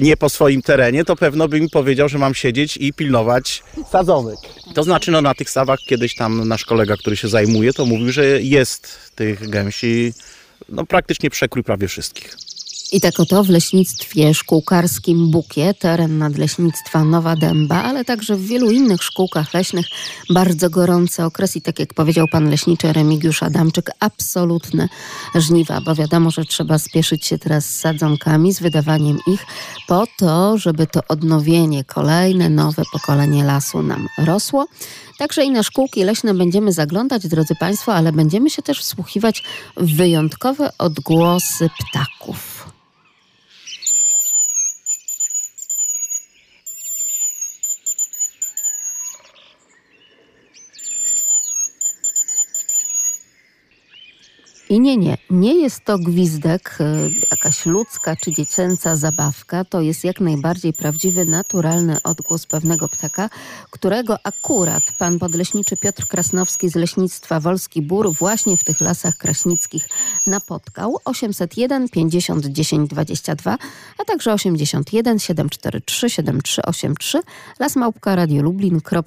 nie 0.00 0.16
po 0.16 0.28
swoim 0.28 0.62
terenie, 0.62 1.04
to 1.04 1.16
pewno 1.16 1.48
by 1.48 1.60
mi 1.60 1.68
powiedział, 1.68 2.08
że 2.08 2.18
mam 2.18 2.34
siedzieć 2.34 2.76
i 2.76 2.92
pilnować 2.92 3.62
sadzonek. 3.92 4.38
To 4.74 4.82
znaczy, 4.82 5.10
no 5.10 5.22
na 5.22 5.34
tych 5.34 5.50
stawach 5.50 5.78
kiedyś 5.80 6.14
tam 6.14 6.48
nasz 6.48 6.64
kolega, 6.64 6.96
który 6.96 7.16
się 7.16 7.28
zajmuje, 7.28 7.72
to 7.72 7.86
mówił, 7.86 8.12
że 8.12 8.24
jest 8.42 8.98
tych 9.14 9.50
gęsi 9.50 10.12
no 10.68 10.86
praktycznie 10.86 11.30
przekrój 11.30 11.64
prawie 11.64 11.88
wszystkich. 11.88 12.36
I 12.94 13.00
tak 13.00 13.20
oto 13.20 13.44
w 13.44 13.48
leśnictwie 13.48 14.34
szkółkarskim 14.34 15.30
Bukie, 15.30 15.74
teren 15.74 16.18
nadleśnictwa 16.18 17.04
Nowa 17.04 17.36
Dęba, 17.36 17.82
ale 17.82 18.04
także 18.04 18.36
w 18.36 18.46
wielu 18.46 18.70
innych 18.70 19.02
szkółkach 19.02 19.54
leśnych 19.54 19.86
bardzo 20.30 20.70
gorący 20.70 21.24
okres 21.24 21.56
i 21.56 21.62
tak 21.62 21.78
jak 21.78 21.94
powiedział 21.94 22.26
pan 22.32 22.50
leśniczy 22.50 22.92
Remigiusz 22.92 23.42
Adamczyk, 23.42 23.90
absolutne 24.00 24.88
żniwa, 25.34 25.80
bo 25.80 25.94
wiadomo, 25.94 26.30
że 26.30 26.44
trzeba 26.44 26.78
spieszyć 26.78 27.26
się 27.26 27.38
teraz 27.38 27.66
z 27.66 27.80
sadzonkami, 27.80 28.52
z 28.52 28.60
wydawaniem 28.60 29.18
ich 29.26 29.46
po 29.88 30.04
to, 30.18 30.58
żeby 30.58 30.86
to 30.86 31.00
odnowienie, 31.08 31.84
kolejne, 31.84 32.48
nowe 32.48 32.82
pokolenie 32.92 33.44
lasu 33.44 33.82
nam 33.82 34.08
rosło. 34.18 34.66
Także 35.18 35.44
i 35.44 35.50
na 35.50 35.62
szkółki 35.62 36.04
leśne 36.04 36.34
będziemy 36.34 36.72
zaglądać, 36.72 37.28
drodzy 37.28 37.54
Państwo, 37.54 37.94
ale 37.94 38.12
będziemy 38.12 38.50
się 38.50 38.62
też 38.62 38.80
wsłuchiwać 38.80 39.42
w 39.76 39.96
wyjątkowe 39.96 40.70
odgłosy 40.78 41.70
ptaków. 41.78 42.53
I 54.74 54.80
nie, 54.80 54.96
nie, 54.96 55.18
nie 55.30 55.54
jest 55.54 55.84
to 55.84 55.98
gwizdek, 55.98 56.78
y, 56.80 57.10
jakaś 57.30 57.66
ludzka 57.66 58.16
czy 58.16 58.32
dziecięca 58.32 58.96
zabawka. 58.96 59.64
To 59.64 59.80
jest 59.80 60.04
jak 60.04 60.20
najbardziej 60.20 60.72
prawdziwy, 60.72 61.24
naturalny 61.24 62.02
odgłos 62.02 62.46
pewnego 62.46 62.88
ptaka, 62.88 63.30
którego 63.70 64.18
akurat 64.24 64.82
pan 64.98 65.18
podleśniczy 65.18 65.76
Piotr 65.76 66.06
Krasnowski 66.06 66.68
z 66.68 66.74
Leśnictwa 66.74 67.40
Wolski 67.40 67.82
Bór 67.82 68.12
właśnie 68.12 68.56
w 68.56 68.64
tych 68.64 68.80
lasach 68.80 69.16
kraśnickich 69.16 69.88
napotkał. 70.26 70.96
801 71.04 71.88
50 71.88 72.46
10 72.46 72.90
22, 72.90 73.58
a 73.98 74.04
także 74.04 74.32
81 74.32 75.18
743 75.18 76.10
7383 76.10 77.20
lasmałpka.radiolublin.pl 77.58 78.82
kto 78.82 79.02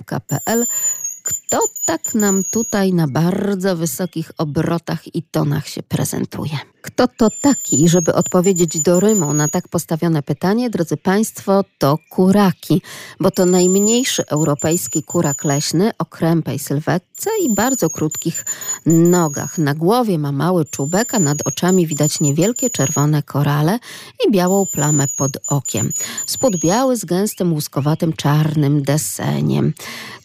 tak 1.88 2.16
nam 2.16 2.44
tutaj 2.52 2.94
na 2.94 3.08
bardzo 3.08 3.76
wysokich 3.76 4.32
obrotach 4.38 5.16
i 5.16 5.24
tonach 5.24 5.68
się 5.68 5.84
prezentuje? 5.84 6.58
Kto 6.82 7.08
to 7.08 7.30
taki, 7.42 7.90
żeby 7.90 8.14
odpowiedzieć 8.14 8.80
do 8.80 9.00
Rymu 9.00 9.34
na 9.34 9.48
tak 9.48 9.68
postawione 9.68 10.24
pytanie, 10.24 10.70
drodzy 10.70 10.98
Państwo, 10.98 11.64
to 11.78 11.98
kuraki, 12.10 12.82
bo 13.20 13.32
to 13.32 13.46
najmniejszy 13.46 14.24
europejski 14.28 15.04
kurak 15.04 15.44
leśny 15.44 15.92
o 15.98 16.06
krępej 16.06 16.60
sylwetce 16.60 17.30
i 17.44 17.56
bardzo 17.56 17.90
krótkich 17.90 18.46
nogach. 18.86 19.58
Na 19.58 19.74
głowie 19.74 20.20
ma 20.20 20.32
mały 20.32 20.66
czubek, 20.66 21.14
a 21.14 21.20
nad 21.20 21.38
oczami 21.48 21.88
widać 21.88 22.20
niewielkie 22.20 22.70
czerwone 22.70 23.24
korale 23.24 23.80
i 24.28 24.32
białą 24.32 24.66
plamę 24.74 25.06
pod 25.18 25.32
okiem. 25.48 25.92
Spód 26.26 26.58
biały 26.60 26.98
z 26.98 27.06
gęstym, 27.06 27.54
łuskowatym, 27.54 28.14
czarnym 28.14 28.84
deseniem. 28.84 29.74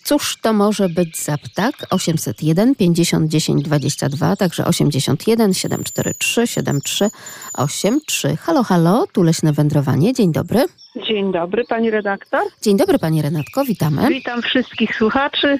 Cóż 0.04 0.38
to 0.42 0.52
może 0.52 0.88
być 0.88 1.22
za 1.24 1.38
ptak? 1.38 1.51
Ptak 1.52 1.74
801 1.90 2.74
50 2.74 3.28
10 3.28 3.62
22, 3.62 4.36
także 4.36 4.64
81 4.64 5.54
743 5.54 6.46
7383. 6.46 8.36
Halo, 8.36 8.62
halo, 8.62 9.06
tu 9.12 9.22
Leśne 9.22 9.52
Wędrowanie. 9.52 10.12
Dzień 10.12 10.32
dobry. 10.32 10.64
Dzień 11.06 11.32
dobry, 11.32 11.64
pani 11.64 11.90
redaktor. 11.90 12.42
Dzień 12.62 12.76
dobry, 12.76 12.98
pani 12.98 13.22
Renatko, 13.22 13.64
witamy. 13.64 14.08
Witam 14.08 14.42
wszystkich 14.42 14.96
słuchaczy 14.96 15.58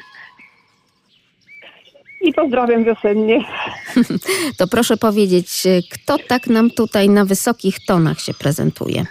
i 2.20 2.32
pozdrawiam 2.32 2.84
wiosennie. 2.84 3.44
To 4.58 4.66
proszę 4.68 4.96
powiedzieć, 4.96 5.62
kto 5.90 6.16
tak 6.28 6.46
nam 6.46 6.70
tutaj 6.70 7.08
na 7.08 7.24
wysokich 7.24 7.84
tonach 7.86 8.20
się 8.20 8.34
prezentuje? 8.34 9.06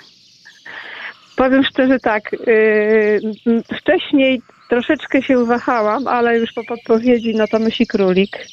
Powiem 1.36 1.64
szczerze 1.64 2.00
tak, 2.00 2.32
yy, 2.48 3.22
wcześniej 3.78 4.42
troszeczkę 4.72 5.24
się 5.24 5.46
wahałam, 5.46 6.08
ale 6.08 6.38
już 6.40 6.54
po 6.54 6.64
podpowiedzi, 6.64 7.36
no 7.36 7.48
to 7.48 7.60
myśli 7.60 7.88
królik. 7.88 8.48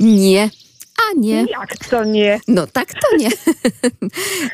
Nie. 0.00 0.50
A 0.98 1.18
nie. 1.18 1.44
Jak 1.50 1.76
to 1.90 2.04
nie? 2.04 2.40
No 2.48 2.66
tak 2.66 2.88
to 2.92 3.16
nie. 3.16 3.30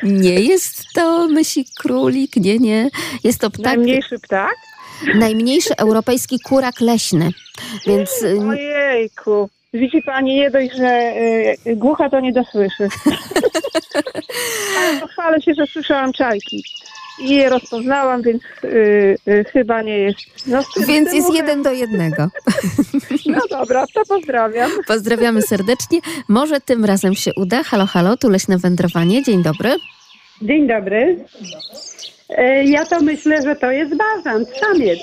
nie 0.21 0.41
jest 0.41 0.83
to 0.95 1.27
myśli 1.27 1.65
królik, 1.79 2.35
nie, 2.35 2.57
nie. 2.57 2.89
Jest 3.23 3.41
to 3.41 3.49
ptak. 3.49 3.65
Najmniejszy 3.65 4.19
ptak? 4.19 4.55
Najmniejszy 5.15 5.75
europejski 5.77 6.39
kurak 6.39 6.81
leśny. 6.81 7.29
Więc 7.87 8.21
y, 8.21 8.39
Ojejku. 8.49 9.49
Widzi 9.73 10.01
pani, 10.01 10.35
nie 10.35 10.51
dość, 10.51 10.75
że 10.77 11.13
y, 11.67 11.75
głucha 11.75 12.09
to 12.09 12.19
nie 12.19 12.33
dosłyszy. 12.33 12.87
Ale 14.79 14.99
pochwalę 14.99 15.41
się, 15.41 15.53
że 15.53 15.67
słyszałam 15.67 16.13
czajki. 16.13 16.63
I 17.19 17.29
je 17.35 17.49
rozpoznałam, 17.49 18.21
więc 18.21 18.43
y, 18.63 19.17
y, 19.27 19.45
chyba 19.53 19.81
nie 19.81 19.97
jest. 19.97 20.19
No, 20.47 20.61
Więc 20.87 21.13
jest 21.13 21.29
uchem- 21.29 21.35
jeden 21.35 21.63
do 21.63 21.71
jednego. 21.71 22.27
No 23.25 23.39
dobra, 23.49 23.85
to 23.93 24.01
pozdrawiam. 24.09 24.71
Pozdrawiamy 24.87 25.41
serdecznie. 25.41 25.99
Może 26.27 26.61
tym 26.61 26.85
razem 26.85 27.15
się 27.15 27.31
uda. 27.35 27.63
Halo, 27.63 27.85
halo, 27.85 28.17
tu 28.17 28.29
Leśne 28.29 28.57
Wędrowanie. 28.57 29.23
Dzień 29.23 29.43
dobry. 29.43 29.75
Dzień 30.41 30.67
dobry. 30.67 31.25
E, 32.29 32.63
Ja 32.65 32.85
to 32.85 33.01
myślę, 33.01 33.41
że 33.41 33.55
to 33.55 33.71
jest 33.71 33.95
bażant, 33.95 34.47
samiec. 34.61 34.99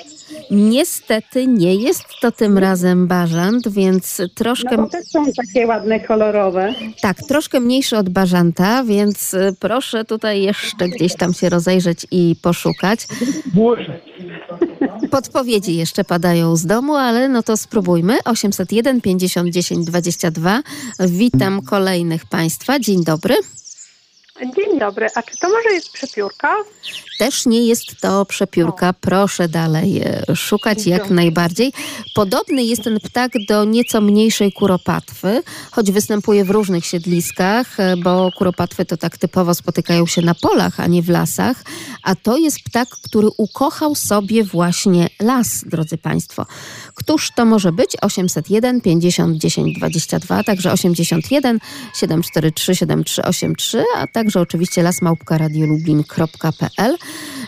Niestety 0.51 1.47
nie 1.47 1.75
jest 1.75 2.03
to 2.21 2.31
tym 2.31 2.57
razem 2.57 3.07
bażant, 3.07 3.67
więc 3.69 4.21
troszkę... 4.35 4.77
No 4.77 4.83
bo 4.83 4.89
też 4.89 5.05
są 5.05 5.25
takie 5.33 5.67
ładne, 5.67 5.99
kolorowe. 5.99 6.73
Tak, 7.01 7.17
troszkę 7.27 7.59
mniejszy 7.59 7.97
od 7.97 8.09
bażanta, 8.09 8.83
więc 8.83 9.33
y, 9.33 9.55
proszę 9.59 10.05
tutaj 10.05 10.41
jeszcze 10.41 10.89
gdzieś 10.89 11.15
tam 11.15 11.33
się 11.33 11.49
rozejrzeć 11.49 12.07
i 12.11 12.35
poszukać. 12.41 12.99
Podpowiedzi 15.11 15.75
jeszcze 15.75 16.03
padają 16.03 16.55
z 16.55 16.65
domu, 16.65 16.95
ale 16.95 17.29
no 17.29 17.43
to 17.43 17.57
spróbujmy. 17.57 18.17
801 18.25 19.01
50 19.01 19.49
10 19.49 19.85
22. 19.85 20.61
Witam 20.99 21.61
kolejnych 21.61 22.25
Państwa. 22.25 22.79
Dzień 22.79 23.03
dobry. 23.03 23.35
Dzień 24.55 24.79
dobry. 24.79 25.07
A 25.15 25.23
czy 25.23 25.37
to 25.37 25.49
może 25.49 25.69
jest 25.73 25.91
przepiórka? 25.91 26.55
Też 27.17 27.45
nie 27.45 27.67
jest 27.67 28.01
to 28.01 28.25
przepiórka. 28.25 28.93
Proszę 28.93 29.49
dalej 29.49 30.01
e, 30.01 30.23
szukać 30.35 30.87
jak 30.87 31.09
najbardziej. 31.09 31.73
Podobny 32.15 32.63
jest 32.63 32.83
ten 32.83 32.99
ptak 32.99 33.31
do 33.47 33.63
nieco 33.63 34.01
mniejszej 34.01 34.51
kuropatwy, 34.51 35.43
choć 35.71 35.91
występuje 35.91 36.45
w 36.45 36.49
różnych 36.49 36.85
siedliskach, 36.85 37.79
e, 37.79 37.97
bo 37.97 38.31
kuropatwy 38.37 38.85
to 38.85 38.97
tak 38.97 39.17
typowo 39.17 39.55
spotykają 39.55 40.05
się 40.05 40.21
na 40.21 40.35
polach, 40.35 40.79
a 40.79 40.87
nie 40.87 41.03
w 41.03 41.09
lasach. 41.09 41.63
A 42.03 42.15
to 42.15 42.37
jest 42.37 42.63
ptak, 42.63 42.89
który 42.89 43.27
ukochał 43.37 43.95
sobie 43.95 44.43
właśnie 44.43 45.09
las, 45.19 45.63
drodzy 45.65 45.97
Państwo. 45.97 46.45
Któż 46.95 47.31
to 47.31 47.45
może 47.45 47.71
być? 47.71 47.97
801 48.01 48.81
50 48.81 49.37
10 49.37 49.79
22, 49.79 50.43
także 50.43 50.71
81 50.71 51.59
743 51.95 52.75
7383, 52.75 53.83
a 53.95 54.07
także 54.07 54.41
oczywiście 54.41 54.83
lasmałpka.radiolublin.pl. 54.83 56.97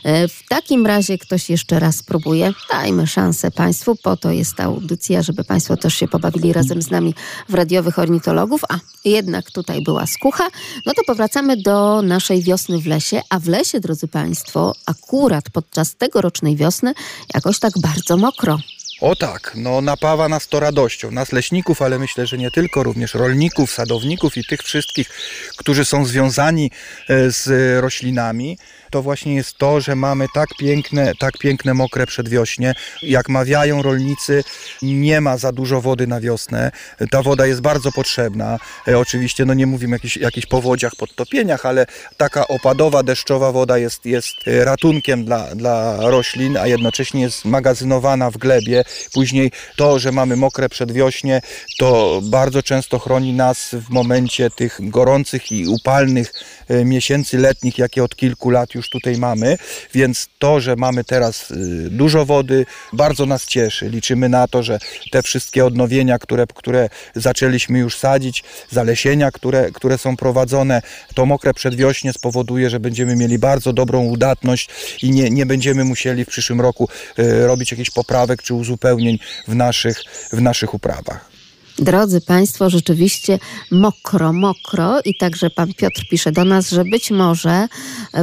E, 0.03 0.27
W 0.27 0.47
takim 0.49 0.85
razie 0.85 1.17
ktoś 1.17 1.49
jeszcze 1.49 1.79
raz 1.79 1.95
spróbuje. 1.95 2.53
Dajmy 2.69 3.07
szansę 3.07 3.51
Państwu, 3.51 3.95
po 3.95 4.17
to 4.17 4.31
jest 4.31 4.55
ta 4.55 4.63
audycja, 4.63 5.21
żeby 5.21 5.43
Państwo 5.43 5.77
też 5.77 5.95
się 5.95 6.07
pobawili 6.07 6.53
razem 6.53 6.81
z 6.81 6.91
nami 6.91 7.15
w 7.49 7.53
radiowych 7.53 7.99
ornitologów. 7.99 8.61
A 8.69 8.79
jednak 9.05 9.51
tutaj 9.51 9.81
była 9.81 10.07
skucha. 10.07 10.47
No 10.85 10.93
to 10.93 11.03
powracamy 11.07 11.57
do 11.57 12.01
naszej 12.01 12.43
wiosny 12.43 12.79
w 12.79 12.87
lesie. 12.87 13.21
A 13.29 13.39
w 13.39 13.47
lesie, 13.47 13.79
drodzy 13.79 14.07
Państwo, 14.07 14.73
akurat 14.85 15.49
podczas 15.49 15.95
tegorocznej 15.95 16.55
wiosny 16.55 16.93
jakoś 17.33 17.59
tak 17.59 17.73
bardzo 17.81 18.17
mokro. 18.17 18.57
O 19.01 19.15
tak, 19.15 19.51
no 19.55 19.81
napawa 19.81 20.29
nas 20.29 20.47
to 20.47 20.59
radością, 20.59 21.11
nas 21.11 21.31
leśników, 21.31 21.81
ale 21.81 21.99
myślę, 21.99 22.27
że 22.27 22.37
nie 22.37 22.51
tylko, 22.51 22.83
również 22.83 23.13
rolników, 23.13 23.71
sadowników 23.71 24.37
i 24.37 24.43
tych 24.43 24.61
wszystkich, 24.63 25.09
którzy 25.57 25.85
są 25.85 26.05
związani 26.05 26.71
e, 27.09 27.31
z 27.31 27.49
roślinami. 27.81 28.57
To 28.89 29.01
właśnie 29.01 29.35
jest 29.35 29.57
to, 29.57 29.81
że 29.81 29.95
mamy 29.95 30.25
tak 30.33 30.49
piękne, 30.59 31.13
tak 31.19 31.37
piękne 31.37 31.73
mokre 31.73 32.07
przedwiośnie. 32.07 32.75
Jak 33.01 33.29
mawiają 33.29 33.81
rolnicy, 33.81 34.43
nie 34.81 35.21
ma 35.21 35.37
za 35.37 35.51
dużo 35.51 35.81
wody 35.81 36.07
na 36.07 36.19
wiosnę. 36.19 36.71
Ta 37.11 37.21
woda 37.23 37.45
jest 37.45 37.61
bardzo 37.61 37.91
potrzebna. 37.91 38.59
E, 38.87 38.99
Oczywiście, 38.99 39.45
no 39.45 39.53
nie 39.53 39.67
mówimy 39.67 39.93
o 39.93 39.95
jakichś, 39.95 40.17
jakichś 40.17 40.47
powodziach, 40.47 40.95
podtopieniach, 40.95 41.65
ale 41.65 41.85
taka 42.17 42.47
opadowa, 42.47 43.03
deszczowa 43.03 43.51
woda 43.51 43.77
jest, 43.77 44.05
jest 44.05 44.35
e, 44.47 44.65
ratunkiem 44.65 45.25
dla, 45.25 45.55
dla 45.55 45.97
roślin, 46.09 46.57
a 46.57 46.67
jednocześnie 46.67 47.21
jest 47.21 47.45
magazynowana 47.45 48.31
w 48.31 48.37
glebie. 48.37 48.83
Później 49.13 49.51
to, 49.75 49.99
że 49.99 50.11
mamy 50.11 50.35
mokre 50.35 50.69
przedwiośnie, 50.69 51.41
to 51.77 52.21
bardzo 52.23 52.63
często 52.63 52.99
chroni 52.99 53.33
nas 53.33 53.69
w 53.73 53.89
momencie 53.89 54.49
tych 54.49 54.79
gorących 54.81 55.51
i 55.51 55.67
upalnych 55.67 56.33
e, 56.67 56.85
miesięcy 56.85 57.37
letnich, 57.37 57.77
jakie 57.77 58.03
od 58.03 58.15
kilku 58.15 58.49
lat 58.49 58.75
już 58.75 58.78
tutaj 58.89 59.17
mamy. 59.17 59.57
Więc 59.93 60.29
to, 60.39 60.59
że 60.59 60.75
mamy 60.75 61.03
teraz 61.03 61.51
y, 61.51 61.55
dużo 61.89 62.25
wody, 62.25 62.65
bardzo 62.93 63.25
nas 63.25 63.45
cieszy. 63.45 63.89
Liczymy 63.89 64.29
na 64.29 64.47
to, 64.47 64.63
że 64.63 64.79
te 65.11 65.23
wszystkie 65.23 65.65
odnowienia, 65.65 66.19
które, 66.19 66.45
które 66.55 66.89
zaczęliśmy 67.15 67.79
już 67.79 67.97
sadzić, 67.97 68.43
zalesienia, 68.69 69.31
które, 69.31 69.71
które 69.71 69.97
są 69.97 70.17
prowadzone, 70.17 70.81
to 71.15 71.25
mokre 71.25 71.53
przedwiośnie 71.53 72.13
spowoduje, 72.13 72.69
że 72.69 72.79
będziemy 72.79 73.15
mieli 73.15 73.39
bardzo 73.39 73.73
dobrą 73.73 74.05
udatność 74.05 74.69
i 75.03 75.11
nie, 75.11 75.29
nie 75.29 75.45
będziemy 75.45 75.85
musieli 75.85 76.25
w 76.25 76.27
przyszłym 76.27 76.61
roku 76.61 76.89
y, 77.19 77.47
robić 77.47 77.71
jakichś 77.71 77.89
poprawek 77.89 78.43
czy 78.43 78.53
uzupełnień 78.53 79.19
w 79.47 79.55
naszych, 79.55 80.03
w 80.33 80.41
naszych 80.41 80.73
uprawach. 80.73 81.38
Drodzy 81.81 82.21
Państwo, 82.21 82.69
rzeczywiście 82.69 83.39
mokro, 83.71 84.33
mokro 84.33 85.01
i 85.05 85.17
także 85.17 85.49
Pan 85.49 85.73
Piotr 85.73 86.01
pisze 86.09 86.31
do 86.31 86.45
nas, 86.45 86.69
że 86.69 86.85
być 86.85 87.11
może 87.11 87.67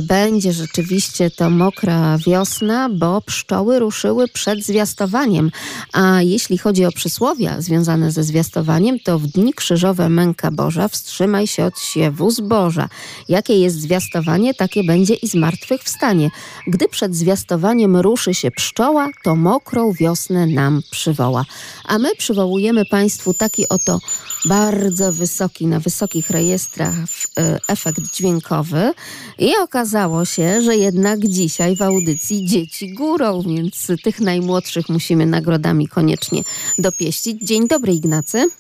będzie 0.02 0.52
rzeczywiście 0.52 1.30
to 1.30 1.50
mokra 1.50 2.18
wiosna, 2.18 2.88
bo 2.88 3.20
pszczoły 3.20 3.78
ruszyły 3.78 4.28
przed 4.28 4.64
zwiastowaniem. 4.64 5.50
A 5.92 6.22
jeśli 6.22 6.59
chodzi 6.59 6.84
o 6.84 6.92
przysłowia 6.92 7.61
związane 7.61 8.11
ze 8.11 8.22
zwiastowaniem, 8.22 8.98
to 9.04 9.18
w 9.18 9.26
dni 9.26 9.54
krzyżowe 9.54 10.09
męka 10.09 10.50
Boża 10.50 10.88
wstrzymaj 10.88 11.46
się 11.46 11.64
od 11.64 11.80
siewu 11.80 12.30
zboża. 12.30 12.88
Jakie 13.28 13.59
jest 13.59 13.80
zwiastowanie, 13.80 14.54
takie 14.54 14.84
będzie 14.84 15.14
i 15.14 15.28
zmartwychwstanie. 15.28 16.30
Gdy 16.66 16.88
przed 16.88 17.16
zwiastowaniem 17.16 17.96
ruszy 17.96 18.34
się 18.34 18.50
pszczoła, 18.50 19.09
to 19.24 19.36
mokrą 19.36 19.92
wiosnę 19.92 20.46
nam 20.46 20.82
przywoła. 20.90 21.44
A 21.84 21.98
my 21.98 22.14
przywołujemy 22.18 22.84
Państwu 22.84 23.34
taki 23.47 23.68
oto 23.68 24.01
bardzo 24.44 25.12
wysoki, 25.12 25.66
na 25.66 25.80
wysokich 25.80 26.30
rejestrach 26.30 26.94
e, 27.38 27.59
efekt 27.68 28.01
dźwiękowy 28.14 28.92
i 29.38 29.57
okazało 29.57 30.24
się, 30.24 30.62
że 30.62 30.76
jednak 30.76 31.18
dzisiaj 31.28 31.76
w 31.76 31.82
audycji 31.82 32.47
dzieci 32.47 32.94
górą, 32.94 33.42
więc 33.42 33.86
tych 34.05 34.20
najmłodszych 34.20 34.88
musimy 34.88 35.26
nagrodami 35.26 35.88
koniecznie 35.88 36.42
dopieścić. 36.78 37.42
Dzień 37.42 37.68
dobry 37.68 37.92
Ignacy. 37.92 38.51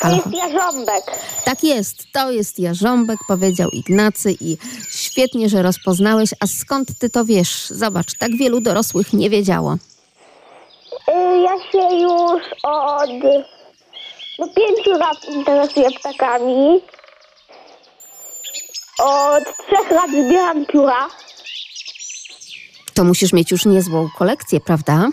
To 0.00 0.08
jest 0.16 0.32
jarząbek. 0.32 1.04
Tak 1.44 1.64
jest, 1.64 2.04
to 2.12 2.30
jest 2.30 2.58
jarząbek, 2.58 3.18
powiedział 3.28 3.70
Ignacy 3.70 4.36
i 4.40 4.58
świetnie, 4.90 5.48
że 5.48 5.62
rozpoznałeś. 5.62 6.30
A 6.40 6.46
skąd 6.46 6.98
ty 6.98 7.10
to 7.10 7.24
wiesz? 7.24 7.66
Zobacz, 7.70 8.18
tak 8.18 8.36
wielu 8.36 8.60
dorosłych 8.60 9.12
nie 9.12 9.30
wiedziało. 9.30 9.78
Y, 11.08 11.38
Ja 11.40 11.58
się 11.72 11.96
już 11.96 12.42
od 12.62 13.10
no, 14.38 14.46
pięciu 14.56 14.90
lat 14.90 15.24
interesuję 15.28 15.88
ptakami. 15.90 16.80
Od 18.98 19.44
trzech 19.44 19.90
lat 19.90 20.10
zbieram 20.10 20.66
pióra. 20.66 21.08
To 22.94 23.04
musisz 23.04 23.32
mieć 23.32 23.50
już 23.50 23.64
niezłą 23.66 24.08
kolekcję, 24.18 24.60
prawda? 24.60 25.08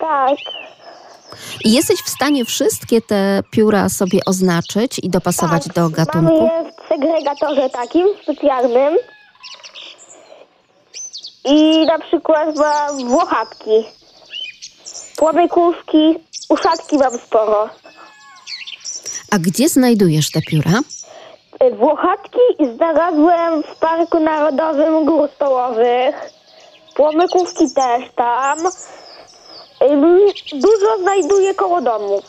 Tak. 0.00 0.36
I 1.64 1.72
jesteś 1.72 2.00
w 2.02 2.08
stanie 2.10 2.44
wszystkie 2.44 3.00
te 3.00 3.40
pióra 3.50 3.88
sobie 3.88 4.20
oznaczyć 4.26 4.98
i 5.02 5.10
dopasować 5.10 5.68
do 5.68 5.80
Mamy 5.80 5.94
gatunku? 5.94 6.34
je 6.44 6.72
w 6.72 6.88
segregatorze 6.88 7.70
takim 7.70 8.06
specjalnym. 8.22 8.96
I 11.44 11.86
na 11.86 11.98
przykład 11.98 12.56
mam 12.56 13.08
włochatki. 13.08 13.70
Płomykówki, 15.16 16.14
uszatki 16.48 16.98
mam 16.98 17.18
sporo. 17.18 17.68
A 19.30 19.38
gdzie 19.38 19.68
znajdujesz 19.68 20.30
te 20.30 20.40
pióra? 20.42 20.80
Y, 21.64 21.76
Włochatki 21.76 22.74
znalazłem 22.76 23.62
w 23.62 23.76
Parku 23.76 24.20
Narodowym 24.20 25.04
Gór 25.04 25.28
Stołowych. 25.36 26.14
Płomykówki 26.94 27.64
też 27.74 28.04
tam. 28.16 28.58
Dużo 30.52 30.98
znajduję 31.02 31.54
koło 31.54 31.80
domu. 31.80 32.22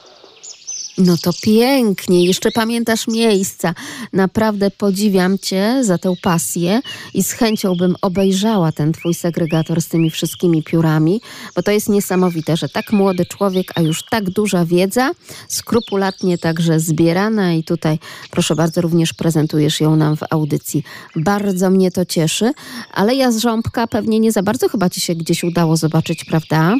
No 0.98 1.16
to 1.24 1.32
pięknie, 1.44 2.26
jeszcze 2.26 2.52
pamiętasz 2.52 3.08
miejsca. 3.08 3.74
Naprawdę 4.14 4.72
podziwiam 4.72 5.40
cię 5.40 5.84
za 5.84 5.98
tę 5.98 6.14
pasję 6.22 6.82
i 7.14 7.24
z 7.24 7.32
chęcią 7.32 7.76
bym 7.76 7.96
obejrzała 8.02 8.72
ten 8.72 8.94
twój 8.94 9.14
segregator 9.14 9.82
z 9.82 9.88
tymi 9.88 10.10
wszystkimi 10.10 10.64
piórami, 10.64 11.22
bo 11.56 11.64
to 11.64 11.72
jest 11.72 11.90
niesamowite, 11.90 12.58
że 12.58 12.70
tak 12.70 12.92
młody 12.92 13.26
człowiek, 13.26 13.72
a 13.76 13.82
już 13.82 14.04
tak 14.04 14.30
duża 14.30 14.66
wiedza, 14.66 15.12
skrupulatnie 15.48 16.38
także 16.38 16.80
zbierana 16.80 17.54
i 17.54 17.64
tutaj 17.64 18.00
proszę 18.32 18.56
bardzo 18.56 18.82
również 18.82 19.14
prezentujesz 19.14 19.82
ją 19.82 19.96
nam 19.96 20.18
w 20.18 20.24
audycji. 20.30 20.84
Bardzo 21.16 21.70
mnie 21.70 21.92
to 21.92 22.06
cieszy, 22.06 22.52
ale 22.94 23.16
ja 23.16 23.32
z 23.32 23.38
Rząbka 23.38 23.88
pewnie 23.88 24.20
nie 24.20 24.32
za 24.32 24.44
bardzo 24.44 24.70
chyba 24.70 24.90
ci 24.90 25.02
się 25.02 25.16
gdzieś 25.16 25.44
udało 25.44 25.78
zobaczyć, 25.78 26.26
prawda? 26.26 26.76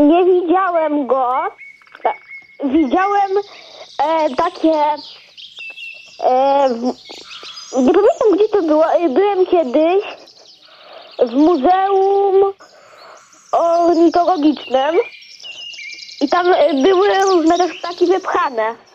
Nie 0.00 0.24
widziałem 0.24 1.06
go. 1.06 1.26
Widziałem 2.64 3.30
e, 3.98 4.34
takie. 4.36 4.72
E, 6.20 6.68
w, 6.68 6.82
nie 7.76 7.92
pamiętam 7.92 8.32
gdzie 8.34 8.48
to 8.48 8.62
było. 8.62 8.92
E, 8.92 9.08
Byłem 9.08 9.46
kiedyś 9.46 10.04
w 11.18 11.32
muzeum 11.32 12.52
ornitologicznym 13.52 14.96
i 16.20 16.28
tam 16.28 16.52
e, 16.52 16.74
były 16.74 17.08
różne 17.18 17.68
ptaki 17.68 18.06
wypchane. 18.06 18.85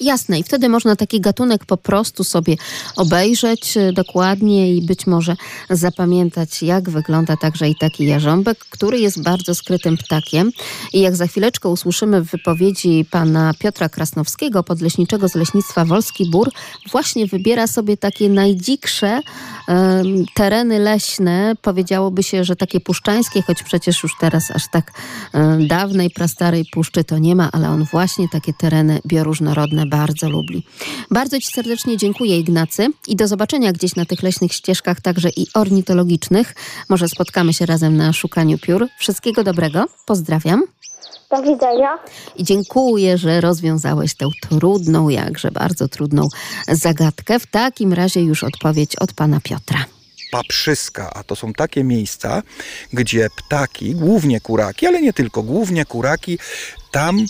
Jasne, 0.00 0.38
i 0.38 0.42
wtedy 0.42 0.68
można 0.68 0.96
taki 0.96 1.20
gatunek 1.20 1.64
po 1.64 1.76
prostu 1.76 2.24
sobie 2.24 2.56
obejrzeć 2.96 3.76
y, 3.76 3.92
dokładnie 3.92 4.74
i 4.74 4.82
być 4.82 5.06
może 5.06 5.36
zapamiętać, 5.70 6.62
jak 6.62 6.90
wygląda 6.90 7.36
także 7.36 7.68
i 7.68 7.74
taki 7.74 8.06
jarząbek, 8.06 8.58
który 8.58 9.00
jest 9.00 9.22
bardzo 9.22 9.54
skrytym 9.54 9.96
ptakiem. 9.96 10.50
I 10.92 11.00
jak 11.00 11.16
za 11.16 11.26
chwileczkę 11.26 11.68
usłyszymy 11.68 12.22
w 12.22 12.30
wypowiedzi 12.30 13.06
pana 13.10 13.52
Piotra 13.58 13.88
Krasnowskiego, 13.88 14.62
podleśniczego 14.62 15.28
z 15.28 15.34
Leśnictwa 15.34 15.84
Wolski 15.84 16.30
Bór, 16.30 16.50
właśnie 16.90 17.26
wybiera 17.26 17.66
sobie 17.66 17.96
takie 17.96 18.28
najdziksze 18.28 19.20
em, 19.68 20.24
tereny 20.34 20.78
leśne, 20.78 21.54
powiedziałoby 21.62 22.22
się, 22.22 22.44
że 22.44 22.56
takie 22.56 22.80
puszczańskie, 22.80 23.42
choć 23.42 23.62
przecież 23.62 24.02
już 24.02 24.12
teraz 24.20 24.50
aż 24.50 24.62
tak 24.72 24.92
e, 25.34 25.58
dawnej, 25.66 26.10
prastarej 26.10 26.64
puszczy 26.72 27.04
to 27.04 27.18
nie 27.18 27.36
ma, 27.36 27.48
ale 27.52 27.68
on 27.68 27.84
właśnie 27.84 28.28
takie 28.28 28.52
tereny 28.52 29.00
bioróżnorodne 29.06 29.87
bardzo 29.88 30.28
lubi. 30.28 30.62
Bardzo 31.10 31.40
Ci 31.40 31.46
serdecznie 31.52 31.96
dziękuję, 31.96 32.38
Ignacy, 32.38 32.86
i 33.06 33.16
do 33.16 33.28
zobaczenia 33.28 33.72
gdzieś 33.72 33.96
na 33.96 34.04
tych 34.04 34.22
leśnych 34.22 34.52
ścieżkach, 34.52 35.00
także 35.00 35.28
i 35.36 35.46
ornitologicznych. 35.54 36.54
Może 36.88 37.08
spotkamy 37.08 37.52
się 37.52 37.66
razem 37.66 37.96
na 37.96 38.12
szukaniu 38.12 38.58
piór. 38.58 38.88
Wszystkiego 38.98 39.44
dobrego, 39.44 39.86
pozdrawiam. 40.06 40.62
Do 41.30 41.42
widzenia. 41.42 41.98
I 42.36 42.44
dziękuję, 42.44 43.18
że 43.18 43.40
rozwiązałeś 43.40 44.14
tę 44.14 44.28
trudną, 44.42 45.08
jakże 45.08 45.50
bardzo 45.50 45.88
trudną 45.88 46.28
zagadkę. 46.68 47.40
W 47.40 47.46
takim 47.46 47.92
razie 47.92 48.20
już 48.22 48.44
odpowiedź 48.44 48.96
od 48.96 49.12
pana 49.12 49.40
Piotra. 49.40 49.84
paprzyska, 50.30 51.10
a 51.14 51.24
to 51.24 51.36
są 51.36 51.52
takie 51.52 51.84
miejsca, 51.84 52.42
gdzie 52.92 53.28
ptaki, 53.36 53.94
głównie 53.94 54.40
kuraki, 54.40 54.86
ale 54.86 55.02
nie 55.02 55.12
tylko, 55.12 55.42
głównie 55.42 55.84
kuraki, 55.84 56.38
tam 56.90 57.26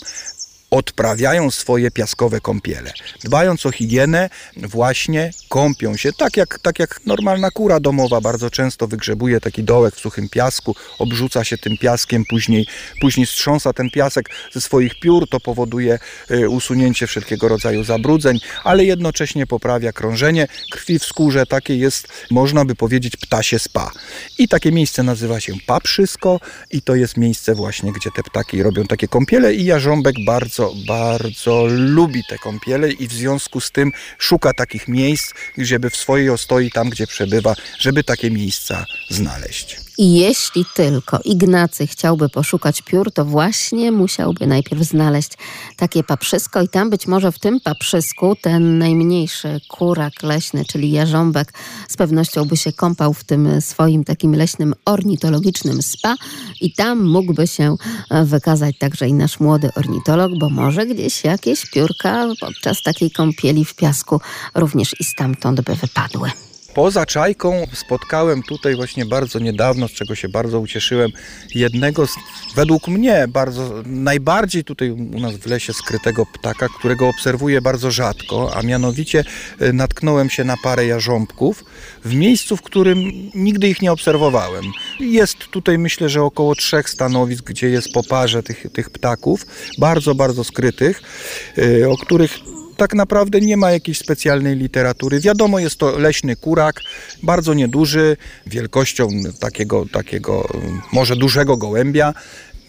odprawiają 0.71 1.51
swoje 1.51 1.91
piaskowe 1.91 2.41
kąpiele. 2.41 2.93
Dbając 3.23 3.65
o 3.65 3.71
higienę, 3.71 4.29
właśnie 4.57 5.31
kąpią 5.49 5.97
się, 5.97 6.13
tak 6.13 6.37
jak, 6.37 6.59
tak 6.59 6.79
jak 6.79 7.05
normalna 7.05 7.51
kura 7.51 7.79
domowa 7.79 8.21
bardzo 8.21 8.49
często 8.49 8.87
wygrzebuje 8.87 9.41
taki 9.41 9.63
dołek 9.63 9.95
w 9.95 9.99
suchym 9.99 10.29
piasku, 10.29 10.75
obrzuca 10.99 11.43
się 11.43 11.57
tym 11.57 11.77
piaskiem, 11.77 12.23
później, 12.29 12.67
później 13.01 13.25
strząsa 13.25 13.73
ten 13.73 13.89
piasek 13.89 14.29
ze 14.51 14.61
swoich 14.61 14.99
piór, 14.99 15.29
to 15.29 15.39
powoduje 15.39 15.99
y, 16.31 16.49
usunięcie 16.49 17.07
wszelkiego 17.07 17.47
rodzaju 17.47 17.83
zabrudzeń, 17.83 18.39
ale 18.63 18.85
jednocześnie 18.85 19.47
poprawia 19.47 19.93
krążenie 19.93 20.47
krwi 20.71 20.99
w 20.99 21.05
skórze, 21.05 21.45
takie 21.45 21.77
jest, 21.77 22.07
można 22.31 22.65
by 22.65 22.75
powiedzieć, 22.75 23.17
ptasie 23.17 23.59
spa. 23.59 23.91
I 24.37 24.47
takie 24.47 24.71
miejsce 24.71 25.03
nazywa 25.03 25.39
się 25.39 25.53
paprzysko 25.65 26.39
i 26.71 26.81
to 26.81 26.95
jest 26.95 27.17
miejsce 27.17 27.55
właśnie, 27.55 27.91
gdzie 27.91 28.09
te 28.15 28.23
ptaki 28.23 28.63
robią 28.63 28.83
takie 28.83 29.07
kąpiele 29.07 29.53
i 29.53 29.65
jarząbek 29.65 30.15
bardzo, 30.25 30.58
bardzo 30.87 31.65
lubi 31.69 32.23
te 32.29 32.37
kąpiele 32.37 32.91
i 32.91 33.07
w 33.07 33.13
związku 33.13 33.61
z 33.61 33.71
tym 33.71 33.91
szuka 34.17 34.53
takich 34.53 34.87
miejsc, 34.87 35.33
żeby 35.57 35.89
w 35.89 35.95
swojej 35.95 36.29
ostoi, 36.29 36.71
tam 36.71 36.89
gdzie 36.89 37.07
przebywa, 37.07 37.55
żeby 37.79 38.03
takie 38.03 38.31
miejsca 38.31 38.85
znaleźć. 39.09 39.88
I 39.99 40.13
jeśli 40.13 40.65
tylko 40.75 41.19
Ignacy 41.25 41.87
chciałby 41.87 42.29
poszukać 42.29 42.81
piór, 42.81 43.11
to 43.11 43.25
właśnie 43.25 43.91
musiałby 43.91 44.47
najpierw 44.47 44.81
znaleźć 44.81 45.31
takie 45.77 46.03
paprzysko 46.03 46.61
i 46.61 46.67
tam 46.67 46.89
być 46.89 47.07
może 47.07 47.31
w 47.31 47.39
tym 47.39 47.59
paprzysku 47.59 48.35
ten 48.41 48.77
najmniejszy 48.77 49.61
kurak 49.69 50.23
leśny, 50.23 50.65
czyli 50.65 50.91
jarząbek, 50.91 51.53
z 51.87 51.97
pewnością 51.97 52.45
by 52.45 52.57
się 52.57 52.73
kąpał 52.73 53.13
w 53.13 53.23
tym 53.23 53.61
swoim 53.61 54.03
takim 54.03 54.35
leśnym 54.35 54.73
ornitologicznym 54.85 55.81
spa 55.81 56.15
i 56.61 56.73
tam 56.73 57.05
mógłby 57.05 57.47
się 57.47 57.75
e, 58.09 58.25
wykazać 58.25 58.77
także 58.77 59.07
i 59.07 59.13
nasz 59.13 59.39
młody 59.39 59.69
ornitolog, 59.75 60.31
bo 60.39 60.49
może 60.49 60.85
gdzieś 60.85 61.23
jakieś 61.23 61.65
piórka 61.65 62.27
podczas 62.39 62.83
takiej 62.83 63.11
kąpieli 63.11 63.65
w 63.65 63.75
piasku 63.75 64.21
również 64.55 64.99
i 64.99 65.03
stamtąd 65.03 65.61
by 65.61 65.75
wypadły. 65.75 66.31
Poza 66.73 67.05
czajką 67.05 67.67
spotkałem 67.73 68.43
tutaj 68.43 68.75
właśnie 68.75 69.05
bardzo 69.05 69.39
niedawno, 69.39 69.87
z 69.87 69.91
czego 69.91 70.15
się 70.15 70.29
bardzo 70.29 70.59
ucieszyłem, 70.59 71.11
jednego 71.55 72.07
z, 72.07 72.15
według 72.55 72.87
mnie 72.87 73.25
bardzo, 73.27 73.83
najbardziej 73.85 74.63
tutaj 74.63 74.91
u 74.91 75.19
nas 75.19 75.35
w 75.35 75.45
lesie 75.45 75.73
skrytego 75.73 76.25
ptaka, 76.25 76.67
którego 76.79 77.07
obserwuję 77.07 77.61
bardzo 77.61 77.91
rzadko, 77.91 78.55
a 78.55 78.61
mianowicie 78.61 79.23
e, 79.59 79.73
natknąłem 79.73 80.29
się 80.29 80.43
na 80.43 80.57
parę 80.57 80.85
jarząbków 80.85 81.65
w 82.05 82.13
miejscu, 82.13 82.57
w 82.57 82.61
którym 82.61 83.11
nigdy 83.35 83.67
ich 83.67 83.81
nie 83.81 83.91
obserwowałem. 83.91 84.63
Jest 84.99 85.37
tutaj 85.37 85.77
myślę, 85.77 86.09
że 86.09 86.23
około 86.23 86.55
trzech 86.55 86.89
stanowisk, 86.89 87.45
gdzie 87.45 87.69
jest 87.69 87.93
po 87.93 88.03
parze 88.03 88.43
tych, 88.43 88.65
tych 88.73 88.89
ptaków, 88.89 89.45
bardzo, 89.77 90.15
bardzo 90.15 90.43
skrytych, 90.43 91.01
e, 91.57 91.89
o 91.89 91.97
których 91.97 92.39
tak 92.79 92.93
naprawdę 92.93 93.41
nie 93.41 93.57
ma 93.57 93.71
jakiejś 93.71 93.97
specjalnej 93.97 94.55
literatury. 94.55 95.19
Wiadomo, 95.19 95.59
jest 95.59 95.77
to 95.77 95.99
leśny 95.99 96.35
kurak, 96.35 96.81
bardzo 97.23 97.53
nieduży, 97.53 98.17
wielkością 98.47 99.09
takiego, 99.39 99.85
takiego 99.91 100.47
może 100.91 101.15
dużego 101.15 101.57
gołębia, 101.57 102.13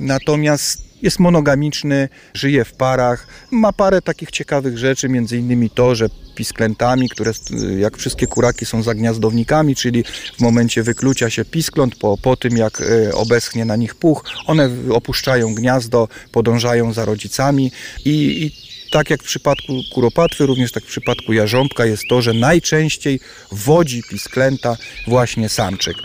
natomiast 0.00 0.90
jest 1.02 1.18
monogamiczny, 1.18 2.08
żyje 2.34 2.64
w 2.64 2.72
parach, 2.72 3.26
ma 3.50 3.72
parę 3.72 4.02
takich 4.02 4.30
ciekawych 4.30 4.78
rzeczy, 4.78 5.08
między 5.08 5.38
innymi 5.38 5.70
to, 5.70 5.94
że 5.94 6.08
pisklętami, 6.34 7.08
które 7.08 7.32
jak 7.78 7.96
wszystkie 7.96 8.26
kuraki 8.26 8.66
są 8.66 8.82
zagniazdownikami, 8.82 9.76
czyli 9.76 10.04
w 10.38 10.40
momencie 10.40 10.82
wyklucia 10.82 11.30
się 11.30 11.44
piskląt, 11.44 11.94
po, 11.94 12.18
po 12.22 12.36
tym 12.36 12.56
jak 12.56 12.80
y, 12.80 13.14
obeschnie 13.14 13.64
na 13.64 13.76
nich 13.76 13.94
puch, 13.94 14.24
one 14.46 14.70
opuszczają 14.90 15.54
gniazdo, 15.54 16.08
podążają 16.32 16.92
za 16.92 17.04
rodzicami 17.04 17.72
i, 18.04 18.44
i 18.44 18.69
tak 18.90 19.10
jak 19.10 19.22
w 19.22 19.26
przypadku 19.26 19.80
kuropatwy, 19.92 20.46
również 20.46 20.72
tak 20.72 20.84
w 20.84 20.86
przypadku 20.86 21.32
jarząbka 21.32 21.86
jest 21.86 22.02
to, 22.08 22.22
że 22.22 22.32
najczęściej 22.32 23.20
wodzi 23.52 24.02
pisklęta 24.10 24.76
właśnie 25.06 25.48
samczyk. 25.48 25.96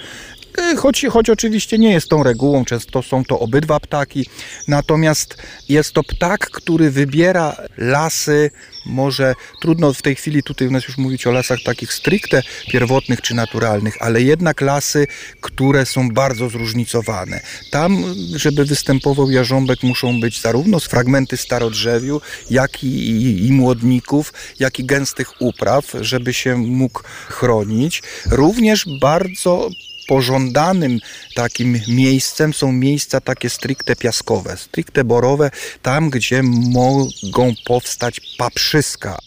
E, 0.58 0.76
Choć, 0.76 1.06
choć 1.10 1.30
oczywiście 1.30 1.78
nie 1.78 1.91
jest 1.91 2.10
tą 2.10 2.24
regułą, 2.24 2.66
często 2.66 3.03
są 3.03 3.26
to 3.26 3.39
obydwa 3.39 3.80
ptaki, 3.80 4.26
natomiast 4.68 5.38
jest 5.70 5.91
to 5.93 6.03
ptak, 6.03 6.49
który 6.49 6.91
wybiera 6.91 7.58
lasy, 7.78 8.51
może 8.86 9.36
trudno 9.62 9.93
w 9.93 10.01
tej 10.01 10.16
chwili 10.16 10.43
tutaj 10.43 10.68
u 10.68 10.72
nas 10.72 10.88
już 10.88 10.97
mówić 10.97 11.28
o 11.28 11.32
lasach 11.32 11.60
takich 11.66 11.93
stricte 11.93 12.41
pierwotnych 12.72 13.22
czy 13.22 13.34
naturalnych, 13.34 13.97
ale 13.99 14.22
jednak 14.22 14.62
lasy, 14.62 15.08
które 15.41 15.86
są 15.86 16.10
bardzo 16.10 16.49
zróżnicowane. 16.49 17.41
Tam, 17.72 18.03
żeby 18.36 18.66
występował 18.66 19.32
jarząbek, 19.32 19.84
muszą 19.84 20.20
być 20.20 20.41
zarówno 20.41 20.80
fragmenty 20.80 21.38
starodrzewiu, 21.38 22.22
jak 22.49 22.84
i, 22.84 22.88
i, 22.88 23.47
i 23.47 23.51
młodników, 23.51 24.34
jak 24.60 24.80
i 24.80 24.86
gęstych 24.86 25.41
upraw, 25.41 25.86
żeby 26.01 26.34
się 26.34 26.58
mógł 26.58 27.01
chronić. 27.28 28.03
Również 28.26 28.86
bardzo 29.01 29.70
pożądanym 30.08 30.99
takim 31.36 31.80
miejscem 31.88 32.53
są 32.53 32.72
miejsca 32.72 33.22
takie 33.22 33.49
stricte 33.49 33.95
piaskowe, 33.95 34.58
stricte 34.58 35.03
borowe, 35.03 35.51
tam 35.82 36.10
gdzie 36.10 36.43
mogą 36.43 37.53
powstać 37.66 38.22
paprzyska. 38.38 39.18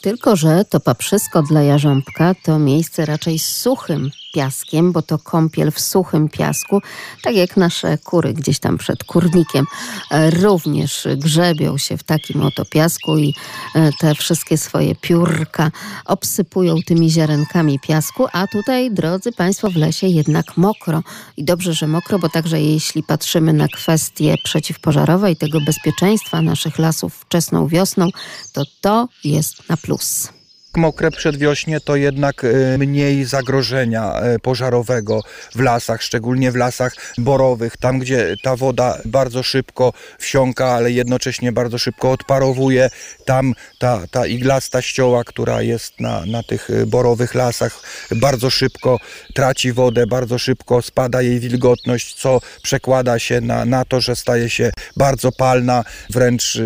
Tylko, 0.00 0.36
że 0.36 0.64
to 0.64 0.80
paprzysko 0.80 1.42
dla 1.42 1.62
jarząbka 1.62 2.34
to 2.44 2.58
miejsce 2.58 3.06
raczej 3.06 3.38
z 3.38 3.46
suchym 3.46 4.10
piaskiem, 4.36 4.92
bo 4.92 5.02
to 5.02 5.18
kąpiel 5.18 5.72
w 5.72 5.80
suchym 5.80 6.28
piasku, 6.28 6.82
tak 7.22 7.34
jak 7.34 7.56
nasze 7.56 7.98
kury 7.98 8.34
gdzieś 8.34 8.58
tam 8.58 8.78
przed 8.78 9.04
kurnikiem 9.04 9.66
e, 10.10 10.30
również 10.30 11.08
grzebią 11.16 11.78
się 11.78 11.96
w 11.96 12.02
takim 12.02 12.42
oto 12.42 12.64
piasku 12.64 13.18
i 13.18 13.34
e, 13.74 13.92
te 14.00 14.14
wszystkie 14.14 14.58
swoje 14.58 14.94
piórka 14.94 15.70
obsypują 16.04 16.74
tymi 16.86 17.10
ziarenkami 17.10 17.78
piasku, 17.80 18.26
a 18.32 18.46
tutaj, 18.46 18.90
drodzy 18.90 19.32
Państwo, 19.32 19.70
w 19.70 19.76
lesie 19.76 20.06
jednak 20.06 20.56
mokro. 20.56 21.02
I 21.36 21.44
dobrze, 21.44 21.74
że 21.74 21.86
mokro, 21.86 22.18
bo 22.18 22.28
także 22.28 22.60
jeśli 22.60 23.02
patrzymy 23.02 23.52
na 23.52 23.68
kwestie 23.68 24.34
przeciwpożarowe 24.44 25.32
i 25.32 25.36
tego 25.36 25.60
bezpieczeństwa 25.60 26.42
naszych 26.42 26.78
lasów 26.78 27.14
wczesną 27.14 27.68
wiosną, 27.68 28.08
to 28.52 28.62
to 28.80 29.08
jest 29.24 29.68
na 29.68 29.76
plus 29.76 30.35
mokre 30.76 31.10
przedwiośnie 31.10 31.80
to 31.80 31.96
jednak 31.96 32.44
e, 32.44 32.78
mniej 32.78 33.24
zagrożenia 33.24 34.12
e, 34.12 34.38
pożarowego 34.38 35.20
w 35.54 35.60
lasach, 35.60 36.02
szczególnie 36.02 36.52
w 36.52 36.56
lasach 36.56 36.94
borowych, 37.18 37.76
tam 37.76 37.98
gdzie 37.98 38.34
ta 38.42 38.56
woda 38.56 38.98
bardzo 39.04 39.42
szybko 39.42 39.92
wsiąka, 40.18 40.66
ale 40.66 40.92
jednocześnie 40.92 41.52
bardzo 41.52 41.78
szybko 41.78 42.10
odparowuje. 42.10 42.90
Tam 43.24 43.52
ta, 43.78 44.06
ta 44.10 44.26
iglasta 44.26 44.82
ścioła, 44.82 45.24
która 45.24 45.62
jest 45.62 46.00
na, 46.00 46.26
na 46.26 46.42
tych 46.42 46.70
e, 46.70 46.86
borowych 46.86 47.34
lasach, 47.34 47.80
bardzo 48.16 48.50
szybko 48.50 48.98
traci 49.34 49.72
wodę, 49.72 50.06
bardzo 50.06 50.38
szybko 50.38 50.82
spada 50.82 51.22
jej 51.22 51.40
wilgotność, 51.40 52.14
co 52.14 52.40
przekłada 52.62 53.18
się 53.18 53.40
na, 53.40 53.64
na 53.64 53.84
to, 53.84 54.00
że 54.00 54.16
staje 54.16 54.50
się 54.50 54.70
bardzo 54.96 55.32
palna, 55.32 55.84
wręcz 56.10 56.58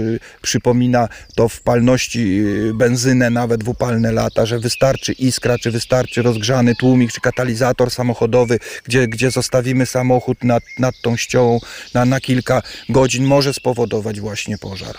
przypomina 0.43 1.09
to 1.35 1.49
w 1.49 1.61
palności 1.61 2.43
benzynę 2.75 3.31
nawet 3.31 3.65
w 3.65 3.69
lata, 4.03 4.47
że 4.47 4.59
wystarczy 4.59 5.13
iskra, 5.13 5.59
czy 5.59 5.71
wystarczy 5.71 6.23
rozgrzany 6.23 6.75
tłumik, 6.75 7.13
czy 7.13 7.21
katalizator 7.21 7.91
samochodowy, 7.91 8.59
gdzie, 8.85 9.09
gdzie 9.09 9.31
zostawimy 9.31 9.87
samochód 9.87 10.45
nad, 10.45 10.63
nad 10.79 11.01
tą 11.01 11.17
ściołą 11.17 11.61
na, 11.95 12.05
na 12.05 12.21
kilka 12.21 12.63
godzin, 12.89 13.25
może 13.25 13.55
spowodować 13.55 14.21
właśnie 14.21 14.59
pożar. 14.59 14.97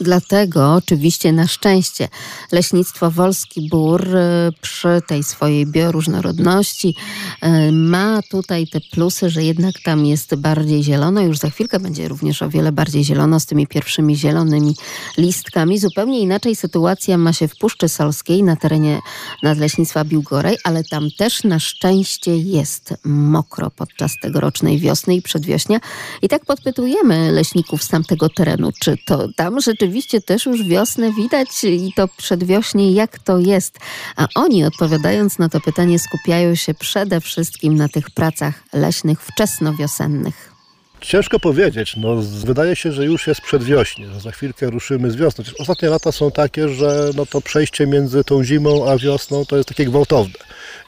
Dlatego 0.00 0.74
oczywiście 0.74 1.32
na 1.32 1.46
szczęście 1.46 2.08
Leśnictwo 2.52 3.10
Wolski 3.10 3.68
Bór 3.68 4.16
e, 4.16 4.50
przy 4.60 5.02
tej 5.08 5.24
swojej 5.24 5.66
bioróżnorodności 5.66 6.94
e, 7.40 7.72
ma 7.72 8.20
tutaj 8.30 8.66
te 8.66 8.80
plusy, 8.80 9.30
że 9.30 9.42
jednak 9.42 9.74
tam 9.84 10.06
jest 10.06 10.34
bardziej 10.34 10.82
zielono. 10.84 11.20
Już 11.20 11.38
za 11.38 11.50
chwilkę 11.50 11.80
będzie 11.80 12.08
również 12.08 12.42
o 12.42 12.48
wiele 12.48 12.72
bardziej 12.72 13.04
zielono 13.04 13.40
z 13.40 13.46
tymi 13.46 13.66
pierwszymi 13.66 14.16
zielonymi 14.16 14.74
listkami. 15.18 15.78
Zupełnie 15.78 16.20
inaczej 16.20 16.56
sytuacja 16.56 17.18
ma 17.18 17.32
się 17.32 17.48
w 17.48 17.58
Puszczy 17.58 17.88
Solskiej 17.88 18.42
na 18.42 18.56
terenie 18.56 19.00
Nadleśnictwa 19.42 20.04
Biłgoraj, 20.04 20.56
ale 20.64 20.84
tam 20.84 21.08
też 21.18 21.44
na 21.44 21.58
szczęście 21.58 22.36
jest 22.36 22.94
mokro 23.04 23.70
podczas 23.70 24.12
tegorocznej 24.22 24.78
wiosny 24.78 25.14
i 25.14 25.22
przedwiośnia. 25.22 25.80
I 26.22 26.28
tak 26.28 26.44
podpytujemy 26.44 27.32
leśników 27.32 27.82
z 27.82 27.88
tamtego 27.88 28.28
terenu, 28.28 28.70
czy 28.80 28.96
to 29.06 29.28
tam 29.36 29.60
rzeczywiście 29.60 29.85
rzeczywiście 29.86 30.20
też 30.20 30.46
już 30.46 30.64
wiosnę 30.64 31.12
widać 31.12 31.64
i 31.64 31.92
to 31.96 32.08
przedwiośnie, 32.08 32.92
jak 32.92 33.18
to 33.18 33.38
jest. 33.38 33.78
A 34.16 34.26
oni 34.34 34.64
odpowiadając 34.64 35.38
na 35.38 35.48
to 35.48 35.60
pytanie 35.60 35.98
skupiają 35.98 36.54
się 36.54 36.74
przede 36.74 37.20
wszystkim 37.20 37.76
na 37.76 37.88
tych 37.88 38.10
pracach 38.10 38.62
leśnych 38.72 39.22
wczesnowiosennych. 39.22 40.52
Ciężko 41.00 41.40
powiedzieć. 41.40 41.96
No, 41.96 42.16
wydaje 42.44 42.76
się, 42.76 42.92
że 42.92 43.04
już 43.04 43.26
jest 43.26 43.40
przedwiośnie, 43.40 44.06
że 44.06 44.20
za 44.20 44.30
chwilkę 44.30 44.70
ruszymy 44.70 45.10
z 45.10 45.16
wiosną. 45.16 45.44
Ostatnie 45.58 45.88
lata 45.88 46.12
są 46.12 46.30
takie, 46.30 46.68
że 46.68 47.10
no, 47.16 47.26
to 47.26 47.40
przejście 47.40 47.86
między 47.86 48.24
tą 48.24 48.44
zimą 48.44 48.88
a 48.88 48.98
wiosną 48.98 49.44
to 49.44 49.56
jest 49.56 49.68
takie 49.68 49.84
gwałtowne. 49.84 50.38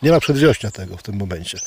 Nie 0.03 0.11
ma 0.11 0.21
przedwiośnia 0.21 0.71
tego 0.71 0.97
w 0.97 1.03
tym 1.03 1.17
momencie. 1.17 1.59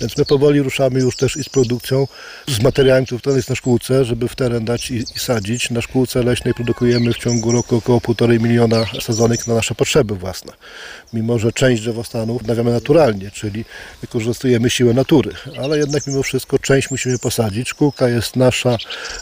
Więc 0.00 0.16
my 0.16 0.24
powoli 0.24 0.60
ruszamy 0.60 1.00
już 1.00 1.16
też 1.16 1.36
i 1.36 1.44
z 1.44 1.48
produkcją, 1.48 2.06
z 2.48 2.62
materiałem, 2.62 3.04
który 3.04 3.36
jest 3.36 3.48
na 3.48 3.54
szkółce, 3.54 4.04
żeby 4.04 4.28
w 4.28 4.36
teren 4.36 4.64
dać 4.64 4.90
i, 4.90 4.94
i 4.96 5.18
sadzić. 5.18 5.70
Na 5.70 5.80
szkółce 5.80 6.22
leśnej 6.22 6.54
produkujemy 6.54 7.12
w 7.12 7.18
ciągu 7.18 7.52
roku 7.52 7.76
około 7.76 7.98
1,5 7.98 8.40
miliona 8.40 8.84
sadzonek 9.00 9.46
na 9.46 9.54
nasze 9.54 9.74
potrzeby 9.74 10.14
własne. 10.14 10.52
Mimo, 11.12 11.38
że 11.38 11.52
część 11.52 11.82
drzewostanów 11.82 12.42
odnawiamy 12.42 12.72
naturalnie, 12.72 13.30
czyli 13.30 13.64
wykorzystujemy 14.00 14.70
siłę 14.70 14.94
natury, 14.94 15.30
ale 15.62 15.78
jednak 15.78 16.06
mimo 16.06 16.22
wszystko 16.22 16.58
część 16.58 16.90
musimy 16.90 17.18
posadzić. 17.18 17.68
Szkółka 17.68 18.08
jest 18.08 18.36
nasza 18.36 18.76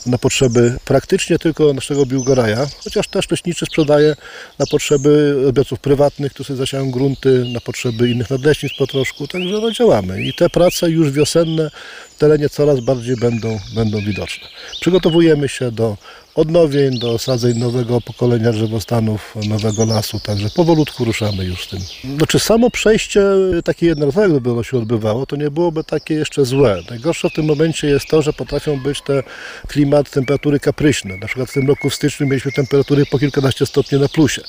na 0.07 0.19
potrzeby 0.19 0.79
praktycznie 0.85 1.39
tylko 1.39 1.73
naszego 1.73 2.07
biłgoraja, 2.07 2.67
chociaż 2.85 3.09
też 3.09 3.31
leśniczy 3.31 3.67
sprzedaje 3.67 4.17
na 4.59 4.67
potrzeby 4.67 5.45
odbiorców 5.49 5.81
prywatnych, 5.81 6.33
którzy 6.33 6.57
zasiają 6.57 6.91
grunty, 6.91 7.45
na 7.53 7.61
potrzeby 7.61 8.11
innych 8.11 8.31
nadleśników 8.31 8.47
leśnictw 8.49 8.78
po 8.78 8.86
troszku, 8.86 9.28
także 9.28 9.61
no 9.61 9.70
działamy. 9.70 10.22
I 10.22 10.34
te 10.34 10.51
prace 10.51 10.90
już 10.90 11.11
wiosenne 11.11 11.70
w 12.11 12.18
terenie 12.18 12.49
coraz 12.49 12.80
bardziej 12.80 13.16
będą, 13.16 13.59
będą 13.74 13.99
widoczne. 14.01 14.49
Przygotowujemy 14.80 15.49
się 15.49 15.72
do 15.72 15.96
odnowień, 16.39 16.99
do 16.99 17.12
osadzeń 17.12 17.59
nowego 17.59 18.01
pokolenia 18.01 18.53
drzewostanów, 18.53 19.34
nowego 19.49 19.84
lasu, 19.84 20.20
także 20.20 20.51
powolutku 20.51 21.05
ruszamy 21.05 21.45
już 21.45 21.64
z 21.64 21.68
tym. 21.68 21.80
Znaczy 22.16 22.39
samo 22.39 22.70
przejście 22.70 23.22
takie 23.64 23.86
jednorazowe, 23.86 24.28
gdyby 24.28 24.53
ono 24.53 24.62
się 24.62 24.78
odbywało, 24.78 25.26
to 25.26 25.36
nie 25.36 25.51
byłoby 25.51 25.84
takie 25.84 26.14
jeszcze 26.14 26.45
złe. 26.45 26.82
Najgorsze 26.91 27.30
w 27.30 27.32
tym 27.32 27.47
momencie 27.47 27.86
jest 27.86 28.07
to, 28.07 28.22
że 28.22 28.32
potrafią 28.32 28.80
być 28.80 29.03
te 29.03 29.22
klimat, 29.68 30.11
temperatury 30.11 30.61
kapryśne. 30.61 31.16
Na 31.16 31.26
przykład 31.26 31.51
w 31.51 31.53
tym 31.53 31.68
roku 31.68 31.91
w 31.91 31.95
styczniu 31.95 32.26
mieliśmy 32.26 32.53
temperatury 32.53 33.07
po 33.07 33.18
kilkanaście 33.18 33.66
stopni 33.66 33.99
na 33.99 34.09
plusie. 34.09 34.43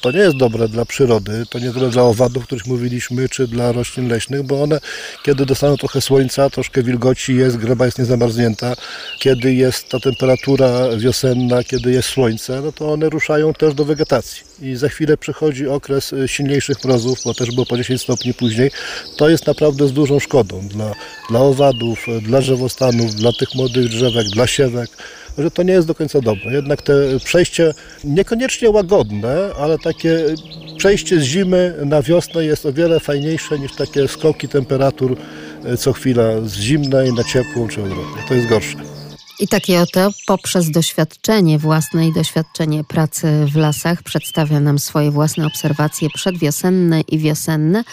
To 0.00 0.10
nie 0.12 0.18
jest 0.18 0.36
dobre 0.36 0.68
dla 0.68 0.84
przyrody, 0.84 1.44
to 1.50 1.58
nie 1.58 1.66
dobre 1.66 1.88
dla 1.88 2.02
owadów, 2.02 2.42
o 2.42 2.46
których 2.46 2.66
mówiliśmy, 2.66 3.28
czy 3.28 3.48
dla 3.48 3.72
roślin 3.72 4.08
leśnych, 4.08 4.42
bo 4.42 4.62
one, 4.62 4.80
kiedy 5.24 5.46
dostaną 5.46 5.76
trochę 5.76 6.00
słońca, 6.00 6.50
troszkę 6.50 6.82
wilgoci 6.82 7.36
jest, 7.36 7.56
gleba 7.56 7.84
jest 7.84 7.98
niezamarznięta, 7.98 8.74
kiedy 9.18 9.54
jest 9.54 9.88
ta 9.88 10.00
temperatura 10.00 10.96
wiosenna, 10.96 11.25
wiosenna, 11.26 11.64
kiedy 11.64 11.92
jest 11.92 12.08
słońce, 12.08 12.60
no 12.60 12.72
to 12.72 12.92
one 12.92 13.10
ruszają 13.10 13.54
też 13.54 13.74
do 13.74 13.84
wegetacji. 13.84 14.42
I 14.62 14.76
za 14.76 14.88
chwilę 14.88 15.16
przychodzi 15.16 15.68
okres 15.68 16.12
y, 16.12 16.28
silniejszych 16.28 16.84
mrozów, 16.84 17.18
bo 17.24 17.34
też 17.34 17.50
było 17.50 17.66
po 17.66 17.76
10 17.76 18.02
stopni 18.02 18.34
później. 18.34 18.70
To 19.16 19.28
jest 19.28 19.46
naprawdę 19.46 19.88
z 19.88 19.92
dużą 19.92 20.20
szkodą 20.20 20.68
dla, 20.68 20.92
dla 21.30 21.40
owadów, 21.40 22.06
dla 22.22 22.40
drzewostanów, 22.40 23.14
dla 23.14 23.32
tych 23.32 23.54
młodych 23.54 23.88
drzewek, 23.88 24.26
dla 24.26 24.46
siewek 24.46 24.90
że 25.38 25.50
to 25.50 25.62
nie 25.62 25.72
jest 25.72 25.86
do 25.86 25.94
końca 25.94 26.20
dobre. 26.20 26.52
Jednak 26.52 26.82
te 26.82 26.94
przejście 27.24 27.74
niekoniecznie 28.04 28.70
łagodne, 28.70 29.50
ale 29.58 29.78
takie 29.78 30.24
przejście 30.76 31.20
z 31.20 31.22
zimy 31.22 31.74
na 31.84 32.02
wiosnę 32.02 32.44
jest 32.44 32.66
o 32.66 32.72
wiele 32.72 33.00
fajniejsze 33.00 33.58
niż 33.58 33.76
takie 33.76 34.08
skoki 34.08 34.48
temperatur 34.48 35.16
y, 35.72 35.76
co 35.76 35.92
chwila 35.92 36.40
z 36.44 36.54
zimnej 36.54 37.12
na 37.12 37.24
ciepłą 37.24 37.68
czy 37.68 37.82
odwrotnie. 37.82 38.22
To 38.28 38.34
jest 38.34 38.48
gorsze. 38.48 38.95
I 39.40 39.48
takie 39.48 39.80
oto 39.80 40.10
poprzez 40.26 40.70
doświadczenie 40.70 41.58
własne 41.58 42.08
i 42.08 42.12
doświadczenie 42.12 42.84
pracy 42.84 43.46
w 43.52 43.56
lasach 43.56 44.02
przedstawia 44.02 44.60
nam 44.60 44.78
swoje 44.78 45.10
własne 45.10 45.46
obserwacje 45.46 46.10
przedwiosenne 46.10 47.00
i 47.00 47.18
wiosenne. 47.18 47.84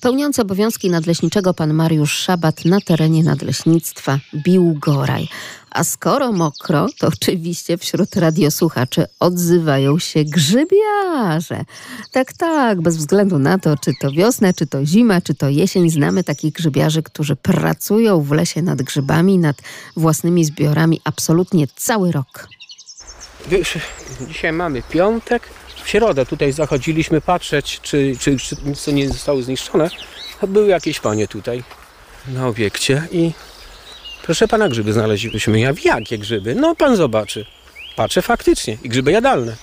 Pełniący 0.00 0.42
obowiązki 0.42 0.90
nadleśniczego 0.90 1.54
pan 1.54 1.74
Mariusz 1.74 2.12
Szabat 2.12 2.64
na 2.64 2.80
terenie 2.80 3.22
nadleśnictwa 3.22 4.18
Biłgoraj. 4.34 5.28
A 5.74 5.84
skoro 5.84 6.32
mokro, 6.32 6.86
to 6.98 7.06
oczywiście 7.06 7.78
wśród 7.78 8.16
radiosłuchaczy 8.16 9.06
odzywają 9.20 9.98
się 9.98 10.24
grzybiarze. 10.24 11.64
Tak, 12.12 12.32
tak, 12.32 12.80
bez 12.82 12.96
względu 12.96 13.38
na 13.38 13.58
to, 13.58 13.76
czy 13.76 13.92
to 14.00 14.10
wiosna, 14.10 14.52
czy 14.52 14.66
to 14.66 14.84
zima, 14.86 15.20
czy 15.20 15.34
to 15.34 15.48
jesień, 15.48 15.90
znamy 15.90 16.24
takich 16.24 16.52
grzybiarzy, 16.52 17.02
którzy 17.02 17.36
pracują 17.36 18.22
w 18.22 18.32
lesie 18.32 18.62
nad 18.62 18.82
grzybami, 18.82 19.38
nad 19.38 19.56
własnymi 19.96 20.44
zbiorami 20.44 21.00
absolutnie 21.04 21.66
cały 21.76 22.12
rok. 22.12 22.48
Wiesz, 23.48 23.78
dzisiaj 24.28 24.52
mamy 24.52 24.82
piątek. 24.82 25.48
W 25.84 25.88
środę 25.88 26.26
tutaj 26.26 26.52
zachodziliśmy 26.52 27.20
patrzeć, 27.20 27.80
czy, 27.82 28.16
czy, 28.20 28.36
czy 28.38 28.56
nic 28.64 28.86
nie 28.86 29.08
zostało 29.08 29.42
zniszczone. 29.42 29.90
Były 30.48 30.68
jakieś 30.68 31.00
panie 31.00 31.28
tutaj 31.28 31.64
na 32.28 32.48
obiekcie 32.48 33.08
i 33.12 33.32
Proszę 34.24 34.48
pana, 34.48 34.68
grzyby 34.68 34.92
znaleźliśmy. 34.92 35.60
Ja 35.60 35.72
jakie 35.84 36.18
grzyby? 36.18 36.54
No 36.54 36.74
pan 36.74 36.96
zobaczy. 36.96 37.46
Patrzę 37.96 38.22
faktycznie 38.22 38.78
i 38.82 38.88
grzyby 38.88 39.12
jadalne 39.12 39.56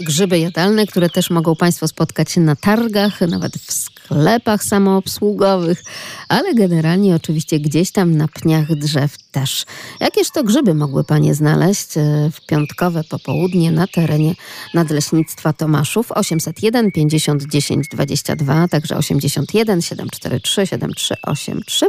grzyby 0.00 0.38
jadalne, 0.38 0.86
które 0.86 1.10
też 1.10 1.30
mogą 1.30 1.56
Państwo 1.56 1.88
spotkać 1.88 2.36
na 2.36 2.56
targach, 2.56 3.20
nawet 3.20 3.56
w 3.56 3.72
sklepach 3.72 4.64
samoobsługowych, 4.64 5.82
ale 6.28 6.54
generalnie 6.54 7.14
oczywiście 7.14 7.60
gdzieś 7.60 7.90
tam 7.90 8.16
na 8.16 8.28
pniach 8.28 8.74
drzew 8.74 9.18
też. 9.30 9.64
Jakież 10.00 10.30
to 10.30 10.44
grzyby 10.44 10.74
mogły 10.74 11.04
Panie 11.04 11.34
znaleźć 11.34 11.96
e, 11.96 12.30
w 12.32 12.46
piątkowe 12.46 13.04
popołudnie 13.04 13.72
na 13.72 13.86
terenie 13.86 14.34
Nadleśnictwa 14.74 15.52
Tomaszów 15.52 16.12
801 16.12 16.92
50 16.92 17.42
10 17.42 17.88
22, 17.88 18.68
także 18.68 18.96
81 18.96 19.82
743 19.82 20.66
7383 20.66 21.86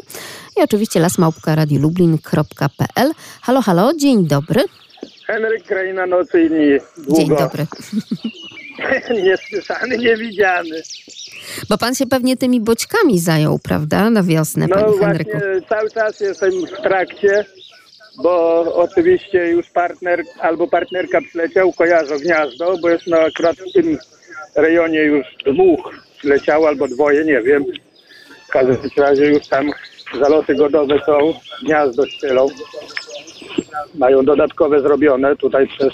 i 0.58 0.62
oczywiście 0.64 1.00
lasmałpka.radiolublin.pl 1.00 3.14
Halo, 3.42 3.62
halo, 3.62 3.94
dzień 3.94 4.28
dobry. 4.28 4.64
Henryk 5.28 5.64
Kraina 5.64 6.06
Nocy 6.06 6.42
i 6.42 6.50
Dni. 6.50 6.78
Długo. 6.98 7.18
Dzień 7.20 7.30
dobry. 7.38 7.66
Niesłyszany, 9.24 9.98
niewidziany. 9.98 10.82
Bo 11.70 11.78
pan 11.78 11.96
się 11.96 12.06
pewnie 12.08 12.38
tymi 12.38 12.62
boćkami 12.62 13.20
zajął, 13.20 13.60
prawda, 13.60 14.10
na 14.10 14.24
wiosnę, 14.24 14.68
No 14.68 14.76
panie 14.76 14.88
właśnie, 14.88 15.08
Henryku? 15.08 15.68
cały 15.70 15.92
czas 15.92 16.20
jestem 16.20 16.52
w 16.66 16.82
trakcie, 16.84 17.46
bo 18.24 18.62
oczywiście 18.76 19.48
już 19.48 19.70
partner 19.70 20.24
albo 20.40 20.68
partnerka 20.68 21.22
przyleciał, 21.22 21.74
kojarzę 21.74 22.20
gniazdo, 22.20 22.78
bo 22.82 22.90
jest 22.90 23.08
no 23.08 23.18
akurat 23.18 23.56
w 23.58 23.74
tym 23.74 23.98
rejonie 24.56 25.00
już 25.04 25.26
dwóch 25.46 25.94
przyleciało, 26.18 26.68
albo 26.68 26.88
dwoje, 26.88 27.26
nie 27.26 27.42
wiem. 27.42 27.66
W 28.48 28.52
każdym 28.52 28.78
razie 28.98 29.26
już 29.26 29.48
tam 29.48 29.72
zaloty 30.22 30.56
godowe 30.56 31.00
są, 31.06 31.34
gniazdo 31.64 32.08
ścielą. 32.08 32.48
Mają 33.96 34.26
dodatkowe 34.26 34.82
zrobione 34.82 35.36
tutaj 35.36 35.68
przez 35.68 35.94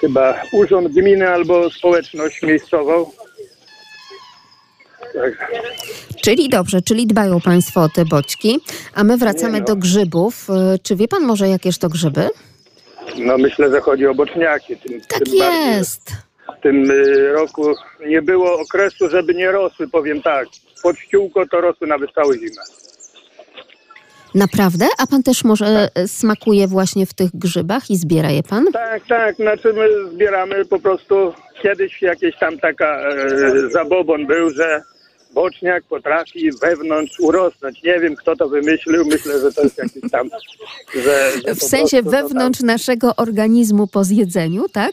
chyba 0.00 0.42
urząd 0.52 0.88
gminy 0.88 1.28
albo 1.28 1.70
społeczność 1.70 2.42
miejscową. 2.42 3.10
Tak. 5.14 5.52
Czyli 6.22 6.48
dobrze, 6.48 6.82
czyli 6.82 7.06
dbają 7.06 7.40
państwo 7.40 7.82
o 7.82 7.88
te 7.88 8.04
boćki, 8.04 8.60
a 8.94 9.04
my 9.04 9.16
wracamy 9.16 9.58
no. 9.60 9.64
do 9.64 9.76
grzybów. 9.76 10.50
Y, 10.74 10.78
Czy 10.82 10.96
wie 10.96 11.08
pan 11.08 11.22
może, 11.22 11.48
jakież 11.48 11.78
to 11.78 11.88
grzyby? 11.88 12.28
No 13.18 13.38
myślę, 13.38 13.70
że 13.70 13.80
chodzi 13.80 14.06
o 14.06 14.14
boczniaki. 14.14 14.76
Tym, 14.76 15.00
Tak 15.00 15.18
tym 15.18 15.38
bardziej, 15.38 15.66
jest. 15.66 16.10
w 16.58 16.62
tym 16.62 16.90
y, 16.90 17.32
roku 17.32 17.74
nie 18.06 18.22
było 18.22 18.60
okresu, 18.60 19.08
żeby 19.10 19.34
nie 19.34 19.52
rosły, 19.52 19.88
powiem 19.88 20.22
tak. 20.22 20.46
Pod 20.82 20.98
ściółko 20.98 21.46
to 21.46 21.60
rosły 21.60 21.86
nawet 21.86 22.10
całą 22.12 22.32
zimę. 22.32 22.62
Naprawdę? 24.34 24.86
A 24.98 25.06
pan 25.06 25.22
też 25.22 25.44
może 25.44 25.88
y, 25.98 26.08
smakuje 26.08 26.66
właśnie 26.66 27.06
w 27.06 27.14
tych 27.14 27.30
grzybach 27.34 27.90
i 27.90 27.96
zbiera 27.96 28.30
je 28.30 28.42
pan? 28.42 28.72
Tak, 28.72 29.06
tak, 29.08 29.36
znaczy 29.36 29.72
my 29.72 29.88
zbieramy 30.12 30.64
po 30.64 30.78
prostu, 30.78 31.32
kiedyś 31.62 32.02
jakieś 32.02 32.38
tam 32.38 32.58
taka 32.58 33.00
e, 33.00 33.70
zabobon 33.70 34.26
był, 34.26 34.50
że 34.50 34.82
boczniak 35.34 35.84
potrafi 35.84 36.50
wewnątrz 36.62 37.20
urosnąć. 37.20 37.82
Nie 37.82 38.00
wiem, 38.00 38.16
kto 38.16 38.36
to 38.36 38.48
wymyślił, 38.48 39.04
myślę, 39.04 39.40
że 39.40 39.52
to 39.52 39.62
jest 39.62 39.78
jakiś 39.78 40.10
tam... 40.10 40.30
Że, 40.94 41.30
że 41.46 41.54
W 41.54 41.62
sensie 41.62 42.02
wewnątrz 42.02 42.60
naszego 42.60 43.16
organizmu 43.16 43.86
po 43.86 44.04
zjedzeniu, 44.04 44.68
tak? 44.68 44.92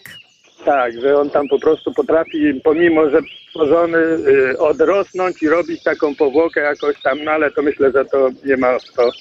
Tak, 0.66 1.02
że 1.02 1.18
on 1.18 1.30
tam 1.30 1.48
po 1.48 1.60
prostu 1.60 1.94
potrafi, 1.94 2.62
pomimo 2.64 3.10
że 3.10 3.22
stworzony, 3.58 3.98
y, 3.98 4.60
odrosnąć 4.60 5.44
i 5.44 5.50
robić 5.50 5.84
taką 5.84 6.16
powłokę 6.16 6.62
jakoś 6.62 7.02
tam, 7.02 7.24
no 7.24 7.32
ale 7.32 7.52
to 7.52 7.62
myślę, 7.62 7.92
że 7.92 8.06
to 8.06 8.30
nie 8.46 8.58
ma 8.58 8.80
co 8.80 9.12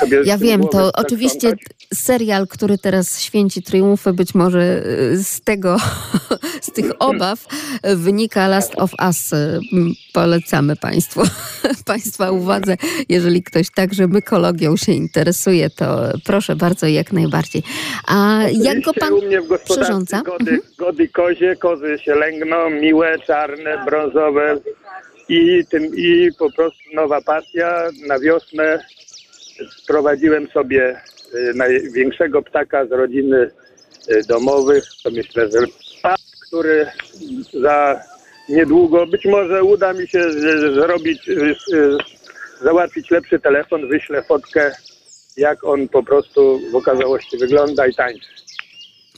sobie 0.00 0.22
Ja 0.24 0.38
wiem, 0.38 0.68
to 0.68 0.90
oczywiście 0.94 1.52
serial, 1.94 2.46
który 2.46 2.78
teraz 2.78 3.20
święci 3.20 3.62
triumfy, 3.62 4.12
być 4.12 4.34
może 4.34 4.82
y, 4.86 5.24
z 5.24 5.40
tego, 5.40 5.76
z 6.60 6.72
tych 6.72 6.90
obaw 6.98 7.46
wynika 7.96 8.48
Last 8.48 8.72
of 8.76 8.90
Us. 9.06 9.30
Polecamy 10.12 10.76
Państwu, 10.76 11.22
Państwa 11.86 12.30
uwadze. 12.30 12.76
Jeżeli 13.08 13.42
ktoś 13.42 13.70
także 13.70 14.06
mykologią 14.06 14.76
się 14.76 14.92
interesuje, 14.92 15.70
to 15.70 15.98
proszę 16.24 16.56
bardzo, 16.56 16.86
jak 16.86 17.12
najbardziej. 17.12 17.62
A 18.06 18.40
jak 18.52 18.80
go 18.80 18.92
Pan 18.94 19.12
u 19.12 19.22
mnie 19.22 19.40
w 19.40 19.58
przyrządza? 19.58 20.18
Mhm. 20.18 20.38
Gody, 20.38 20.60
gody 20.78 21.08
kozie, 21.08 21.56
kozy 21.56 21.98
się 22.04 22.14
lęgną, 22.14 22.70
miłe, 22.70 23.18
czarne, 23.26 23.77
brązowe 23.86 24.56
i, 25.28 25.64
tym, 25.70 25.84
i 25.96 26.30
po 26.38 26.52
prostu 26.52 26.82
nowa 26.94 27.20
pasja. 27.20 27.88
Na 28.06 28.18
wiosnę 28.18 28.84
sprowadziłem 29.76 30.48
sobie 30.48 31.00
y, 31.34 31.52
największego 31.54 32.42
ptaka 32.42 32.86
z 32.86 32.92
rodziny 32.92 33.50
y, 34.08 34.22
domowych. 34.28 34.84
To 35.04 35.10
myślę, 35.10 35.50
że 35.50 35.58
ptak, 35.98 36.20
który 36.48 36.86
za 37.60 38.00
niedługo, 38.48 39.06
być 39.06 39.24
może 39.24 39.62
uda 39.64 39.92
mi 39.92 40.08
się 40.08 40.18
y, 40.18 40.74
zrobić, 40.74 41.30
załatwić 42.62 43.10
lepszy 43.10 43.38
telefon, 43.38 43.88
wyślę 43.88 44.22
fotkę, 44.22 44.72
jak 45.36 45.64
on 45.64 45.88
po 45.88 46.02
prostu 46.02 46.60
w 46.72 46.76
okazałości 46.76 47.38
wygląda 47.38 47.86
i 47.86 47.94
tańczy. 47.94 48.28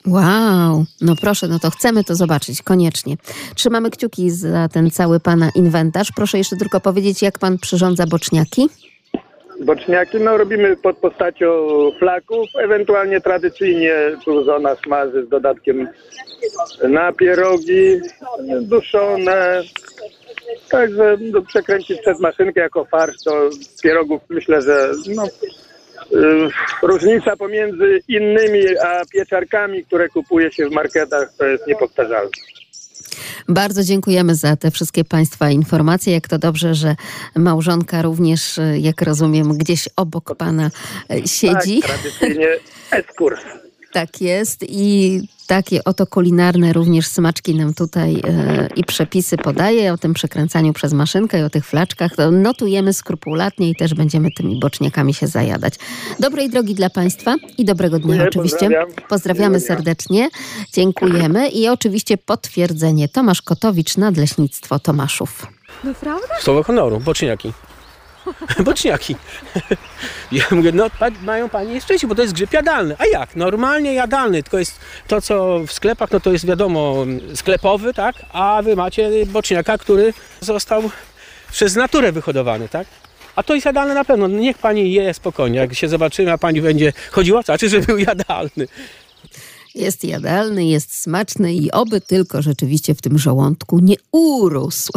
Wow, 0.07 0.85
no 1.01 1.15
proszę, 1.21 1.49
no 1.49 1.59
to 1.59 1.71
chcemy 1.71 2.05
to 2.05 2.15
zobaczyć, 2.15 2.63
koniecznie. 2.63 3.17
Trzymamy 3.55 3.91
kciuki 3.91 4.31
za 4.31 4.69
ten 4.69 4.91
cały 4.91 5.21
Pana 5.21 5.51
inwentarz. 5.55 6.13
Proszę 6.17 6.39
jeszcze 6.39 6.57
tylko 6.57 6.81
powiedzieć, 6.81 7.23
jak 7.23 7.39
Pan 7.39 7.59
przyrządza 7.59 8.07
boczniaki? 8.07 8.69
Boczniaki 9.61 10.21
no 10.21 10.37
robimy 10.37 10.77
pod 10.77 10.97
postacią 10.97 11.47
flaków, 11.99 12.47
ewentualnie 12.59 13.21
tradycyjnie 13.21 13.95
tu 14.25 14.45
żona 14.45 14.77
smaży 14.85 15.27
z 15.27 15.29
dodatkiem 15.29 15.89
na 16.89 17.13
pierogi 17.13 18.01
duszone. 18.61 19.63
Także 20.71 21.17
no, 21.21 21.43
przekręcić 21.43 22.01
przez 22.01 22.21
maszynkę 22.21 22.61
jako 22.61 22.85
farsz, 22.85 23.17
to 23.25 23.51
pierogów 23.83 24.21
myślę, 24.29 24.63
że 24.63 24.93
no, 25.15 25.25
różnica 26.83 27.37
pomiędzy 27.37 28.01
innymi 28.09 28.79
a 28.79 29.03
pieczarkami, 29.13 29.85
które 29.85 30.09
kupuje 30.09 30.53
się 30.53 30.69
w 30.69 30.73
marketach, 30.73 31.33
to 31.39 31.47
jest 31.47 31.67
niepowtarzalna. 31.67 32.31
Bardzo 33.49 33.85
dziękujemy 33.85 34.35
za 34.35 34.57
te 34.57 34.71
wszystkie 34.71 35.05
Państwa 35.05 35.51
informacje. 35.51 36.13
Jak 36.13 36.29
to 36.29 36.39
dobrze, 36.39 36.75
że 36.75 36.97
małżonka 37.37 38.03
również, 38.03 38.59
y, 38.59 38.79
jak 38.79 39.03
rozumiem, 39.03 39.59
gdzieś 39.59 39.89
obok 39.97 40.37
Pana 40.37 40.71
y, 41.13 41.29
siedzi. 41.29 41.81
Tak, 41.81 41.91
tradycyjnie 41.91 42.49
eskurs. 42.91 43.41
Tak 43.93 44.21
jest 44.21 44.65
i 44.69 45.21
takie 45.47 45.85
oto 45.85 46.07
kulinarne 46.07 46.73
również 46.73 47.07
smaczki 47.07 47.55
nam 47.55 47.75
tutaj 47.75 48.15
e, 48.25 48.69
i 48.77 48.85
przepisy 48.85 49.37
podaje 49.37 49.93
o 49.93 49.99
tym 49.99 50.15
przekręcaniu 50.15 50.73
przez 50.73 50.93
maszynkę 50.93 51.41
i 51.41 51.43
o 51.43 51.51
tych 51.51 51.67
flaczkach. 51.67 52.17
To 52.17 52.31
notujemy 52.31 52.93
skrupulatnie 52.93 53.71
i 53.71 53.77
też 53.77 53.95
będziemy 53.95 54.29
tymi 54.37 54.61
boczniakami 54.61 55.15
się 55.15 55.27
zajadać. 55.27 55.75
Dobrej 56.21 56.51
drogi 56.51 56.75
dla 56.75 56.91
Państwa 56.91 57.37
i 57.59 57.65
dobrego 57.65 57.99
dnia 57.99 58.09
Dziękuję, 58.09 58.29
oczywiście. 58.29 58.59
pozdrawiam. 58.59 58.89
Pozdrawiamy 59.09 59.59
dnia. 59.59 59.67
serdecznie. 59.67 60.29
Dziękujemy 60.73 61.49
i 61.49 61.69
oczywiście 61.69 62.19
potwierdzenie 62.19 63.09
Tomasz 63.09 63.43
Kotowicz, 63.43 63.97
Nadleśnictwo 63.97 64.79
Tomaszów. 64.79 65.47
Naprawdę? 65.85 66.27
Słowo 66.41 66.63
honoru, 66.63 67.01
boczniaki. 67.01 67.53
boczniaki. 68.65 69.17
Ja 70.33 70.45
mówię, 70.51 70.73
no 70.73 70.87
mają 71.23 71.49
panie 71.49 71.81
szczęście, 71.81 72.07
bo 72.07 72.15
to 72.15 72.23
jest 72.23 72.35
grzyb 72.35 72.53
jadalny. 72.53 72.97
A 72.99 73.07
jak? 73.07 73.37
Normalnie 73.37 73.95
jadalny, 73.95 74.43
tylko 74.43 74.59
jest 74.59 74.81
to, 75.09 75.21
co 75.21 75.59
w 75.67 75.73
sklepach, 75.73 76.11
no 76.11 76.21
to 76.21 76.33
jest 76.33 76.47
wiadomo 76.47 77.07
sklepowy, 77.35 77.95
tak? 77.95 78.17
A 78.33 78.63
wy 78.63 78.77
macie 78.77 79.11
boczniaka, 79.27 79.79
który 79.79 80.15
został 80.41 80.91
przez 81.53 81.77
naturę 81.77 82.13
wyhodowany, 82.13 82.69
tak? 82.69 82.87
A 83.37 83.43
to 83.43 83.55
jest 83.55 83.67
jadalne 83.67 83.95
na 83.95 84.05
pewno. 84.05 84.29
No 84.29 84.39
Niech 84.39 84.59
pani 84.59 84.93
je 84.93 85.15
spokojnie. 85.15 85.59
Jak 85.59 85.75
się 85.75 85.89
zobaczymy, 85.89 86.33
a 86.33 86.39
pani 86.39 86.61
będzie 86.61 86.93
chodziła, 87.11 87.43
znaczy, 87.43 87.69
że 87.69 87.81
był 87.81 87.99
jadalny. 87.99 88.67
Jest 89.75 90.05
jadalny, 90.05 90.65
jest 90.65 91.03
smaczny 91.03 91.55
i 91.55 91.71
oby 91.71 92.01
tylko 92.01 92.43
rzeczywiście 92.43 92.95
w 92.95 93.03
tym 93.03 93.19
żołądku 93.19 93.79
nie 93.79 93.97
urósł. 94.13 94.93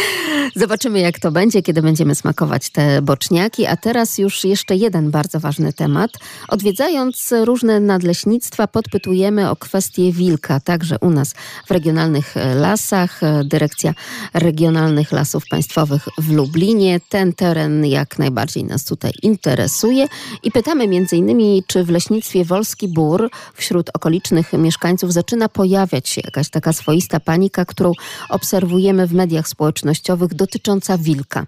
Zobaczymy, 0.56 1.00
jak 1.00 1.18
to 1.18 1.30
będzie, 1.32 1.62
kiedy 1.62 1.82
będziemy 1.82 2.14
smakować 2.14 2.70
te 2.70 3.02
boczniaki. 3.02 3.66
A 3.66 3.76
teraz 3.76 4.18
już 4.18 4.44
jeszcze 4.44 4.76
jeden 4.76 5.10
bardzo 5.10 5.40
ważny 5.40 5.72
temat. 5.72 6.10
Odwiedzając 6.48 7.32
różne 7.44 7.80
nadleśnictwa, 7.80 8.66
podpytujemy 8.66 9.50
o 9.50 9.56
kwestię 9.56 10.12
wilka, 10.12 10.60
także 10.60 10.96
u 11.00 11.10
nas 11.10 11.34
w 11.66 11.70
regionalnych 11.70 12.34
lasach. 12.54 13.20
Dyrekcja 13.44 13.94
Regionalnych 14.34 15.12
Lasów 15.12 15.44
Państwowych 15.50 16.08
w 16.18 16.32
Lublinie. 16.32 17.00
Ten 17.08 17.32
teren 17.32 17.86
jak 17.86 18.18
najbardziej 18.18 18.64
nas 18.64 18.84
tutaj 18.84 19.12
interesuje. 19.22 20.06
I 20.42 20.50
pytamy 20.50 20.88
między 20.88 21.16
innymi, 21.16 21.64
czy 21.66 21.84
w 21.84 21.90
leśnictwie 21.90 22.44
Wolski 22.44 22.88
Bór 22.88 23.30
wśród 23.54 23.90
okolicznych 23.94 24.09
mieszkańców 24.52 25.12
zaczyna 25.12 25.48
pojawiać 25.48 26.08
się 26.08 26.20
jakaś 26.24 26.50
taka 26.50 26.72
swoista 26.72 27.20
panika, 27.20 27.64
którą 27.64 27.92
obserwujemy 28.28 29.06
w 29.06 29.12
mediach 29.12 29.48
społecznościowych 29.48 30.34
dotycząca 30.34 30.98
wilka. 30.98 31.46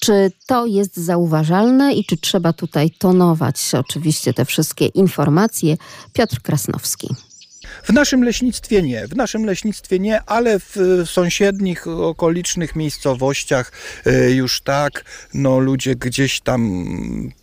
Czy 0.00 0.32
to 0.46 0.66
jest 0.66 0.96
zauważalne 0.96 1.94
i 1.94 2.04
czy 2.04 2.16
trzeba 2.16 2.52
tutaj 2.52 2.90
tonować 2.90 3.60
oczywiście 3.74 4.34
te 4.34 4.44
wszystkie 4.44 4.86
informacje? 4.86 5.76
Piotr 6.12 6.42
Krasnowski. 6.42 7.08
W 7.82 7.92
naszym 7.92 8.24
leśnictwie 8.24 8.82
nie, 8.82 9.08
w 9.08 9.16
naszym 9.16 9.44
leśnictwie 9.44 9.98
nie, 9.98 10.22
ale 10.22 10.60
w 10.60 10.76
sąsiednich, 11.04 11.86
okolicznych 11.86 12.76
miejscowościach 12.76 13.72
e, 14.06 14.30
już 14.30 14.60
tak, 14.60 15.04
no 15.34 15.58
ludzie 15.58 15.96
gdzieś 15.96 16.40
tam 16.40 16.84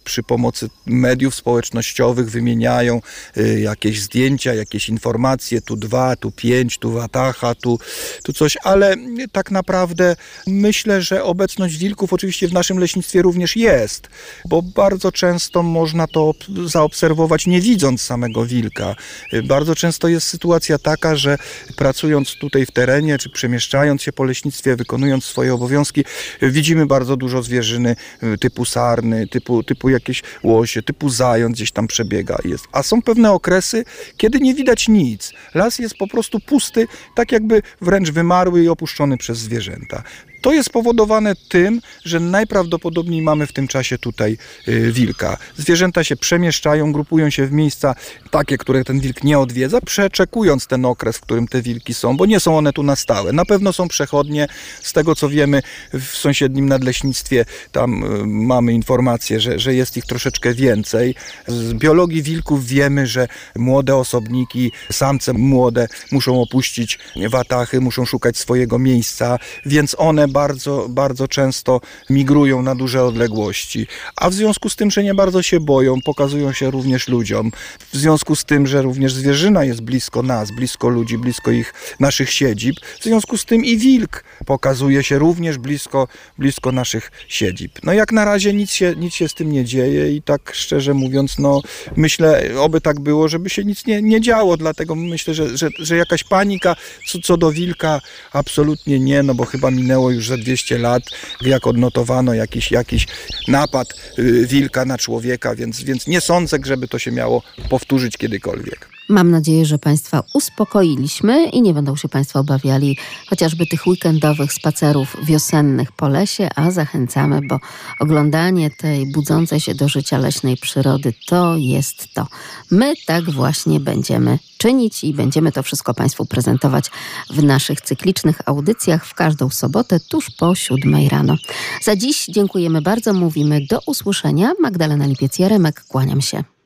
przy 0.07 0.23
pomocy 0.23 0.69
mediów 0.85 1.35
społecznościowych 1.35 2.29
wymieniają 2.31 3.01
e, 3.37 3.59
jakieś 3.59 4.01
zdjęcia, 4.01 4.53
jakieś 4.53 4.89
informacje, 4.89 5.61
tu 5.61 5.75
dwa, 5.75 6.15
tu 6.15 6.31
pięć, 6.31 6.77
tu 6.77 6.91
watacha, 6.91 7.55
tu, 7.55 7.79
tu 8.23 8.33
coś, 8.33 8.57
ale 8.63 8.95
tak 9.31 9.51
naprawdę 9.51 10.15
myślę, 10.47 11.01
że 11.01 11.23
obecność 11.23 11.77
wilków 11.77 12.13
oczywiście 12.13 12.47
w 12.47 12.53
naszym 12.53 12.79
leśnictwie 12.79 13.21
również 13.21 13.55
jest, 13.55 14.07
bo 14.45 14.61
bardzo 14.61 15.11
często 15.11 15.63
można 15.63 16.07
to 16.07 16.29
ob- 16.29 16.67
zaobserwować 16.69 17.47
nie 17.47 17.61
widząc 17.61 18.01
samego 18.01 18.45
wilka. 18.45 18.95
E, 19.33 19.43
Bardzo 19.43 19.75
często 19.75 20.07
jest 20.07 20.27
sytuacja 20.27 20.77
taka, 20.77 21.15
że 21.15 21.37
pracując 21.75 22.35
tutaj 22.35 22.65
w 22.65 22.71
terenie, 22.71 23.17
czy 23.17 23.29
przemieszczając 23.29 24.01
się 24.01 24.13
po 24.13 24.23
leśnictwie, 24.23 24.75
wykonując 24.75 25.25
swoje 25.25 25.53
obowiązki, 25.53 26.03
widzimy 26.41 26.85
bardzo 26.85 27.17
dużo 27.17 27.43
zwierzyny 27.43 27.95
y, 28.23 28.37
typu 28.37 28.65
sarny, 28.65 29.27
typu, 29.27 29.63
typu 29.63 29.89
jakieś 29.97 30.23
łosie, 30.43 30.83
typu 30.83 31.09
zając 31.09 31.55
gdzieś 31.55 31.71
tam 31.71 31.87
przebiega. 31.87 32.37
Jest. 32.45 32.65
A 32.71 32.83
są 32.83 33.01
pewne 33.01 33.31
okresy, 33.31 33.85
kiedy 34.17 34.39
nie 34.39 34.53
widać 34.53 34.87
nic. 34.87 35.33
Las 35.53 35.79
jest 35.79 35.97
po 35.97 36.07
prostu 36.07 36.39
pusty, 36.39 36.87
tak 37.15 37.31
jakby 37.31 37.61
wręcz 37.81 38.11
wymarły 38.11 38.63
i 38.63 38.69
opuszczony 38.69 39.17
przez 39.17 39.37
zwierzęta. 39.37 40.03
To 40.41 40.53
jest 40.53 40.69
spowodowane 40.69 41.35
tym, 41.49 41.81
że 42.05 42.19
najprawdopodobniej 42.19 43.21
mamy 43.21 43.47
w 43.47 43.53
tym 43.53 43.67
czasie 43.67 43.97
tutaj 43.97 44.37
y, 44.67 44.91
wilka. 44.91 45.37
Zwierzęta 45.57 46.03
się 46.03 46.15
przemieszczają, 46.15 46.91
grupują 46.91 47.29
się 47.29 47.47
w 47.47 47.51
miejsca 47.51 47.95
takie, 48.31 48.57
które 48.57 48.83
ten 48.83 48.99
wilk 48.99 49.23
nie 49.23 49.39
odwiedza, 49.39 49.81
przeczekując 49.81 50.67
ten 50.67 50.85
okres, 50.85 51.17
w 51.17 51.21
którym 51.21 51.47
te 51.47 51.61
wilki 51.61 51.93
są, 51.93 52.17
bo 52.17 52.25
nie 52.25 52.39
są 52.39 52.57
one 52.57 52.73
tu 52.73 52.83
na 52.83 52.95
stałe. 52.95 53.33
Na 53.33 53.45
pewno 53.45 53.73
są 53.73 53.87
przechodnie. 53.87 54.47
Z 54.81 54.93
tego 54.93 55.15
co 55.15 55.29
wiemy, 55.29 55.61
w 55.93 56.05
sąsiednim 56.05 56.69
nadleśnictwie 56.69 57.45
tam 57.71 58.03
y, 58.03 58.27
mamy 58.27 58.73
informację, 58.73 59.39
że, 59.39 59.59
że 59.59 59.73
jest 59.73 59.97
ich 59.97 60.05
troszeczkę 60.05 60.53
więcej. 60.53 61.15
Z 61.47 61.73
biologii 61.73 62.23
wilków 62.23 62.65
wiemy, 62.65 63.07
że 63.07 63.27
młode 63.55 63.95
osobniki, 63.95 64.71
samce 64.91 65.33
młode 65.33 65.87
muszą 66.11 66.41
opuścić 66.41 66.99
watachy, 67.29 67.81
muszą 67.81 68.05
szukać 68.05 68.37
swojego 68.37 68.79
miejsca, 68.79 69.39
więc 69.65 69.95
one 69.99 70.26
bardzo, 70.31 70.85
bardzo 70.89 71.27
często 71.27 71.81
migrują 72.09 72.61
na 72.61 72.75
duże 72.75 73.03
odległości. 73.03 73.87
A 74.15 74.29
w 74.29 74.33
związku 74.33 74.69
z 74.69 74.75
tym, 74.75 74.91
że 74.91 75.03
nie 75.03 75.13
bardzo 75.13 75.41
się 75.41 75.59
boją, 75.59 76.01
pokazują 76.05 76.53
się 76.53 76.71
również 76.71 77.07
ludziom. 77.07 77.51
W 77.93 77.97
związku 77.97 78.35
z 78.35 78.45
tym, 78.45 78.67
że 78.67 78.81
również 78.81 79.13
zwierzyna 79.13 79.63
jest 79.63 79.81
blisko 79.81 80.23
nas, 80.23 80.51
blisko 80.51 80.89
ludzi, 80.89 81.17
blisko 81.17 81.51
ich 81.51 81.73
naszych 81.99 82.31
siedzib, 82.31 82.75
w 82.99 83.03
związku 83.03 83.37
z 83.37 83.45
tym 83.45 83.65
i 83.65 83.77
wilk 83.77 84.23
pokazuje 84.45 85.03
się 85.03 85.19
również 85.19 85.57
blisko, 85.57 86.07
blisko 86.37 86.71
naszych 86.71 87.11
siedzib. 87.27 87.71
No 87.83 87.93
jak 87.93 88.11
na 88.11 88.25
razie 88.25 88.53
nic 88.53 88.71
się, 88.71 88.93
nic 88.97 89.13
się 89.13 89.29
z 89.29 89.33
tym 89.33 89.51
nie 89.51 89.65
dzieje 89.65 90.13
i 90.15 90.21
tak 90.21 90.51
szczerze 90.53 90.93
mówiąc, 90.93 91.39
no 91.39 91.61
myślę, 91.95 92.43
oby 92.59 92.81
tak 92.81 92.99
było, 92.99 93.27
żeby 93.27 93.49
się 93.49 93.63
nic 93.63 93.85
nie, 93.85 94.01
nie 94.01 94.21
działo, 94.21 94.57
dlatego 94.57 94.95
myślę, 94.95 95.33
że, 95.33 95.57
że, 95.57 95.69
że 95.79 95.97
jakaś 95.97 96.23
panika 96.23 96.75
co, 97.07 97.19
co 97.19 97.37
do 97.37 97.51
wilka 97.51 98.01
absolutnie 98.33 98.99
nie, 98.99 99.23
no 99.23 99.35
bo 99.35 99.45
chyba 99.45 99.71
minęło 99.71 100.11
już 100.11 100.16
za 100.25 100.37
200 100.37 100.77
lat, 100.77 101.03
jak 101.41 101.67
odnotowano 101.67 102.33
jakiś, 102.33 102.71
jakiś 102.71 103.07
napad 103.47 103.87
y, 104.19 104.47
wilka 104.47 104.85
na 104.85 104.97
człowieka, 104.97 105.55
więc, 105.55 105.83
więc 105.83 106.07
nie 106.07 106.21
sądzę, 106.21 106.57
żeby 106.65 106.87
to 106.87 106.99
się 106.99 107.11
miało 107.11 107.43
powtórzyć 107.69 108.17
kiedykolwiek. 108.17 108.96
Mam 109.09 109.31
nadzieję, 109.31 109.65
że 109.65 109.79
Państwa 109.79 110.23
uspokoiliśmy 110.33 111.45
i 111.45 111.61
nie 111.61 111.73
będą 111.73 111.95
się 111.95 112.09
Państwo 112.09 112.39
obawiali 112.39 112.97
chociażby 113.29 113.65
tych 113.67 113.87
weekendowych 113.87 114.53
spacerów 114.53 115.15
wiosennych 115.23 115.91
po 115.91 116.07
lesie, 116.07 116.49
a 116.55 116.71
zachęcamy, 116.71 117.41
bo 117.49 117.59
oglądanie 117.99 118.69
tej 118.69 119.11
budzącej 119.11 119.59
się 119.59 119.75
do 119.75 119.87
życia 119.89 120.17
leśnej 120.17 120.57
przyrody 120.57 121.13
to 121.27 121.55
jest 121.57 122.13
to. 122.13 122.27
My 122.71 122.93
tak 123.05 123.29
właśnie 123.29 123.79
będziemy 123.79 124.39
czynić 124.57 125.03
i 125.03 125.13
będziemy 125.13 125.51
to 125.51 125.63
wszystko 125.63 125.93
Państwu 125.93 126.25
prezentować 126.25 126.91
w 127.29 127.43
naszych 127.43 127.81
cyklicznych 127.81 128.41
audycjach 128.45 129.05
w 129.05 129.13
każdą 129.13 129.49
sobotę 129.49 129.99
tuż 129.99 130.29
po 130.29 130.55
siódmej 130.55 131.09
rano. 131.09 131.35
Za 131.81 131.95
dziś 131.95 132.25
dziękujemy 132.25 132.81
bardzo, 132.81 133.13
mówimy 133.13 133.61
do 133.69 133.79
usłyszenia. 133.85 134.53
Magdalena 134.61 135.07
Lipiec-Jaremek, 135.07 135.83
kłaniam 135.87 136.21
się. 136.21 136.56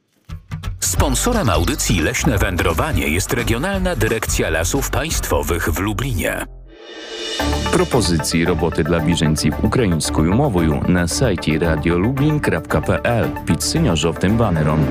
Sponsorem 0.79 1.49
audycji 1.49 1.99
Leśne 1.99 2.37
Wędrowanie 2.37 3.07
jest 3.07 3.33
Regionalna 3.33 3.95
Dyrekcja 3.95 4.49
Lasów 4.49 4.89
Państwowych 4.89 5.69
w 5.69 5.79
Lublinie. 5.79 6.45
Propozycji 7.71 8.45
roboty 8.45 8.83
dla 8.83 8.99
bieżeńców 8.99 9.63
ukraińską 9.63 10.23
mową 10.23 10.81
na 10.87 11.07
sajcie 11.07 11.59
radiolublin.pl 11.59 13.29
pod 13.47 13.63
seniorżowtym 13.63 14.37
banerom. 14.37 14.85